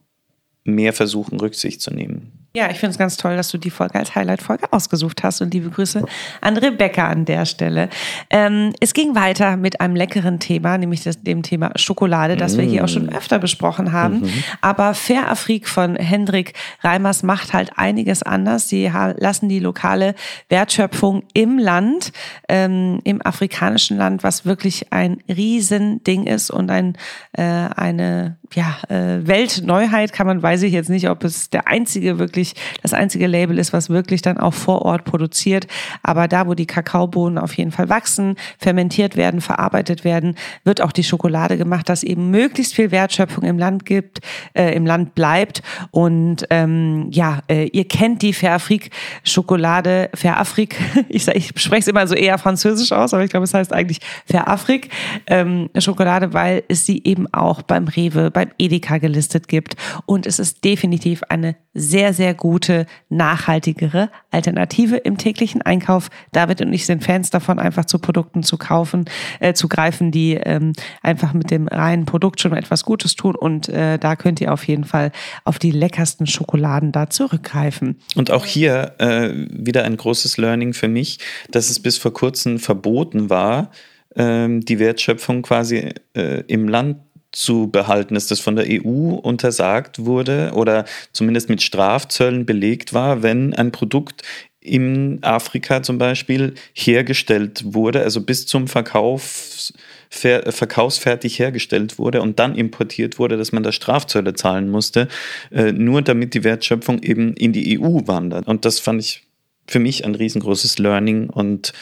mehr 0.64 0.92
versuchen, 0.92 1.40
Rücksicht 1.40 1.80
zu 1.80 1.92
nehmen. 1.92 2.37
Ja, 2.58 2.68
ich 2.72 2.78
finde 2.80 2.90
es 2.90 2.98
ganz 2.98 3.16
toll, 3.16 3.36
dass 3.36 3.52
du 3.52 3.58
die 3.58 3.70
Folge 3.70 4.00
als 4.00 4.16
Highlight-Folge 4.16 4.72
ausgesucht 4.72 5.22
hast 5.22 5.40
und 5.40 5.54
liebe 5.54 5.70
Grüße 5.70 6.04
an 6.40 6.56
Rebecca 6.56 7.06
an 7.06 7.24
der 7.24 7.46
Stelle. 7.46 7.88
Ähm, 8.30 8.72
es 8.80 8.94
ging 8.94 9.14
weiter 9.14 9.56
mit 9.56 9.80
einem 9.80 9.94
leckeren 9.94 10.40
Thema, 10.40 10.76
nämlich 10.76 11.04
das, 11.04 11.22
dem 11.22 11.44
Thema 11.44 11.70
Schokolade, 11.76 12.36
das 12.36 12.56
mm. 12.56 12.58
wir 12.58 12.64
hier 12.64 12.84
auch 12.84 12.88
schon 12.88 13.06
mm. 13.06 13.10
öfter 13.10 13.38
besprochen 13.38 13.92
haben. 13.92 14.22
Mhm. 14.22 14.44
Aber 14.60 14.94
Fair 14.94 15.30
Afrik 15.30 15.68
von 15.68 15.94
Hendrik 15.94 16.54
Reimers 16.80 17.22
macht 17.22 17.52
halt 17.52 17.70
einiges 17.76 18.24
anders. 18.24 18.68
Sie 18.68 18.90
lassen 19.18 19.48
die 19.48 19.60
lokale 19.60 20.16
Wertschöpfung 20.48 21.22
im 21.34 21.60
Land, 21.60 22.10
ähm, 22.48 22.98
im 23.04 23.24
afrikanischen 23.24 23.98
Land, 23.98 24.24
was 24.24 24.46
wirklich 24.46 24.92
ein 24.92 25.18
Riesending 25.28 26.26
ist 26.26 26.50
und 26.50 26.72
ein, 26.72 26.98
äh, 27.34 27.44
eine 27.44 28.36
ja, 28.54 28.78
äh, 28.88 29.26
Weltneuheit 29.26 30.12
kann 30.12 30.26
man, 30.26 30.42
weiß 30.42 30.62
ich 30.62 30.72
jetzt 30.72 30.90
nicht, 30.90 31.08
ob 31.08 31.24
es 31.24 31.50
der 31.50 31.68
einzige 31.68 32.18
wirklich, 32.18 32.47
das 32.82 32.92
einzige 32.92 33.26
Label 33.26 33.58
ist, 33.58 33.72
was 33.72 33.90
wirklich 33.90 34.22
dann 34.22 34.38
auch 34.38 34.54
vor 34.54 34.82
Ort 34.82 35.04
produziert. 35.04 35.66
Aber 36.02 36.28
da, 36.28 36.46
wo 36.46 36.54
die 36.54 36.66
Kakaobohnen 36.66 37.38
auf 37.38 37.54
jeden 37.54 37.72
Fall 37.72 37.88
wachsen, 37.88 38.36
fermentiert 38.58 39.16
werden, 39.16 39.40
verarbeitet 39.40 40.04
werden, 40.04 40.36
wird 40.64 40.80
auch 40.80 40.92
die 40.92 41.04
Schokolade 41.04 41.56
gemacht, 41.56 41.88
dass 41.88 42.02
eben 42.02 42.30
möglichst 42.30 42.74
viel 42.74 42.90
Wertschöpfung 42.90 43.44
im 43.44 43.58
Land 43.58 43.86
gibt, 43.86 44.20
äh, 44.54 44.74
im 44.74 44.86
Land 44.86 45.14
bleibt. 45.14 45.62
Und 45.90 46.46
ähm, 46.50 47.08
ja, 47.10 47.40
äh, 47.48 47.68
ihr 47.68 47.86
kennt 47.86 48.22
die 48.22 48.32
Fairafrik 48.32 48.90
Schokolade, 49.24 50.10
Fairafrik. 50.14 50.76
Ich, 51.10 51.26
ich 51.28 51.52
spreche 51.56 51.80
es 51.80 51.88
immer 51.88 52.06
so 52.06 52.14
eher 52.14 52.38
französisch 52.38 52.92
aus, 52.92 53.14
aber 53.14 53.24
ich 53.24 53.30
glaube, 53.30 53.44
es 53.44 53.54
heißt 53.54 53.72
eigentlich 53.72 54.00
Fairafrik 54.26 54.90
ähm, 55.26 55.70
Schokolade, 55.78 56.32
weil 56.34 56.64
es 56.68 56.84
sie 56.84 57.02
eben 57.04 57.32
auch 57.32 57.62
beim 57.62 57.88
Rewe, 57.88 58.30
beim 58.30 58.50
Edeka 58.58 58.98
gelistet 58.98 59.48
gibt. 59.48 59.76
Und 60.06 60.26
es 60.26 60.38
ist 60.38 60.64
definitiv 60.64 61.22
eine 61.28 61.56
sehr, 61.74 62.12
sehr 62.12 62.27
gute, 62.34 62.86
nachhaltigere 63.08 64.10
Alternative 64.30 64.96
im 64.96 65.18
täglichen 65.18 65.62
Einkauf. 65.62 66.10
David 66.32 66.60
und 66.60 66.72
ich 66.72 66.86
sind 66.86 67.04
Fans 67.04 67.30
davon, 67.30 67.58
einfach 67.58 67.84
zu 67.84 67.98
Produkten 67.98 68.42
zu 68.42 68.58
kaufen, 68.58 69.04
äh, 69.40 69.54
zu 69.54 69.68
greifen, 69.68 70.10
die 70.10 70.34
ähm, 70.34 70.72
einfach 71.02 71.32
mit 71.32 71.50
dem 71.50 71.68
reinen 71.68 72.04
Produkt 72.04 72.40
schon 72.40 72.52
etwas 72.52 72.84
Gutes 72.84 73.14
tun. 73.16 73.34
Und 73.34 73.68
äh, 73.68 73.98
da 73.98 74.16
könnt 74.16 74.40
ihr 74.40 74.52
auf 74.52 74.66
jeden 74.66 74.84
Fall 74.84 75.12
auf 75.44 75.58
die 75.58 75.70
leckersten 75.70 76.26
Schokoladen 76.26 76.92
da 76.92 77.10
zurückgreifen. 77.10 77.96
Und 78.14 78.30
auch 78.30 78.44
hier 78.44 78.94
äh, 78.98 79.30
wieder 79.50 79.84
ein 79.84 79.96
großes 79.96 80.36
Learning 80.36 80.72
für 80.72 80.88
mich, 80.88 81.18
dass 81.50 81.70
es 81.70 81.80
bis 81.80 81.98
vor 81.98 82.12
kurzem 82.12 82.58
verboten 82.58 83.30
war, 83.30 83.70
ähm, 84.16 84.64
die 84.64 84.78
Wertschöpfung 84.78 85.42
quasi 85.42 85.92
äh, 86.14 86.42
im 86.46 86.68
Land 86.68 86.96
zu 87.38 87.68
behalten, 87.68 88.14
dass 88.14 88.26
das 88.26 88.40
von 88.40 88.56
der 88.56 88.66
EU 88.68 89.14
untersagt 89.14 90.04
wurde 90.04 90.50
oder 90.54 90.84
zumindest 91.12 91.48
mit 91.48 91.62
Strafzöllen 91.62 92.46
belegt 92.46 92.92
war, 92.92 93.22
wenn 93.22 93.54
ein 93.54 93.70
Produkt 93.70 94.22
in 94.60 95.20
Afrika 95.22 95.84
zum 95.84 95.98
Beispiel 95.98 96.54
hergestellt 96.74 97.62
wurde, 97.64 98.02
also 98.02 98.22
bis 98.22 98.46
zum 98.46 98.66
Verkauf, 98.66 99.72
verkaufsfertig 100.10 101.38
hergestellt 101.38 101.96
wurde 101.96 102.22
und 102.22 102.40
dann 102.40 102.56
importiert 102.56 103.20
wurde, 103.20 103.36
dass 103.36 103.52
man 103.52 103.62
da 103.62 103.70
Strafzölle 103.70 104.34
zahlen 104.34 104.68
musste, 104.68 105.06
äh, 105.52 105.70
nur 105.70 106.02
damit 106.02 106.34
die 106.34 106.42
Wertschöpfung 106.42 107.04
eben 107.04 107.34
in 107.34 107.52
die 107.52 107.78
EU 107.78 108.00
wandert. 108.06 108.48
Und 108.48 108.64
das 108.64 108.80
fand 108.80 109.00
ich 109.00 109.22
für 109.68 109.78
mich 109.78 110.04
ein 110.04 110.16
riesengroßes 110.16 110.78
Learning 110.78 111.30
und 111.30 111.72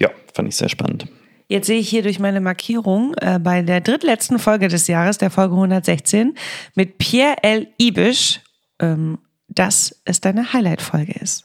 ja, 0.00 0.10
fand 0.32 0.48
ich 0.48 0.56
sehr 0.56 0.68
spannend. 0.68 1.06
Jetzt 1.46 1.66
sehe 1.66 1.78
ich 1.78 1.88
hier 1.88 2.02
durch 2.02 2.18
meine 2.18 2.40
Markierung 2.40 3.14
äh, 3.20 3.38
bei 3.38 3.60
der 3.60 3.80
drittletzten 3.80 4.38
Folge 4.38 4.68
des 4.68 4.86
Jahres, 4.86 5.18
der 5.18 5.30
Folge 5.30 5.54
116, 5.54 6.34
mit 6.74 6.96
Pierre 6.98 7.36
L. 7.42 7.66
Ibisch, 7.78 8.40
ähm, 8.80 9.18
dass 9.48 10.00
es 10.04 10.20
deine 10.20 10.52
Highlight-Folge 10.52 11.12
ist. 11.20 11.44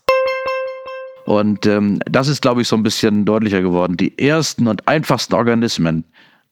Und 1.25 1.65
ähm, 1.65 1.99
das 2.09 2.27
ist, 2.27 2.41
glaube 2.41 2.61
ich, 2.61 2.67
so 2.67 2.75
ein 2.75 2.83
bisschen 2.83 3.25
deutlicher 3.25 3.61
geworden. 3.61 3.97
Die 3.97 4.17
ersten 4.17 4.67
und 4.67 4.87
einfachsten 4.87 5.35
Organismen, 5.35 6.05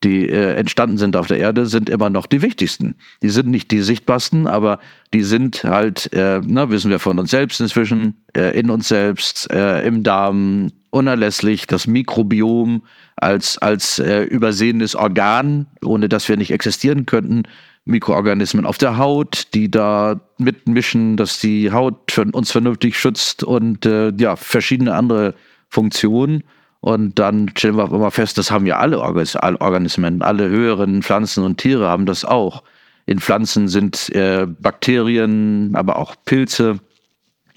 die 0.03 0.29
äh, 0.29 0.53
entstanden 0.55 0.97
sind 0.97 1.15
auf 1.15 1.27
der 1.27 1.39
Erde, 1.39 1.65
sind 1.65 1.89
immer 1.89 2.09
noch 2.09 2.27
die 2.27 2.41
wichtigsten. 2.41 2.95
Die 3.23 3.29
sind 3.29 3.47
nicht 3.47 3.71
die 3.71 3.81
sichtbarsten, 3.81 4.45
aber 4.45 4.79
die 5.13 5.23
sind 5.23 5.63
halt, 5.63 6.11
äh, 6.13 6.41
na, 6.45 6.69
wissen 6.69 6.91
wir 6.91 6.99
von 6.99 7.17
uns 7.17 7.31
selbst 7.31 7.61
inzwischen, 7.61 8.21
äh, 8.35 8.59
in 8.59 8.69
uns 8.69 8.89
selbst, 8.89 9.49
äh, 9.51 9.87
im 9.87 10.03
Darm, 10.03 10.71
unerlässlich, 10.91 11.65
das 11.65 11.87
Mikrobiom, 11.87 12.83
als, 13.17 13.57
als 13.57 13.99
äh, 13.99 14.23
übersehenes 14.23 14.95
Organ, 14.95 15.67
ohne 15.83 16.07
dass 16.07 16.29
wir 16.29 16.37
nicht 16.37 16.51
existieren 16.51 17.05
könnten. 17.05 17.43
Mikroorganismen 17.85 18.65
auf 18.65 18.77
der 18.77 18.97
Haut, 18.97 19.47
die 19.53 19.71
da 19.71 20.19
mitmischen, 20.37 21.17
dass 21.17 21.39
die 21.39 21.71
Haut 21.71 22.11
für 22.11 22.25
uns 22.31 22.51
vernünftig 22.51 22.97
schützt 22.97 23.43
und 23.43 23.85
äh, 23.85 24.11
ja, 24.17 24.35
verschiedene 24.35 24.93
andere 24.93 25.33
Funktionen. 25.69 26.43
Und 26.79 27.17
dann 27.17 27.49
stellen 27.57 27.77
wir 27.77 27.91
immer 27.91 28.11
fest, 28.11 28.37
das 28.37 28.51
haben 28.51 28.65
ja 28.67 28.77
alle 28.77 28.99
Organismen, 28.99 30.21
alle 30.21 30.47
höheren 30.49 31.01
Pflanzen 31.01 31.43
und 31.43 31.57
Tiere 31.57 31.87
haben 31.87 32.05
das 32.05 32.23
auch. 32.23 32.63
In 33.05 33.19
Pflanzen 33.19 33.67
sind 33.67 34.09
äh, 34.13 34.45
Bakterien, 34.45 35.71
aber 35.75 35.97
auch 35.97 36.15
Pilze 36.25 36.79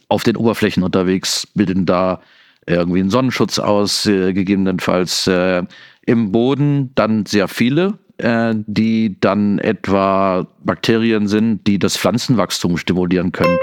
auf 0.08 0.22
den 0.22 0.36
Oberflächen 0.36 0.82
unterwegs, 0.82 1.46
bilden 1.54 1.86
da 1.86 2.20
irgendwie 2.66 3.00
einen 3.00 3.10
Sonnenschutz 3.10 3.58
aus, 3.58 4.06
äh, 4.06 4.32
gegebenenfalls 4.32 5.26
äh, 5.26 5.62
im 6.06 6.32
Boden 6.32 6.92
dann 6.94 7.26
sehr 7.26 7.48
viele, 7.48 7.98
äh, 8.18 8.54
die 8.66 9.18
dann 9.20 9.58
etwa 9.58 10.46
Bakterien 10.64 11.28
sind, 11.28 11.66
die 11.66 11.78
das 11.78 11.96
Pflanzenwachstum 11.96 12.76
stimulieren 12.76 13.32
können. 13.32 13.58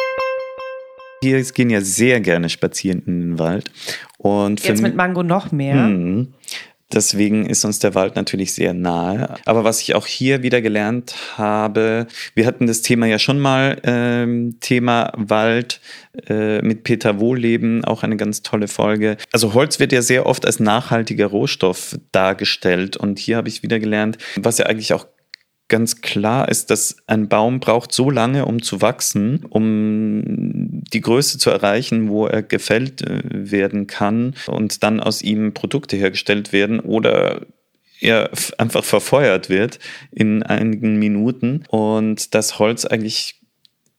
Hier 1.22 1.42
gehen 1.44 1.70
ja 1.70 1.82
sehr 1.82 2.22
gerne 2.22 2.50
spazieren 2.50 3.02
in 3.06 3.22
den 3.22 3.40
Wald. 3.40 3.72
Und 4.18 4.64
Jetzt 4.64 4.82
mit 4.82 4.96
Mango 4.96 5.24
noch 5.24 5.52
mehr. 5.52 5.76
Mh, 5.76 6.28
Deswegen 6.94 7.46
ist 7.46 7.66
uns 7.66 7.80
der 7.80 7.96
Wald 7.96 8.16
natürlich 8.16 8.54
sehr 8.54 8.74
nahe. 8.74 9.36
Aber 9.46 9.66
was 9.66 9.82
ich 9.82 9.94
auch 9.94 10.06
hier 10.06 10.42
wieder 10.42 10.62
gelernt 10.62 11.16
habe, 11.38 12.08
wir 12.34 12.46
hatten 12.46 12.66
das 12.66 12.82
Thema 12.82 13.08
ja 13.08 13.20
schon 13.20 13.40
mal, 13.40 13.78
ähm, 13.84 14.58
Thema 14.62 15.12
Wald 15.18 15.82
äh, 16.30 16.62
mit 16.62 16.84
Peter 16.84 17.20
Wohlleben, 17.20 17.84
auch 17.84 18.04
eine 18.04 18.16
ganz 18.16 18.42
tolle 18.42 18.70
Folge. 18.70 19.18
Also 19.34 19.54
Holz 19.54 19.80
wird 19.80 19.92
ja 19.92 20.02
sehr 20.02 20.26
oft 20.26 20.46
als 20.46 20.62
nachhaltiger 20.62 21.28
Rohstoff 21.28 21.98
dargestellt. 22.14 22.96
Und 22.96 23.20
hier 23.20 23.36
habe 23.36 23.50
ich 23.50 23.64
wieder 23.64 23.80
gelernt, 23.80 24.18
was 24.38 24.58
ja 24.58 24.68
eigentlich 24.68 24.94
auch 24.94 25.08
ganz 25.68 26.02
klar 26.02 26.48
ist, 26.48 26.70
dass 26.70 26.98
ein 27.08 27.28
Baum 27.28 27.60
braucht 27.60 27.92
so 27.92 28.10
lange, 28.10 28.46
um 28.46 28.62
zu 28.62 28.82
wachsen, 28.82 29.46
um 29.50 30.77
die 30.94 31.02
Größe 31.02 31.38
zu 31.38 31.50
erreichen, 31.50 32.10
wo 32.10 32.28
er 32.28 32.44
gefällt 32.44 33.02
äh, 33.02 33.22
werden 33.24 33.88
kann 33.88 34.36
und 34.48 34.84
dann 34.84 35.00
aus 35.00 35.22
ihm 35.22 35.54
Produkte 35.54 35.98
hergestellt 35.98 36.54
werden 36.54 36.80
oder 36.80 37.42
er 38.00 38.30
einfach 38.58 38.84
verfeuert 38.84 39.50
wird 39.50 39.80
in 40.12 40.44
einigen 40.44 40.98
Minuten 40.98 41.64
und 41.70 42.36
das 42.36 42.60
Holz 42.60 42.86
eigentlich 42.86 43.38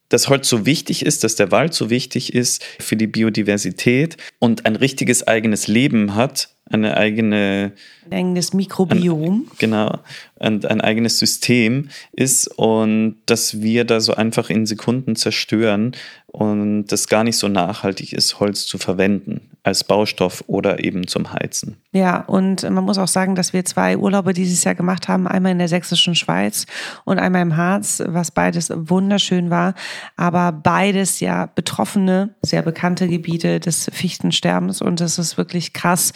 dass 0.09 0.28
Holz 0.28 0.49
so 0.49 0.64
wichtig 0.64 1.05
ist, 1.05 1.22
dass 1.22 1.34
der 1.34 1.51
Wald 1.51 1.74
so 1.74 1.91
wichtig 1.91 2.34
ist 2.34 2.64
für 2.78 2.97
die 2.97 3.07
Biodiversität 3.07 4.16
und 4.39 4.64
ein 4.64 4.76
richtiges 4.76 5.28
eigenes 5.28 5.68
Leben 5.68 6.14
hat, 6.14 6.49
eine 6.70 6.97
eigene 6.97 7.72
ein 8.07 8.12
eigenes 8.12 8.53
Mikrobiom. 8.53 9.47
Ein, 9.51 9.57
genau, 9.59 9.99
ein, 10.39 10.64
ein 10.64 10.80
eigenes 10.80 11.18
System 11.18 11.89
ist 12.12 12.47
und 12.59 13.16
dass 13.26 13.61
wir 13.61 13.84
da 13.84 14.01
so 14.01 14.14
einfach 14.14 14.51
in 14.51 14.66
Sekunden 14.66 15.16
zerstören 15.16 15.93
und 16.30 16.86
das 16.88 17.08
gar 17.08 17.24
nicht 17.24 17.38
so 17.38 17.48
nachhaltig 17.48 18.12
ist, 18.12 18.38
Holz 18.38 18.66
zu 18.66 18.78
verwenden 18.78 19.50
als 19.62 19.82
Baustoff 19.82 20.44
oder 20.46 20.84
eben 20.84 21.06
zum 21.06 21.32
Heizen. 21.32 21.76
Ja, 21.92 22.20
und 22.20 22.62
man 22.68 22.84
muss 22.84 22.98
auch 22.98 23.08
sagen, 23.08 23.34
dass 23.34 23.52
wir 23.52 23.64
zwei 23.64 23.96
Urlaube 23.96 24.34
dieses 24.34 24.62
Jahr 24.62 24.74
gemacht 24.74 25.08
haben, 25.08 25.26
einmal 25.26 25.52
in 25.52 25.58
der 25.58 25.68
sächsischen 25.68 26.14
Schweiz 26.14 26.66
und 27.04 27.18
einmal 27.18 27.42
im 27.42 27.56
Harz, 27.56 28.02
was 28.06 28.30
beides 28.30 28.70
wunderschön 28.74 29.50
war, 29.50 29.74
aber 30.16 30.52
beides 30.52 31.20
ja 31.20 31.46
betroffene, 31.46 32.34
sehr 32.42 32.62
bekannte 32.62 33.08
Gebiete 33.08 33.58
des 33.58 33.90
Fichtensterbens 33.92 34.82
und 34.82 35.00
es 35.00 35.18
ist 35.18 35.38
wirklich 35.38 35.72
krass, 35.72 36.12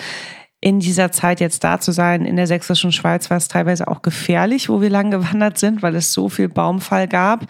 in 0.62 0.78
dieser 0.78 1.10
Zeit 1.10 1.40
jetzt 1.40 1.64
da 1.64 1.80
zu 1.80 1.90
sein. 1.90 2.24
In 2.24 2.36
der 2.36 2.46
sächsischen 2.46 2.92
Schweiz 2.92 3.28
war 3.30 3.36
es 3.36 3.48
teilweise 3.48 3.88
auch 3.88 4.00
gefährlich, 4.00 4.68
wo 4.68 4.80
wir 4.80 4.90
lang 4.90 5.10
gewandert 5.10 5.58
sind, 5.58 5.82
weil 5.82 5.96
es 5.96 6.12
so 6.12 6.28
viel 6.28 6.48
Baumfall 6.48 7.08
gab 7.08 7.46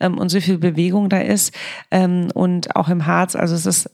ähm, 0.00 0.16
und 0.16 0.30
so 0.30 0.40
viel 0.40 0.56
Bewegung 0.56 1.10
da 1.10 1.18
ist. 1.18 1.54
Ähm, 1.90 2.28
und 2.32 2.74
auch 2.74 2.88
im 2.88 3.04
Harz, 3.04 3.36
also 3.36 3.54
es 3.54 3.66
ist 3.66 3.90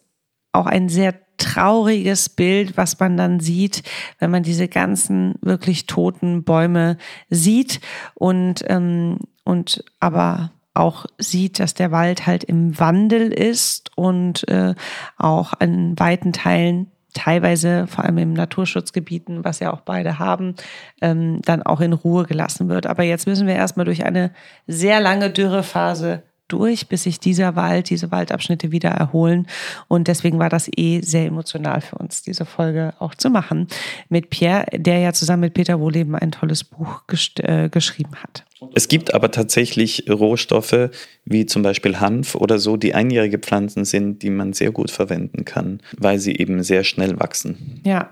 auch 0.53 0.67
ein 0.67 0.89
sehr 0.89 1.15
trauriges 1.37 2.29
Bild, 2.29 2.77
was 2.77 2.99
man 3.01 3.17
dann 3.17 3.41
sieht, 3.41 3.83
wenn 4.21 4.31
man 4.31 4.45
diese 4.45 4.69
ganzen 4.69 5.35
wirklich 5.43 5.87
toten 5.87 6.45
Bäume 6.45 6.97
sieht 7.29 7.81
und, 8.15 8.65
ähm, 8.69 9.19
und 9.43 9.83
aber 9.99 10.53
auch 10.75 11.07
sieht, 11.19 11.59
dass 11.59 11.75
der 11.75 11.91
Wald 11.91 12.27
halt 12.29 12.45
im 12.45 12.79
Wandel 12.79 13.33
ist 13.33 13.91
und 13.97 14.47
äh, 14.49 14.75
auch 15.17 15.55
an 15.59 15.99
weiten 15.99 16.33
Teilen 16.33 16.93
teilweise, 17.15 17.87
vor 17.87 18.05
allem 18.05 18.19
im 18.19 18.33
Naturschutzgebieten, 18.33 19.45
was 19.45 19.61
ja 19.61 19.73
auch 19.73 19.81
beide 19.81 20.19
haben, 20.19 20.55
ähm, 21.01 21.41
dann 21.43 21.63
auch 21.63 21.81
in 21.81 21.93
Ruhe 21.93 22.25
gelassen 22.25 22.69
wird. 22.69 22.87
Aber 22.87 23.03
jetzt 23.03 23.27
müssen 23.27 23.47
wir 23.47 23.55
erstmal 23.55 23.87
durch 23.87 24.05
eine 24.05 24.33
sehr 24.67 25.01
lange 25.01 25.31
Dürrephase 25.31 26.23
durch, 26.53 26.89
bis 26.89 27.05
sich 27.05 27.21
dieser 27.21 27.57
Wald, 27.57 27.91
diese 27.91 28.11
Waldabschnitte 28.11 28.73
wieder 28.73 28.91
erholen. 28.91 29.47
Und 29.89 30.09
deswegen 30.09 30.39
war 30.39 30.49
das 30.49 30.71
eh 30.77 31.01
sehr 31.01 31.27
emotional 31.27 31.81
für 31.81 31.97
uns, 31.97 32.23
diese 32.23 32.45
Folge 32.45 32.95
auch 32.99 33.15
zu 33.15 33.31
machen 33.31 33.69
mit 34.09 34.31
Pierre, 34.31 34.67
der 34.73 34.99
ja 34.99 35.13
zusammen 35.13 35.41
mit 35.41 35.55
Peter 35.55 35.81
Wohleben 35.81 36.15
ein 36.15 36.33
tolles 36.33 36.65
Buch 36.65 37.03
äh, 37.39 37.69
geschrieben 37.69 38.17
hat. 38.17 38.45
Es 38.75 38.89
gibt 38.89 39.15
aber 39.15 39.31
tatsächlich 39.31 40.05
Rohstoffe 40.09 40.91
wie 41.25 41.47
zum 41.47 41.63
Beispiel 41.63 41.99
Hanf 41.99 42.35
oder 42.35 42.59
so, 42.59 42.77
die 42.77 42.95
einjährige 42.95 43.39
Pflanzen 43.39 43.85
sind, 43.85 44.23
die 44.23 44.31
man 44.31 44.53
sehr 44.53 44.71
gut 44.71 44.91
verwenden 44.91 45.45
kann, 45.45 45.81
weil 45.97 46.19
sie 46.19 46.37
eben 46.37 46.63
sehr 46.63 46.85
schnell 46.85 47.19
wachsen. 47.19 47.81
Ja, 47.85 48.11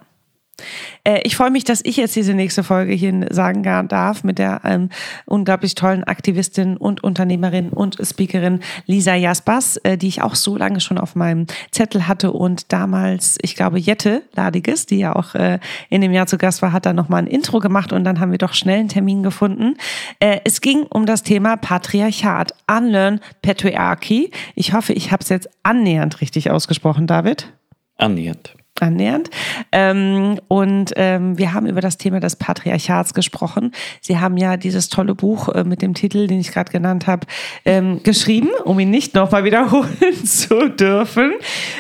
äh, 1.05 1.21
ich 1.25 1.37
freue 1.37 1.51
mich, 1.51 1.65
dass 1.65 1.81
ich 1.85 1.97
jetzt 1.97 2.17
diese 2.17 2.35
nächste 2.35 2.63
Folge 2.63 2.93
hier 2.93 3.27
sagen 3.31 3.63
darf 3.63 4.25
mit 4.25 4.39
der 4.39 4.61
ähm, 4.65 4.91
unglaublich 5.27 5.75
tollen 5.75 6.05
Aktivistin 6.05 6.77
und 6.77 7.03
Unternehmerin 7.03 7.71
und 7.71 7.97
Speakerin 8.03 8.61
Lisa 8.87 9.15
Jaspers, 9.15 9.77
äh, 9.79 9.97
die 9.97 10.09
ich 10.09 10.23
auch 10.23 10.35
so 10.35 10.57
lange 10.57 10.81
schon 10.81 10.99
auf 10.99 11.15
meinem 11.15 11.47
Zettel 11.71 12.07
hatte 12.09 12.33
und 12.33 12.73
damals, 12.73 13.39
ich 13.43 13.55
glaube, 13.55 13.79
Jette 13.79 14.23
Ladiges, 14.35 14.87
die 14.87 14.99
ja 14.99 15.15
auch 15.15 15.35
äh, 15.35 15.59
in 15.89 16.01
dem 16.01 16.13
Jahr 16.13 16.27
zu 16.27 16.39
Gast 16.39 16.63
war, 16.63 16.73
hat 16.73 16.87
da 16.87 16.93
nochmal 16.93 17.23
ein 17.23 17.27
Intro 17.27 17.59
gemacht 17.59 17.93
und 17.93 18.05
dann 18.05 18.21
haben 18.21 18.31
wir 18.31 18.39
doch 18.39 18.55
schnell 18.55 18.81
einen 18.81 18.89
Termin 18.89 19.23
gefunden. 19.23 19.77
Äh, 20.21 20.41
es 20.45 20.61
ging 20.61 20.83
um 20.83 21.07
das 21.07 21.23
Thema 21.23 21.57
Patriarchat, 21.57 22.53
Unlearn 22.71 23.21
Patriarchy. 23.43 24.31
Ich 24.55 24.73
hoffe, 24.73 24.93
ich 24.93 25.13
habe 25.13 25.23
es 25.23 25.29
jetzt 25.29 25.49
annähernd 25.63 26.21
richtig 26.21 26.51
ausgesprochen, 26.51 27.07
David. 27.07 27.53
Annähernd 27.97 28.55
annähernd. 28.83 29.31
Ähm, 29.73 30.39
und 30.49 30.93
ähm, 30.97 31.39
wir 31.39 31.53
haben 31.53 31.67
über 31.67 31.81
das 31.81 31.99
Thema 31.99 32.21
des 32.21 32.37
Patriarchats 32.37 33.15
gesprochen. 33.15 33.73
Sie 34.01 34.19
haben 34.19 34.37
ja 34.37 34.57
dieses 34.57 34.89
tolle 34.89 35.15
Buch 35.15 35.49
äh, 35.49 35.65
mit 35.65 35.83
dem 35.83 35.95
Titel, 35.95 36.27
den 36.27 36.41
ich 36.41 36.53
gerade 36.53 36.71
genannt 36.71 37.07
habe, 37.07 37.27
ähm, 37.65 38.03
geschrieben, 38.03 38.51
um 38.65 38.79
ihn 38.79 38.91
nicht 38.91 39.15
nochmal 39.15 39.45
wiederholen 39.45 40.15
zu 40.25 40.69
dürfen. 40.69 41.33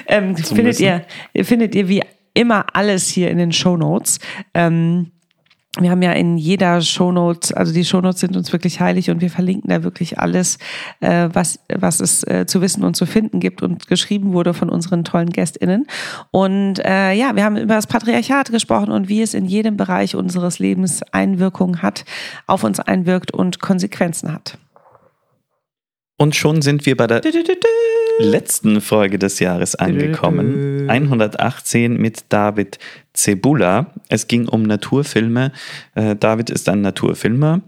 Ähm, 0.07 0.37
findet 0.37 0.81
ihr, 0.81 1.05
findet 1.43 1.75
ihr 1.75 1.89
wie 1.89 2.03
immer 2.35 2.67
alles 2.73 3.09
hier 3.09 3.31
in 3.31 3.39
den 3.39 3.53
Show 3.53 3.77
Notes. 3.77 4.19
Ähm, 4.55 5.11
wir 5.81 5.91
haben 5.91 6.03
ja 6.03 6.13
in 6.13 6.39
jeder 6.39 6.81
Shownote, 6.81 7.57
also 7.57 7.73
die 7.73 7.85
Shownotes 7.85 8.21
sind 8.21 8.37
uns 8.37 8.53
wirklich 8.53 8.81
heilig 8.81 9.11
und 9.11 9.21
wir 9.21 9.31
verlinken 9.31 9.71
da 9.71 9.83
wirklich 9.83 10.19
alles, 10.19 10.59
äh, 11.01 11.29
was, 11.33 11.61
was 11.75 12.01
es 12.01 12.25
äh, 12.25 12.47
zu 12.47 12.61
wissen 12.61 12.85
und 12.85 12.95
zu 12.95 13.07
finden 13.07 13.41
gibt 13.41 13.63
und 13.63 13.87
geschrieben 13.87 14.33
wurde 14.33 14.55
von 14.55 14.71
unseren 14.71 15.05
tollen 15.05 15.31
GästInnen. 15.31 15.87
Und 16.31 16.79
äh, 16.85 17.13
ja, 17.13 17.37
wir 17.37 17.45
haben 17.45 17.57
über 17.57 17.75
das 17.75 17.87
Patriarchat 17.87 18.51
gesprochen 18.51 18.91
und 18.91 19.09
wie 19.09 19.23
es 19.23 19.35
in 19.35 19.47
jedem 19.47 19.77
Bereich 19.77 20.17
unseres 20.17 20.59
Lebens 20.59 21.03
Einwirkungen 21.13 21.83
hat, 21.83 22.05
auf 22.47 22.65
uns 22.65 22.81
einwirkt 22.81 23.33
und 23.33 23.61
Konsequenzen 23.61 24.33
hat. 24.33 24.59
Und 26.19 26.35
schon 26.35 26.63
sind 26.63 26.85
wir 26.85 26.97
bei 26.97 27.07
der 27.07 27.23
letzten 28.19 28.81
Folge 28.81 29.19
des 29.21 29.39
Jahres 29.39 29.77
angekommen. 29.77 30.91
118 30.91 31.97
mit 31.97 32.25
David 32.29 32.79
Cebula. 33.15 33.95
Es 34.09 34.27
ging 34.27 34.49
um 34.49 34.65
Naturfilme. 34.65 35.53
Äh, 35.95 36.17
David 36.17 36.51
ist 36.51 36.69
ein 36.69 36.81
Naturfilmer 36.81 37.63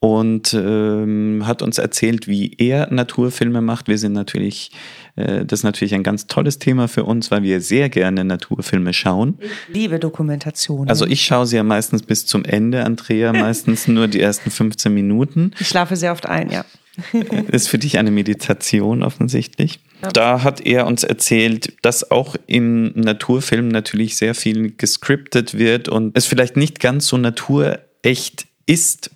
und 0.00 0.52
ähm, 0.52 1.44
hat 1.46 1.62
uns 1.62 1.78
erzählt, 1.78 2.28
wie 2.28 2.54
er 2.58 2.92
Naturfilme 2.92 3.62
macht. 3.62 3.88
Wir 3.88 3.96
sind 3.96 4.12
natürlich, 4.12 4.70
äh, 5.16 5.46
das 5.46 5.60
ist 5.60 5.64
natürlich 5.64 5.94
ein 5.94 6.02
ganz 6.02 6.26
tolles 6.26 6.58
Thema 6.58 6.88
für 6.88 7.04
uns, 7.04 7.30
weil 7.30 7.42
wir 7.42 7.62
sehr 7.62 7.88
gerne 7.88 8.22
Naturfilme 8.22 8.92
schauen. 8.92 9.38
Ich 9.40 9.74
liebe 9.74 9.98
Dokumentation. 9.98 10.90
Also 10.90 11.06
ich 11.06 11.22
schaue 11.22 11.46
sie 11.46 11.56
ja 11.56 11.62
meistens 11.62 12.02
bis 12.02 12.26
zum 12.26 12.44
Ende, 12.44 12.84
Andrea, 12.84 13.32
meistens 13.32 13.88
nur 13.88 14.06
die 14.06 14.20
ersten 14.20 14.50
15 14.50 14.92
Minuten. 14.92 15.52
Ich 15.58 15.68
schlafe 15.68 15.96
sehr 15.96 16.12
oft 16.12 16.26
ein, 16.26 16.50
ja. 16.50 16.66
ist 17.48 17.68
für 17.68 17.78
dich 17.78 17.98
eine 17.98 18.10
Meditation 18.10 19.02
offensichtlich. 19.02 19.80
Da 20.12 20.42
hat 20.42 20.60
er 20.60 20.86
uns 20.86 21.02
erzählt, 21.02 21.74
dass 21.82 22.10
auch 22.10 22.36
im 22.46 22.92
Naturfilm 22.94 23.68
natürlich 23.68 24.16
sehr 24.16 24.34
viel 24.34 24.74
gescriptet 24.76 25.56
wird 25.56 25.88
und 25.88 26.16
es 26.16 26.26
vielleicht 26.26 26.56
nicht 26.56 26.80
ganz 26.80 27.06
so 27.06 27.16
naturecht 27.16 28.46
ist, 28.66 29.10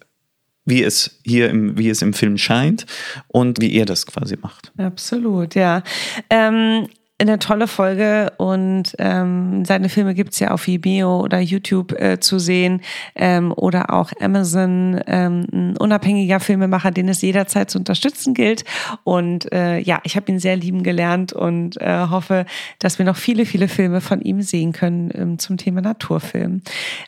wie 0.64 0.82
es 0.82 1.18
hier 1.24 1.48
im, 1.48 1.78
wie 1.78 1.88
es 1.88 2.02
im 2.02 2.12
Film 2.12 2.38
scheint 2.38 2.86
und 3.26 3.60
wie 3.60 3.74
er 3.74 3.86
das 3.86 4.06
quasi 4.06 4.36
macht. 4.40 4.72
Absolut, 4.76 5.54
ja. 5.54 5.82
Ähm, 6.30 6.88
eine 7.20 7.40
tolle 7.40 7.66
Folge 7.66 8.32
und 8.36 8.94
ähm, 8.98 9.64
seine 9.64 9.88
Filme 9.88 10.14
gibt's 10.14 10.38
ja 10.38 10.52
auf 10.52 10.68
Vimeo 10.68 11.20
oder 11.20 11.40
YouTube 11.40 11.92
äh, 12.00 12.20
zu 12.20 12.38
sehen 12.38 12.80
ähm, 13.16 13.52
oder 13.56 13.92
auch 13.92 14.12
Amazon, 14.20 15.00
ähm, 15.08 15.46
ein 15.52 15.76
unabhängiger 15.76 16.38
Filmemacher, 16.38 16.92
den 16.92 17.08
es 17.08 17.20
jederzeit 17.20 17.70
zu 17.70 17.78
unterstützen 17.78 18.34
gilt. 18.34 18.64
Und 19.02 19.52
äh, 19.52 19.80
ja, 19.80 19.98
ich 20.04 20.14
habe 20.14 20.30
ihn 20.30 20.38
sehr 20.38 20.54
lieben 20.54 20.84
gelernt 20.84 21.32
und 21.32 21.80
äh, 21.80 22.06
hoffe, 22.08 22.46
dass 22.78 22.98
wir 23.00 23.04
noch 23.04 23.16
viele, 23.16 23.46
viele 23.46 23.66
Filme 23.66 24.00
von 24.00 24.20
ihm 24.20 24.40
sehen 24.42 24.72
können 24.72 25.10
ähm, 25.12 25.38
zum 25.40 25.56
Thema 25.56 25.80
Naturfilm. 25.80 26.62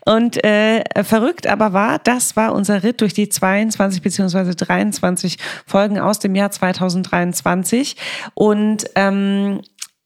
Und 0.04 0.42
äh, 0.44 0.82
verrückt 1.04 1.46
aber 1.46 1.72
war, 1.72 2.00
das 2.00 2.34
war 2.34 2.52
unser 2.52 2.82
Ritt 2.82 3.00
durch 3.00 3.14
die 3.14 3.28
22 3.28 4.02
beziehungsweise 4.02 4.56
23 4.56 5.36
Folgen 5.66 6.00
aus 6.00 6.18
dem 6.18 6.34
Jahr 6.34 6.50
2023 6.50 7.94
und 8.34 8.86
ähm, 8.96 9.60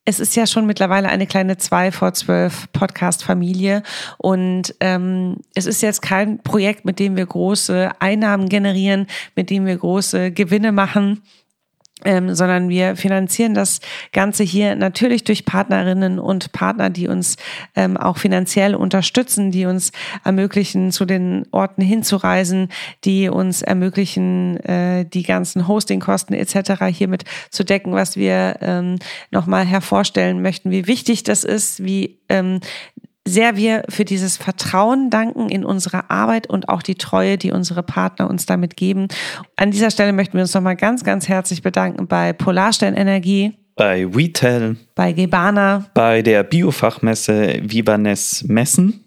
es 0.05 0.21
ist 0.21 0.37
ja 0.37 0.47
schon 0.47 0.67
mittlerweile 0.67 1.09
eine 1.09 1.27
kleine 1.27 1.57
zwei 1.57 1.91
vor 1.91 2.13
zwölf 2.13 2.71
Podcast-Familie. 2.73 3.83
Und 4.19 4.75
ähm, 4.81 5.37
es 5.55 5.67
ist 5.67 5.81
jetzt 5.81 6.03
kein 6.03 6.43
Projekt, 6.43 6.85
mit 6.85 6.99
dem 6.99 7.17
wir 7.17 7.27
große 7.27 7.91
Einnahmen 8.01 8.49
generieren, 8.49 9.07
mit 9.35 9.51
dem 9.51 9.65
wir 9.67 9.77
große 9.77 10.31
Gewinne 10.31 10.73
machen 10.73 11.23
ähm, 12.05 12.35
sondern 12.35 12.69
wir 12.69 12.97
finanzieren 12.97 13.55
das 13.55 13.81
Ganze 14.13 14.45
hier 14.45 14.77
natürlich 14.77 15.25
durch 15.25 15.45
Partnerinnen 15.45 16.19
und 16.19 16.53
Partner, 16.53 16.91
die 16.91 17.09
uns 17.09 17.37
ähm, 17.75 17.97
auch 17.97 18.19
finanziell 18.19 18.75
unterstützen, 18.75 19.51
die 19.51 19.67
uns 19.67 19.93
ermöglichen, 20.25 20.93
zu 20.93 21.05
den 21.05 21.47
Orten 21.51 21.83
hinzureisen, 21.83 22.69
die 23.05 23.29
uns 23.29 23.63
ermöglichen, 23.63 24.57
äh, 24.65 25.05
die 25.05 25.23
ganzen 25.23 25.69
Hostingkosten 25.69 26.35
etc. 26.35 26.85
hiermit 26.91 27.25
zu 27.51 27.65
decken, 27.65 27.93
was 27.93 28.17
wir 28.17 28.57
ähm, 28.61 28.99
nochmal 29.31 29.65
hervorstellen 29.65 30.43
möchten, 30.43 30.71
wie 30.71 30.87
wichtig 30.87 31.23
das 31.23 31.45
ist, 31.45 31.85
wie 31.85 32.19
ähm, 32.29 32.61
sehr 33.27 33.57
wir 33.57 33.85
für 33.89 34.05
dieses 34.05 34.37
Vertrauen 34.37 35.11
danken 35.11 35.49
in 35.49 35.65
unsere 35.65 36.11
Arbeit 36.11 36.49
und 36.49 36.69
auch 36.69 36.83
die 36.83 36.97
Treue, 36.97 37.39
die 37.39 37.53
unsere 37.53 37.83
Partner 37.83 38.29
uns 38.29 38.47
damit 38.47 38.77
geben. 38.77 39.09
An 39.57 39.71
dieser 39.71 39.91
Stelle 39.91 40.13
möchten 40.13 40.35
wir 40.35 40.43
uns 40.43 40.55
nochmal 40.55 40.77
ganz, 40.77 41.05
ganz 41.05 41.29
herzlich 41.29 41.63
bedanken 41.63 42.07
bei 42.07 42.33
Polarstern 42.33 42.95
Energie, 42.95 43.55
bei 43.77 44.15
WeTel, 44.15 44.77
bei 44.95 45.13
Gebana, 45.13 45.87
bei 45.95 46.23
der 46.23 46.43
Biofachmesse 46.45 47.61
Vivanes 47.63 48.45
Messen, 48.47 49.05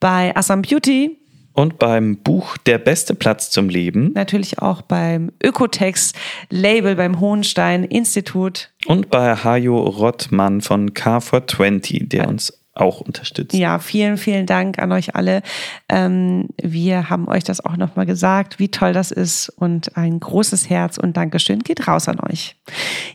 bei 0.00 0.34
Assam 0.36 0.62
Beauty 0.62 1.18
und 1.54 1.78
beim 1.78 2.16
Buch 2.18 2.56
Der 2.58 2.78
beste 2.78 3.14
Platz 3.14 3.50
zum 3.50 3.68
Leben. 3.68 4.12
Natürlich 4.14 4.58
auch 4.58 4.82
beim 4.82 5.30
Ökotex 5.42 6.12
Label 6.50 6.96
beim 6.96 7.20
Hohenstein 7.20 7.84
Institut. 7.84 8.70
Und 8.86 9.10
bei 9.10 9.36
Hajo 9.36 9.78
Rottmann 9.78 10.60
von 10.60 10.90
K420, 10.90 12.08
der 12.08 12.28
uns 12.28 12.61
auch 12.74 13.00
unterstützt. 13.00 13.54
Ja, 13.54 13.78
vielen, 13.78 14.16
vielen 14.16 14.46
Dank 14.46 14.78
an 14.78 14.92
euch 14.92 15.14
alle. 15.14 15.42
Ähm, 15.88 16.48
wir 16.60 17.10
haben 17.10 17.28
euch 17.28 17.44
das 17.44 17.64
auch 17.64 17.76
nochmal 17.76 18.06
gesagt, 18.06 18.58
wie 18.58 18.70
toll 18.70 18.92
das 18.92 19.10
ist 19.10 19.50
und 19.50 19.96
ein 19.96 20.18
großes 20.20 20.70
Herz 20.70 20.96
und 20.96 21.16
Dankeschön 21.16 21.60
geht 21.60 21.86
raus 21.86 22.08
an 22.08 22.18
euch. 22.20 22.56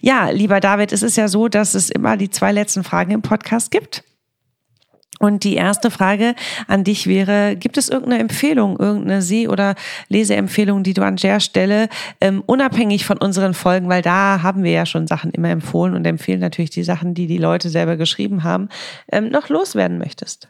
Ja, 0.02 0.30
lieber 0.30 0.60
David, 0.60 0.92
es 0.92 1.02
ist 1.02 1.18
ja 1.18 1.28
so, 1.28 1.48
dass 1.48 1.74
es 1.74 1.90
immer 1.90 2.18
die 2.18 2.30
zwei 2.30 2.52
letzten 2.52 2.84
Fragen 2.84 3.12
im 3.12 3.22
Podcast 3.22 3.72
gibt. 3.72 4.04
Und 5.20 5.44
die 5.44 5.56
erste 5.56 5.92
Frage 5.92 6.36
an 6.68 6.84
dich 6.84 7.08
wäre, 7.08 7.56
gibt 7.56 7.78
es 7.78 7.90
irgendeine 7.90 8.22
Empfehlung, 8.22 8.78
irgendeine 8.80 9.22
Seh- 9.22 9.48
oder 9.48 9.76
Leseempfehlung, 10.10 10.84
die 10.84 10.94
du 10.94 11.04
an 11.04 11.16
der 11.16 11.40
Stelle, 11.40 11.90
ähm, 12.22 12.44
unabhängig 12.46 13.06
von 13.06 13.18
unseren 13.18 13.54
Folgen, 13.54 13.90
weil 13.90 14.02
da 14.02 14.42
haben 14.44 14.64
wir 14.64 14.72
ja 14.72 14.86
schon 14.86 15.08
Sachen 15.08 15.32
immer 15.32 15.50
empfohlen 15.50 15.96
und 15.96 16.06
empfehlen 16.06 16.40
natürlich 16.40 16.70
die 16.70 16.84
Sachen, 16.84 17.14
die 17.14 17.28
die 17.28 17.38
Leute 17.38 17.70
selber 17.70 17.98
geschrieben 17.98 18.44
haben, 18.44 18.70
ähm, 19.12 19.30
noch 19.30 19.50
loswerden 19.50 19.98
möchtest? 19.98 20.50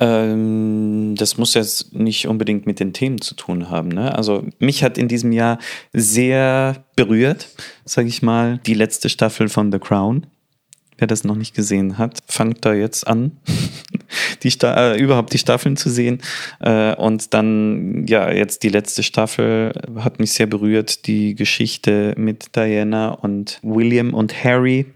Ähm, 0.00 1.14
das 1.16 1.36
muss 1.36 1.54
jetzt 1.54 1.92
nicht 1.94 2.28
unbedingt 2.28 2.66
mit 2.66 2.78
den 2.78 2.92
Themen 2.92 3.20
zu 3.20 3.34
tun 3.34 3.70
haben. 3.70 3.88
Ne? 3.88 4.14
Also 4.14 4.44
mich 4.58 4.84
hat 4.84 4.98
in 4.98 5.08
diesem 5.08 5.32
Jahr 5.32 5.58
sehr 5.92 6.84
berührt, 6.94 7.48
sage 7.84 8.08
ich 8.08 8.22
mal, 8.22 8.58
die 8.66 8.74
letzte 8.74 9.08
Staffel 9.08 9.48
von 9.48 9.72
The 9.72 9.78
Crown. 9.78 10.26
Wer 10.98 11.06
das 11.06 11.22
noch 11.22 11.36
nicht 11.36 11.54
gesehen 11.54 11.96
hat, 11.96 12.18
fangt 12.26 12.64
da 12.64 12.74
jetzt 12.74 13.06
an, 13.06 13.32
die 14.42 14.50
Sta 14.50 14.94
äh, 14.94 15.00
überhaupt 15.00 15.32
die 15.32 15.38
Staffeln 15.38 15.76
zu 15.76 15.90
sehen. 15.90 16.20
Äh, 16.60 16.94
und 16.96 17.32
dann, 17.34 18.06
ja, 18.08 18.30
jetzt 18.32 18.64
die 18.64 18.68
letzte 18.68 19.04
Staffel 19.04 19.72
hat 19.96 20.18
mich 20.18 20.32
sehr 20.32 20.46
berührt. 20.46 21.06
Die 21.06 21.36
Geschichte 21.36 22.14
mit 22.16 22.56
Diana 22.56 23.10
und 23.10 23.60
William 23.62 24.12
und 24.12 24.44
Harry 24.44 24.86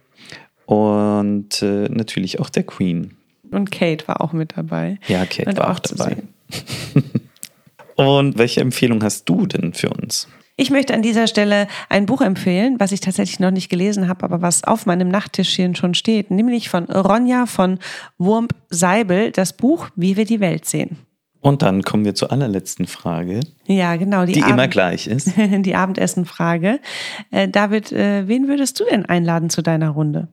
und 0.66 1.62
äh, 1.62 1.88
natürlich 1.88 2.40
auch 2.40 2.50
der 2.50 2.64
Queen. 2.64 3.16
Und 3.50 3.70
Kate 3.70 4.08
war 4.08 4.20
auch 4.20 4.32
mit 4.32 4.56
dabei. 4.56 4.98
Ja, 5.06 5.24
Kate 5.26 5.50
und 5.50 5.58
war 5.58 5.70
auch 5.70 5.78
dabei. 5.78 6.16
und 7.96 8.38
welche 8.38 8.60
Empfehlung 8.60 9.02
hast 9.04 9.28
du 9.28 9.46
denn 9.46 9.74
für 9.74 9.90
uns? 9.90 10.26
Ich 10.62 10.70
möchte 10.70 10.94
an 10.94 11.02
dieser 11.02 11.26
Stelle 11.26 11.66
ein 11.88 12.06
Buch 12.06 12.20
empfehlen, 12.20 12.76
was 12.78 12.92
ich 12.92 13.00
tatsächlich 13.00 13.40
noch 13.40 13.50
nicht 13.50 13.68
gelesen 13.68 14.06
habe, 14.06 14.22
aber 14.22 14.42
was 14.42 14.62
auf 14.62 14.86
meinem 14.86 15.08
Nachttischchen 15.08 15.74
schon 15.74 15.92
steht, 15.92 16.30
nämlich 16.30 16.68
von 16.68 16.84
Ronja 16.84 17.46
von 17.46 17.80
Wurmp-Seibel, 18.18 19.32
das 19.32 19.54
Buch 19.54 19.88
Wie 19.96 20.16
wir 20.16 20.24
die 20.24 20.38
Welt 20.38 20.64
sehen. 20.64 20.98
Und 21.40 21.62
dann 21.62 21.82
kommen 21.82 22.04
wir 22.04 22.14
zur 22.14 22.30
allerletzten 22.30 22.86
Frage. 22.86 23.40
Ja, 23.66 23.96
genau. 23.96 24.24
Die, 24.24 24.34
die 24.34 24.40
immer 24.42 24.68
gleich 24.68 25.08
ist. 25.08 25.32
die 25.36 25.74
Abendessenfrage. 25.74 26.78
Äh, 27.32 27.48
David, 27.48 27.90
äh, 27.90 28.28
wen 28.28 28.46
würdest 28.46 28.78
du 28.78 28.84
denn 28.88 29.04
einladen 29.04 29.50
zu 29.50 29.62
deiner 29.62 29.90
Runde? 29.90 30.28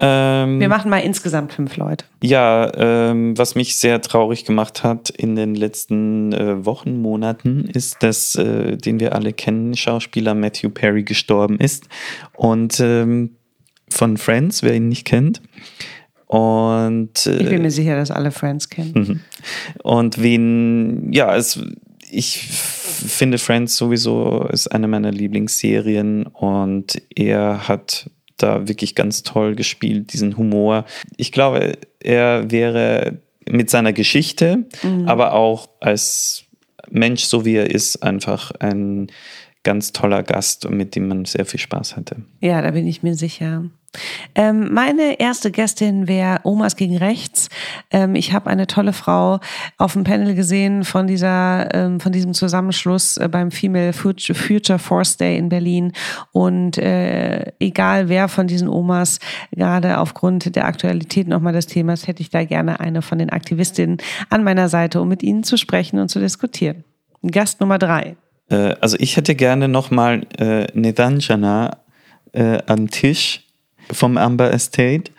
Ähm, 0.00 0.60
Wir 0.60 0.68
machen 0.68 0.90
mal 0.90 0.98
insgesamt 0.98 1.52
fünf 1.52 1.76
Leute. 1.76 2.04
Ja, 2.22 2.72
ähm, 2.76 3.36
was 3.36 3.54
mich 3.56 3.76
sehr 3.76 4.00
traurig 4.00 4.44
gemacht 4.44 4.84
hat 4.84 5.10
in 5.10 5.34
den 5.34 5.54
letzten 5.54 6.32
äh, 6.32 6.64
Wochen, 6.64 7.00
Monaten, 7.00 7.68
ist, 7.72 8.02
dass, 8.02 8.36
äh, 8.36 8.76
den 8.76 9.00
wir 9.00 9.14
alle 9.14 9.32
kennen, 9.32 9.76
Schauspieler 9.76 10.34
Matthew 10.34 10.70
Perry 10.70 11.02
gestorben 11.02 11.58
ist. 11.58 11.88
Und 12.34 12.78
ähm, 12.78 13.30
von 13.90 14.16
Friends, 14.18 14.62
wer 14.62 14.74
ihn 14.74 14.88
nicht 14.88 15.04
kennt. 15.04 15.42
Und 16.26 17.26
äh, 17.26 17.38
ich 17.38 17.48
bin 17.48 17.62
mir 17.62 17.70
sicher, 17.70 17.96
dass 17.96 18.10
alle 18.10 18.30
Friends 18.30 18.68
kennen. 18.68 18.92
Mhm. 18.94 19.20
Und 19.82 20.22
wen, 20.22 21.12
ja, 21.12 21.34
es, 21.34 21.58
ich 22.10 22.38
finde 22.38 23.38
Friends 23.38 23.76
sowieso 23.76 24.46
ist 24.52 24.68
eine 24.68 24.88
meiner 24.88 25.10
Lieblingsserien 25.10 26.26
und 26.26 27.00
er 27.14 27.66
hat 27.66 28.10
da 28.38 28.68
wirklich 28.68 28.94
ganz 28.94 29.22
toll 29.22 29.54
gespielt, 29.54 30.12
diesen 30.12 30.36
Humor. 30.36 30.84
Ich 31.16 31.32
glaube, 31.32 31.78
er 32.00 32.50
wäre 32.50 33.18
mit 33.48 33.70
seiner 33.70 33.92
Geschichte, 33.92 34.66
mhm. 34.82 35.08
aber 35.08 35.32
auch 35.32 35.68
als 35.80 36.44
Mensch, 36.90 37.24
so 37.24 37.44
wie 37.44 37.56
er 37.56 37.70
ist, 37.70 38.02
einfach 38.02 38.52
ein 38.60 39.10
ganz 39.64 39.92
toller 39.92 40.22
Gast, 40.22 40.68
mit 40.70 40.94
dem 40.94 41.08
man 41.08 41.24
sehr 41.24 41.44
viel 41.44 41.60
Spaß 41.60 41.96
hatte. 41.96 42.16
Ja, 42.40 42.62
da 42.62 42.70
bin 42.70 42.86
ich 42.86 43.02
mir 43.02 43.14
sicher. 43.14 43.64
Ähm, 44.34 44.72
meine 44.72 45.18
erste 45.18 45.50
Gästin 45.50 46.08
wäre 46.08 46.40
Omas 46.44 46.76
gegen 46.76 46.96
Rechts. 46.96 47.48
Ähm, 47.90 48.14
ich 48.14 48.32
habe 48.32 48.50
eine 48.50 48.66
tolle 48.66 48.92
Frau 48.92 49.40
auf 49.78 49.94
dem 49.94 50.04
Panel 50.04 50.34
gesehen 50.34 50.84
von 50.84 51.06
dieser, 51.06 51.74
ähm, 51.74 51.98
von 51.98 52.12
diesem 52.12 52.34
Zusammenschluss 52.34 53.16
äh, 53.16 53.28
beim 53.30 53.50
Female 53.50 53.92
Future 53.92 54.78
Force 54.78 55.16
Day 55.16 55.38
in 55.38 55.48
Berlin. 55.48 55.92
Und 56.32 56.76
äh, 56.76 57.52
egal 57.60 58.08
wer 58.08 58.28
von 58.28 58.46
diesen 58.46 58.68
Omas, 58.68 59.20
gerade 59.52 59.98
aufgrund 59.98 60.54
der 60.54 60.66
Aktualität 60.66 61.26
nochmal 61.26 61.54
des 61.54 61.66
Themas, 61.66 62.06
hätte 62.06 62.20
ich 62.20 62.30
da 62.30 62.44
gerne 62.44 62.80
eine 62.80 63.00
von 63.00 63.18
den 63.18 63.30
Aktivistinnen 63.30 63.98
an 64.28 64.44
meiner 64.44 64.68
Seite, 64.68 65.00
um 65.00 65.08
mit 65.08 65.22
ihnen 65.22 65.44
zu 65.44 65.56
sprechen 65.56 65.98
und 65.98 66.08
zu 66.08 66.20
diskutieren. 66.20 66.84
Gast 67.22 67.60
Nummer 67.60 67.78
drei. 67.78 68.16
Äh, 68.50 68.74
also 68.80 68.96
ich 68.98 69.16
hätte 69.16 69.34
gerne 69.34 69.68
nochmal 69.68 70.26
äh, 70.38 70.66
Nedanjana 70.74 71.78
äh, 72.32 72.58
am 72.66 72.90
Tisch 72.90 73.44
vom 73.90 74.16
Amber 74.18 74.52
Estate, 74.52 75.10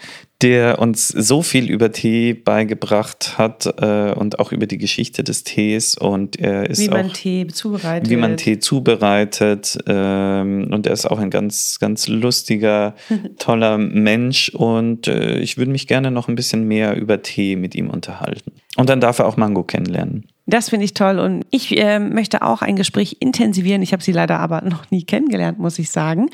der 0.41 0.79
uns 0.79 1.09
so 1.09 1.41
viel 1.41 1.69
über 1.69 1.91
Tee 1.91 2.33
beigebracht 2.33 3.37
hat 3.37 3.65
äh, 3.81 4.13
und 4.13 4.39
auch 4.39 4.53
über 4.53 4.67
die 4.67 4.77
Geschichte 4.77 5.23
des 5.23 5.43
Tees. 5.43 5.95
Und 5.95 6.39
er 6.39 6.69
ist 6.69 6.79
wie 6.79 6.87
man 6.87 7.07
auch, 7.07 7.13
Tee 7.13 7.47
zubereitet, 7.47 8.09
wie 8.09 8.15
man 8.15 8.37
Tee 8.37 8.59
zubereitet 8.59 9.77
ähm, 9.85 10.69
und 10.71 10.87
er 10.87 10.93
ist 10.93 11.05
auch 11.07 11.19
ein 11.19 11.29
ganz 11.29 11.79
ganz 11.79 12.07
lustiger 12.07 12.95
toller 13.37 13.77
Mensch. 13.77 14.49
Und 14.49 15.07
äh, 15.07 15.39
ich 15.39 15.57
würde 15.57 15.71
mich 15.71 15.87
gerne 15.87 16.09
noch 16.09 16.29
ein 16.29 16.35
bisschen 16.35 16.67
mehr 16.67 16.95
über 16.95 17.21
Tee 17.21 17.57
mit 17.57 17.75
ihm 17.75 17.89
unterhalten. 17.89 18.53
Und 18.77 18.87
dann 18.87 19.01
darf 19.01 19.19
er 19.19 19.27
auch 19.27 19.35
Mango 19.35 19.63
kennenlernen. 19.63 20.27
Das 20.49 20.69
finde 20.69 20.85
ich 20.85 20.95
toll 20.95 21.19
und 21.19 21.45
ich 21.51 21.77
äh, 21.77 21.99
möchte 21.99 22.41
auch 22.41 22.63
ein 22.63 22.75
Gespräch 22.75 23.17
intensivieren. 23.19 23.83
Ich 23.83 23.93
habe 23.93 24.01
sie 24.01 24.11
leider 24.11 24.39
aber 24.39 24.61
noch 24.61 24.89
nie 24.89 25.03
kennengelernt, 25.03 25.59
muss 25.59 25.77
ich 25.77 25.91
sagen. 25.91 26.29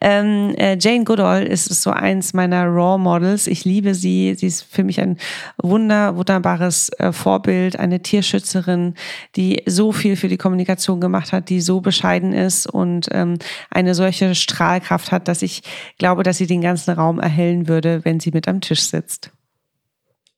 Ähm, 0.00 0.54
äh, 0.56 0.76
Jane 0.78 1.04
Goodall 1.04 1.42
ist 1.42 1.64
so 1.82 1.90
eins 1.90 2.32
meiner 2.32 2.66
Raw 2.66 2.96
Models. 2.96 3.48
Ich 3.48 3.64
liebe 3.64 3.94
sie. 3.94 4.34
Sie 4.36 4.46
ist 4.46 4.62
für 4.62 4.84
mich 4.84 5.00
ein 5.00 5.16
wunder, 5.60 6.16
wunderbares 6.16 6.90
äh, 6.98 7.10
Vorbild, 7.10 7.78
eine 7.78 8.00
Tierschützerin, 8.00 8.94
die 9.34 9.62
so 9.66 9.90
viel 9.90 10.14
für 10.14 10.28
die 10.28 10.36
Kommunikation 10.36 11.00
gemacht 11.00 11.32
hat, 11.32 11.48
die 11.48 11.60
so 11.60 11.80
bescheiden 11.80 12.32
ist 12.32 12.66
und 12.66 13.08
ähm, 13.10 13.38
eine 13.70 13.94
solche 13.94 14.36
Strahlkraft 14.36 15.10
hat, 15.10 15.26
dass 15.26 15.42
ich 15.42 15.62
glaube, 15.98 16.22
dass 16.22 16.38
sie 16.38 16.46
den 16.46 16.60
ganzen 16.60 16.92
Raum 16.92 17.18
erhellen 17.18 17.66
würde, 17.66 18.04
wenn 18.04 18.20
sie 18.20 18.30
mit 18.30 18.46
am 18.46 18.60
Tisch 18.60 18.82
sitzt. 18.82 19.32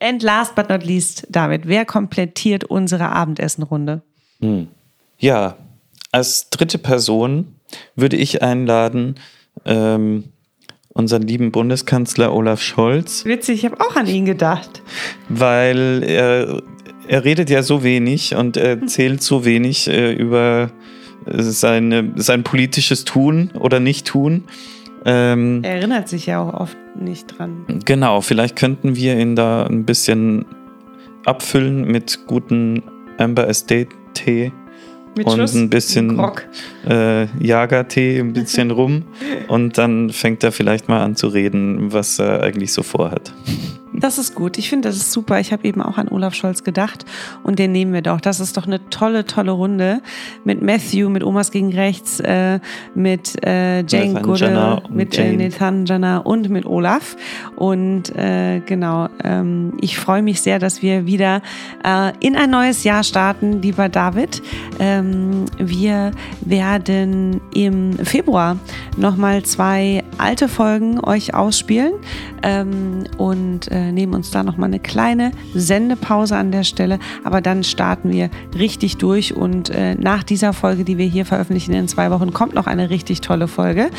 And 0.01 0.23
last 0.23 0.55
but 0.55 0.69
not 0.69 0.85
least, 0.85 1.27
David, 1.29 1.67
wer 1.67 1.85
komplettiert 1.85 2.65
unsere 2.65 3.09
Abendessenrunde? 3.09 4.03
Hm. 4.41 4.69
Ja, 5.19 5.57
als 6.13 6.51
dritte 6.51 6.79
Person 6.79 7.57
würde 7.97 8.17
ich 8.17 8.43
einladen 8.43 9.17
ähm, 9.65 10.25
unseren 10.89 11.23
lieben 11.23 11.53
Bundeskanzler 11.53 12.33
Olaf 12.33 12.63
Scholz. 12.63 13.25
Witzig, 13.25 13.65
ich 13.65 13.71
habe 13.71 13.81
auch 13.81 13.97
an 13.97 14.07
ihn 14.07 14.25
gedacht. 14.25 14.83
Weil 15.29 16.03
er, 16.05 16.63
er 17.09 17.25
redet 17.25 17.51
ja 17.51 17.63
so 17.63 17.83
wenig 17.83 18.35
und 18.35 18.57
erzählt 18.57 19.23
so 19.23 19.45
wenig 19.45 19.89
äh, 19.89 20.13
über 20.13 20.71
seine, 21.27 22.13
sein 22.17 22.43
politisches 22.43 23.05
Tun 23.05 23.51
oder 23.59 23.81
Nicht-Tun. 23.81 24.45
Ähm, 25.11 25.61
er 25.65 25.77
erinnert 25.77 26.09
sich 26.09 26.27
ja 26.27 26.43
auch 26.43 26.53
oft 26.53 26.77
nicht 26.95 27.39
dran. 27.39 27.65
Genau, 27.87 28.21
vielleicht 28.21 28.57
könnten 28.57 28.95
wir 28.95 29.19
ihn 29.19 29.37
da 29.37 29.65
ein 29.65 29.87
bisschen 29.87 30.45
abfüllen 31.25 31.91
mit 31.91 32.27
guten 32.27 32.83
Amber 33.17 33.49
Estate 33.49 33.89
Tee 34.13 34.53
Mit 35.17 35.27
und 35.27 35.39
Schuss, 35.39 35.55
ein 35.55 35.71
bisschen 35.71 36.21
äh, 36.87 37.27
Jagertee, 37.43 38.21
ein 38.21 38.35
bisschen 38.35 38.71
rum 38.71 39.05
und 39.49 39.79
dann 39.79 40.11
fängt 40.11 40.45
er 40.45 40.53
vielleicht 40.53 40.89
mal 40.89 41.03
an 41.03 41.17
zu 41.17 41.29
reden, 41.29 41.91
was 41.91 42.19
er 42.19 42.43
eigentlich 42.43 42.75
so 42.75 42.83
vorhat. 42.83 43.33
Das 44.01 44.19
ist 44.19 44.35
gut. 44.35 44.59
Ich 44.59 44.69
finde, 44.69 44.89
das 44.89 44.97
ist 44.97 45.13
super. 45.13 45.41
Ich 45.41 45.53
habe 45.53 45.67
eben 45.67 45.83
auch 45.83 45.99
an 45.99 46.09
Olaf 46.09 46.35
Scholz 46.35 46.65
gedacht 46.65 47.05
und 47.43 47.59
den 47.59 47.73
nehmen 47.73 47.93
wir 47.93 48.03
doch. 48.03 48.21
Das 48.21 48.41
ist 48.41 48.57
doch 48.57 48.67
eine 48.67 48.89
tolle, 48.91 49.25
tolle 49.25 49.53
Runde 49.53 50.01
mit 50.45 50.63
Matthew, 50.63 51.09
mit 51.09 51.25
Omas 51.25 51.51
gegen 51.51 51.73
Rechts, 51.73 52.21
äh, 52.21 52.61
mit 52.95 53.45
äh, 53.45 53.83
Jane 53.83 54.13
Nathan 54.13 54.23
Gudde, 54.23 54.45
Jana 54.47 54.75
und 54.75 54.95
mit 54.95 55.19
äh, 55.19 55.31
Jane. 55.31 55.45
Nathan 55.45 55.87
Jana 55.87 56.19
und 56.19 56.49
mit 56.49 56.67
Olaf. 56.67 57.17
Und 57.57 58.15
äh, 58.17 58.61
genau, 58.61 59.09
ähm, 59.25 59.73
ich 59.81 59.99
freue 59.99 60.23
mich 60.23 60.41
sehr, 60.41 60.59
dass 60.59 60.83
wir 60.83 61.07
wieder 61.07 61.43
äh, 61.85 62.13
in 62.21 62.37
ein 62.37 62.51
neues 62.51 62.85
Jahr 62.85 63.03
starten, 63.03 63.63
lieber 63.63 63.89
David. 63.89 64.43
Ähm, 64.79 65.47
wir 65.59 66.13
werden 66.41 67.41
im 67.55 67.99
Februar 67.99 68.59
nochmal 68.97 69.43
zwei 69.43 70.05
alte 70.19 70.49
Folgen 70.49 71.01
euch 71.05 71.35
ausspielen 71.35 71.95
ähm, 72.43 73.05
und 73.17 73.71
äh, 73.71 73.88
nehmen 73.93 74.15
uns 74.15 74.31
da 74.31 74.43
nochmal 74.43 74.69
eine 74.69 74.81
kleine 74.81 75.33
Sendepause 75.55 76.37
an 76.37 76.53
der 76.53 76.65
Stelle. 76.65 76.99
Aber 77.25 77.41
dann 77.41 77.65
starten 77.65 78.11
wir 78.11 78.31
richtig 78.57 78.97
durch 78.97 79.35
und 79.35 79.71
äh, 79.71 79.95
nach 79.95 80.23
dieser 80.23 80.53
Folge, 80.53 80.85
die 80.85 80.99
wir 80.99 81.07
hier 81.07 81.25
veröffentlichen 81.25 81.73
in 81.75 81.89
zwei 81.89 82.11
Wochen, 82.11 82.33
kommt 82.33 82.55
noch 82.55 82.67
eine 82.67 82.91
richtig 82.91 83.21
tolle 83.21 83.49
Folge. 83.49 83.91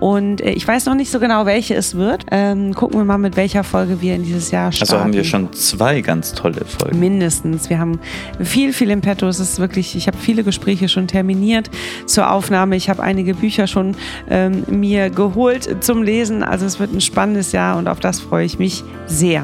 Und 0.00 0.40
äh, 0.40 0.50
ich 0.50 0.66
weiß 0.66 0.86
noch 0.86 0.94
nicht 0.94 1.10
so 1.10 1.20
genau, 1.20 1.46
welche 1.46 1.74
es 1.74 1.94
wird. 1.94 2.26
Ähm, 2.30 2.74
gucken 2.74 3.00
wir 3.00 3.04
mal, 3.04 3.18
mit 3.18 3.36
welcher 3.36 3.64
Folge 3.64 4.00
wir 4.00 4.14
in 4.14 4.24
dieses 4.24 4.50
Jahr 4.50 4.72
starten. 4.72 4.92
Also 4.92 5.04
haben 5.04 5.12
wir 5.12 5.24
schon 5.24 5.52
zwei 5.52 6.00
ganz 6.00 6.32
tolle 6.32 6.64
Folgen. 6.64 6.98
Mindestens. 6.98 7.70
Wir 7.70 7.78
haben 7.78 7.98
viel, 8.40 8.72
viel 8.72 8.90
im 8.90 9.00
Petto. 9.00 9.26
Es 9.26 9.40
ist 9.40 9.58
wirklich, 9.58 9.96
ich 9.96 10.06
habe 10.06 10.16
viele 10.16 10.44
Gespräche 10.44 10.88
schon 10.88 11.06
terminiert 11.06 11.70
zur 12.06 12.30
Aufnahme. 12.30 12.76
Ich 12.76 12.88
habe 12.88 13.02
einige 13.02 13.34
Bücher 13.34 13.66
schon 13.66 13.96
ähm, 14.28 14.64
mir 14.68 15.10
geholt 15.10 15.84
zum 15.84 16.02
Lesen. 16.02 16.42
Also 16.42 16.66
es 16.66 16.80
wird 16.80 16.92
ein 16.92 17.00
spannendes 17.00 17.52
Jahr 17.52 17.76
und 17.76 17.88
auf 17.88 18.00
das 18.00 18.20
freue 18.20 18.44
ich 18.44 18.58
mich 18.58 18.84
sehr. 19.06 19.37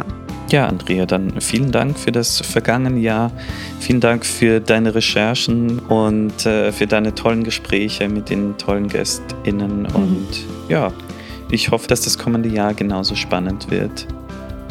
Ja, 0.51 0.67
Andrea, 0.69 1.07
dann 1.07 1.41
vielen 1.41 1.73
Dank 1.73 1.99
für 1.99 2.13
das 2.13 2.41
vergangene 2.41 3.01
Jahr. 3.01 3.33
Vielen 3.81 4.01
Dank 4.01 4.25
für 4.25 4.61
deine 4.61 4.95
Recherchen 4.95 5.79
und 5.81 6.47
äh, 6.47 6.71
für 6.71 6.87
deine 6.87 7.15
tollen 7.15 7.45
Gespräche 7.45 8.09
mit 8.09 8.31
den 8.31 8.57
tollen 8.59 8.89
GästInnen. 8.89 9.87
Und 9.87 10.29
ja, 10.69 10.93
ich 11.51 11.71
hoffe, 11.71 11.89
dass 11.89 12.03
das 12.03 12.19
kommende 12.19 12.49
Jahr 12.49 12.75
genauso 12.75 13.15
spannend 13.15 13.71
wird 13.71 14.07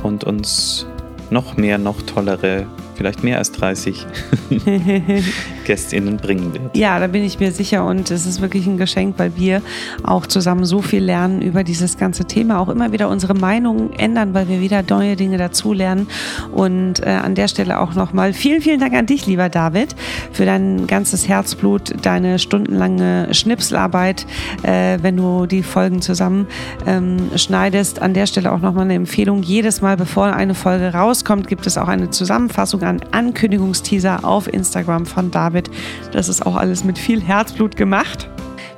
und 0.03 0.23
uns 0.23 0.85
noch 1.31 1.57
mehr, 1.57 1.77
noch 1.77 2.01
tollere, 2.03 2.65
vielleicht 2.95 3.23
mehr 3.23 3.37
als 3.37 3.51
30 3.51 4.05
GästInnen 5.65 6.17
bringen 6.17 6.53
wird. 6.53 6.75
Ja, 6.75 6.99
da 6.99 7.07
bin 7.07 7.23
ich 7.23 7.39
mir 7.39 7.51
sicher 7.51 7.85
und 7.85 8.11
es 8.11 8.25
ist 8.25 8.41
wirklich 8.41 8.67
ein 8.67 8.77
Geschenk, 8.77 9.15
weil 9.17 9.35
wir 9.35 9.61
auch 10.03 10.27
zusammen 10.27 10.65
so 10.65 10.81
viel 10.81 11.03
lernen 11.03 11.41
über 11.41 11.63
dieses 11.63 11.97
ganze 11.97 12.25
Thema, 12.25 12.59
auch 12.59 12.69
immer 12.69 12.91
wieder 12.91 13.09
unsere 13.09 13.33
Meinungen 13.33 13.93
ändern, 13.93 14.33
weil 14.33 14.47
wir 14.47 14.61
wieder 14.61 14.83
neue 14.89 15.15
Dinge 15.15 15.37
dazulernen. 15.37 16.07
Und 16.51 17.05
äh, 17.05 17.09
an 17.09 17.35
der 17.35 17.47
Stelle 17.47 17.79
auch 17.79 17.93
nochmal 17.95 18.33
vielen, 18.33 18.61
vielen 18.61 18.79
Dank 18.79 18.93
an 18.93 19.05
dich, 19.05 19.25
lieber 19.25 19.49
David, 19.49 19.95
für 20.31 20.45
dein 20.45 20.87
ganzes 20.87 21.27
Herzblut, 21.27 21.93
deine 22.01 22.39
stundenlange 22.39 23.33
Schnipselarbeit, 23.33 24.25
äh, 24.63 24.99
wenn 25.01 25.17
du 25.17 25.45
die 25.45 25.63
Folgen 25.63 26.01
zusammen 26.01 26.47
ähm, 26.85 27.31
schneidest. 27.35 28.01
An 28.01 28.13
der 28.13 28.27
Stelle 28.27 28.51
auch 28.51 28.59
nochmal 28.59 28.85
eine 28.85 28.95
Empfehlung. 28.95 29.43
Jedes 29.43 29.81
Mal, 29.81 29.97
bevor 29.97 30.33
eine 30.33 30.55
Folge 30.55 30.93
rauskommt, 30.93 31.47
gibt 31.47 31.67
es 31.67 31.77
auch 31.77 31.87
eine 31.87 32.09
Zusammenfassung 32.09 32.82
an 32.83 33.01
Ankündigungsteaser 33.11 34.25
auf 34.25 34.51
Instagram 34.51 35.05
von 35.05 35.31
David. 35.31 35.69
Das 36.11 36.29
ist 36.29 36.45
auch 36.45 36.55
alles 36.55 36.83
mit 36.83 36.97
viel 36.97 37.21
Herzblut 37.21 37.75
gemacht. 37.75 38.29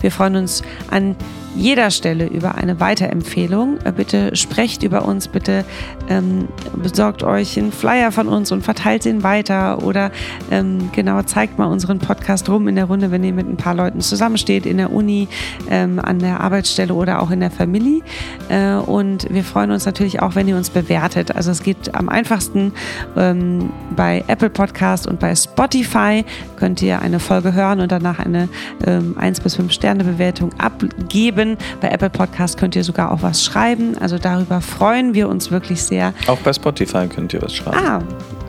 Wir 0.01 0.11
freuen 0.11 0.35
uns 0.35 0.61
an 0.89 1.15
jeder 1.55 1.91
Stelle 1.91 2.27
über 2.27 2.55
eine 2.55 2.79
Weiterempfehlung. 2.79 3.79
Äh, 3.83 3.91
Bitte 3.91 4.35
sprecht 4.35 4.83
über 4.83 5.05
uns, 5.05 5.27
bitte 5.27 5.65
ähm, 6.09 6.47
besorgt 6.75 7.23
euch 7.23 7.57
einen 7.57 7.71
Flyer 7.71 8.11
von 8.11 8.27
uns 8.27 8.51
und 8.51 8.63
verteilt 8.63 9.05
ihn 9.05 9.23
weiter 9.23 9.83
oder 9.83 10.11
ähm, 10.51 10.89
genau 10.91 11.21
zeigt 11.23 11.57
mal 11.57 11.67
unseren 11.67 11.99
Podcast 11.99 12.49
rum 12.49 12.67
in 12.67 12.75
der 12.75 12.85
Runde, 12.85 13.11
wenn 13.11 13.23
ihr 13.23 13.33
mit 13.33 13.47
ein 13.47 13.57
paar 13.57 13.75
Leuten 13.75 14.01
zusammensteht, 14.01 14.65
in 14.65 14.77
der 14.77 14.91
Uni, 14.91 15.27
ähm, 15.69 15.99
an 15.99 16.19
der 16.19 16.41
Arbeitsstelle 16.41 16.93
oder 16.93 17.21
auch 17.21 17.31
in 17.31 17.39
der 17.39 17.51
Familie. 17.51 18.01
Äh, 18.49 18.75
und 18.75 19.27
wir 19.33 19.43
freuen 19.43 19.71
uns 19.71 19.85
natürlich 19.85 20.21
auch, 20.21 20.35
wenn 20.35 20.47
ihr 20.47 20.57
uns 20.57 20.69
bewertet. 20.69 21.35
Also 21.35 21.51
es 21.51 21.63
geht 21.63 21.95
am 21.95 22.09
einfachsten 22.09 22.73
ähm, 23.15 23.71
bei 23.95 24.23
Apple 24.27 24.49
Podcast 24.49 25.07
und 25.07 25.19
bei 25.19 25.35
Spotify 25.35 26.25
könnt 26.57 26.81
ihr 26.81 27.01
eine 27.01 27.19
Folge 27.19 27.53
hören 27.53 27.79
und 27.79 27.91
danach 27.91 28.19
eine 28.19 28.49
ähm, 28.85 29.15
1 29.17 29.39
bis 29.39 29.55
5 29.55 29.71
Sterne 29.71 30.03
Bewertung 30.03 30.51
abgeben. 30.57 31.44
Bei 31.81 31.89
Apple 31.89 32.09
Podcast 32.09 32.57
könnt 32.57 32.75
ihr 32.75 32.83
sogar 32.83 33.11
auch 33.11 33.21
was 33.21 33.43
schreiben. 33.43 33.97
Also 33.99 34.17
darüber 34.17 34.61
freuen 34.61 35.13
wir 35.13 35.29
uns 35.29 35.51
wirklich 35.51 35.81
sehr. 35.83 36.13
Auch 36.27 36.39
bei 36.39 36.51
Spotify 36.53 37.07
könnt 37.07 37.33
ihr 37.33 37.41
was 37.41 37.53
schreiben. 37.53 37.77
Ah, 37.77 38.01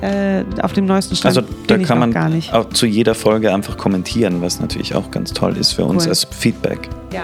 äh, 0.07 0.45
auf 0.63 0.73
dem 0.73 0.87
neuesten 0.87 1.17
Stand 1.17 1.37
Also 1.37 1.49
da 1.67 1.79
kann 1.79 1.99
man 1.99 2.13
gar 2.13 2.29
nicht. 2.29 2.53
auch 2.53 2.69
zu 2.71 2.87
jeder 2.87 3.15
Folge 3.15 3.53
einfach 3.55 3.77
kommentieren, 3.77 4.43
was 4.43 4.61
natürlich 4.61 4.95
auch 4.95 5.11
ganz 5.11 5.33
toll 5.33 5.57
ist 5.57 5.73
für 5.73 5.85
uns 5.85 6.05
Cool. 6.05 6.11
als 6.11 6.27
Feedback. 6.31 6.89
Ja. 7.13 7.23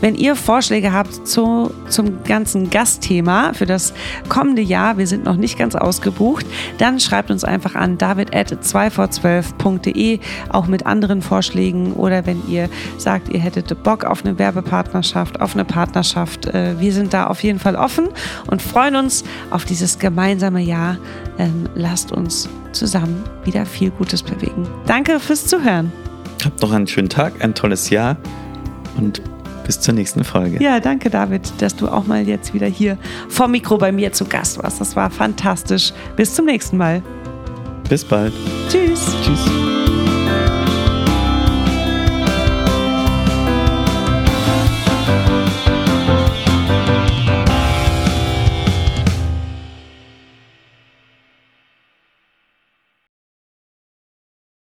Wenn 0.00 0.14
ihr 0.14 0.36
Vorschläge 0.36 0.92
habt 0.92 1.28
zu, 1.28 1.72
zum 1.88 2.22
ganzen 2.24 2.70
Gastthema 2.70 3.52
für 3.52 3.66
das 3.66 3.92
kommende 4.28 4.62
Jahr, 4.62 4.98
wir 4.98 5.06
sind 5.06 5.24
noch 5.24 5.36
nicht 5.36 5.58
ganz 5.58 5.74
ausgebucht, 5.74 6.46
dann 6.78 7.00
schreibt 7.00 7.30
uns 7.30 7.44
einfach 7.44 7.74
an 7.74 7.98
david.2vor12.de, 7.98 10.20
auch 10.48 10.66
mit 10.66 10.86
anderen 10.86 11.20
Vorschlägen 11.22 11.92
oder 11.92 12.26
wenn 12.26 12.42
ihr 12.48 12.68
sagt, 12.98 13.28
ihr 13.28 13.40
hättet 13.40 13.82
Bock 13.82 14.04
auf 14.04 14.24
eine 14.24 14.38
Werbepartnerschaft, 14.38 15.40
auf 15.40 15.54
eine 15.54 15.64
Partnerschaft. 15.64 16.46
Äh, 16.46 16.78
Wir 16.80 16.92
sind 16.92 17.12
da 17.12 17.26
auf 17.26 17.42
jeden 17.42 17.58
Fall 17.58 17.76
offen 17.76 18.08
und 18.46 18.62
freuen 18.62 18.96
uns 18.96 19.24
auf 19.50 19.64
dieses 19.64 19.98
gemeinsame 19.98 20.60
Jahr. 20.60 20.96
Ähm, 21.38 21.68
Lasst 21.74 22.12
uns 22.12 22.48
zusammen 22.72 23.24
wieder 23.44 23.66
viel 23.66 23.90
Gutes 23.90 24.22
bewegen. 24.22 24.66
Danke 24.86 25.20
fürs 25.20 25.46
Zuhören. 25.46 25.92
Habt 26.44 26.62
noch 26.62 26.72
einen 26.72 26.86
schönen 26.86 27.08
Tag, 27.08 27.44
ein 27.44 27.54
tolles 27.54 27.90
Jahr 27.90 28.16
und 28.96 29.20
bis 29.70 29.78
zur 29.78 29.94
nächsten 29.94 30.24
Folge. 30.24 30.60
Ja, 30.60 30.80
danke 30.80 31.10
David, 31.10 31.42
dass 31.58 31.76
du 31.76 31.86
auch 31.86 32.04
mal 32.04 32.26
jetzt 32.26 32.52
wieder 32.52 32.66
hier 32.66 32.98
vom 33.28 33.52
Mikro 33.52 33.78
bei 33.78 33.92
mir 33.92 34.12
zu 34.12 34.24
Gast 34.24 34.60
warst. 34.60 34.80
Das 34.80 34.96
war 34.96 35.10
fantastisch. 35.10 35.92
Bis 36.16 36.34
zum 36.34 36.46
nächsten 36.46 36.76
Mal. 36.76 37.04
Bis 37.88 38.04
bald. 38.04 38.32
Tschüss. 38.68 39.14
Tschüss. 39.24 39.59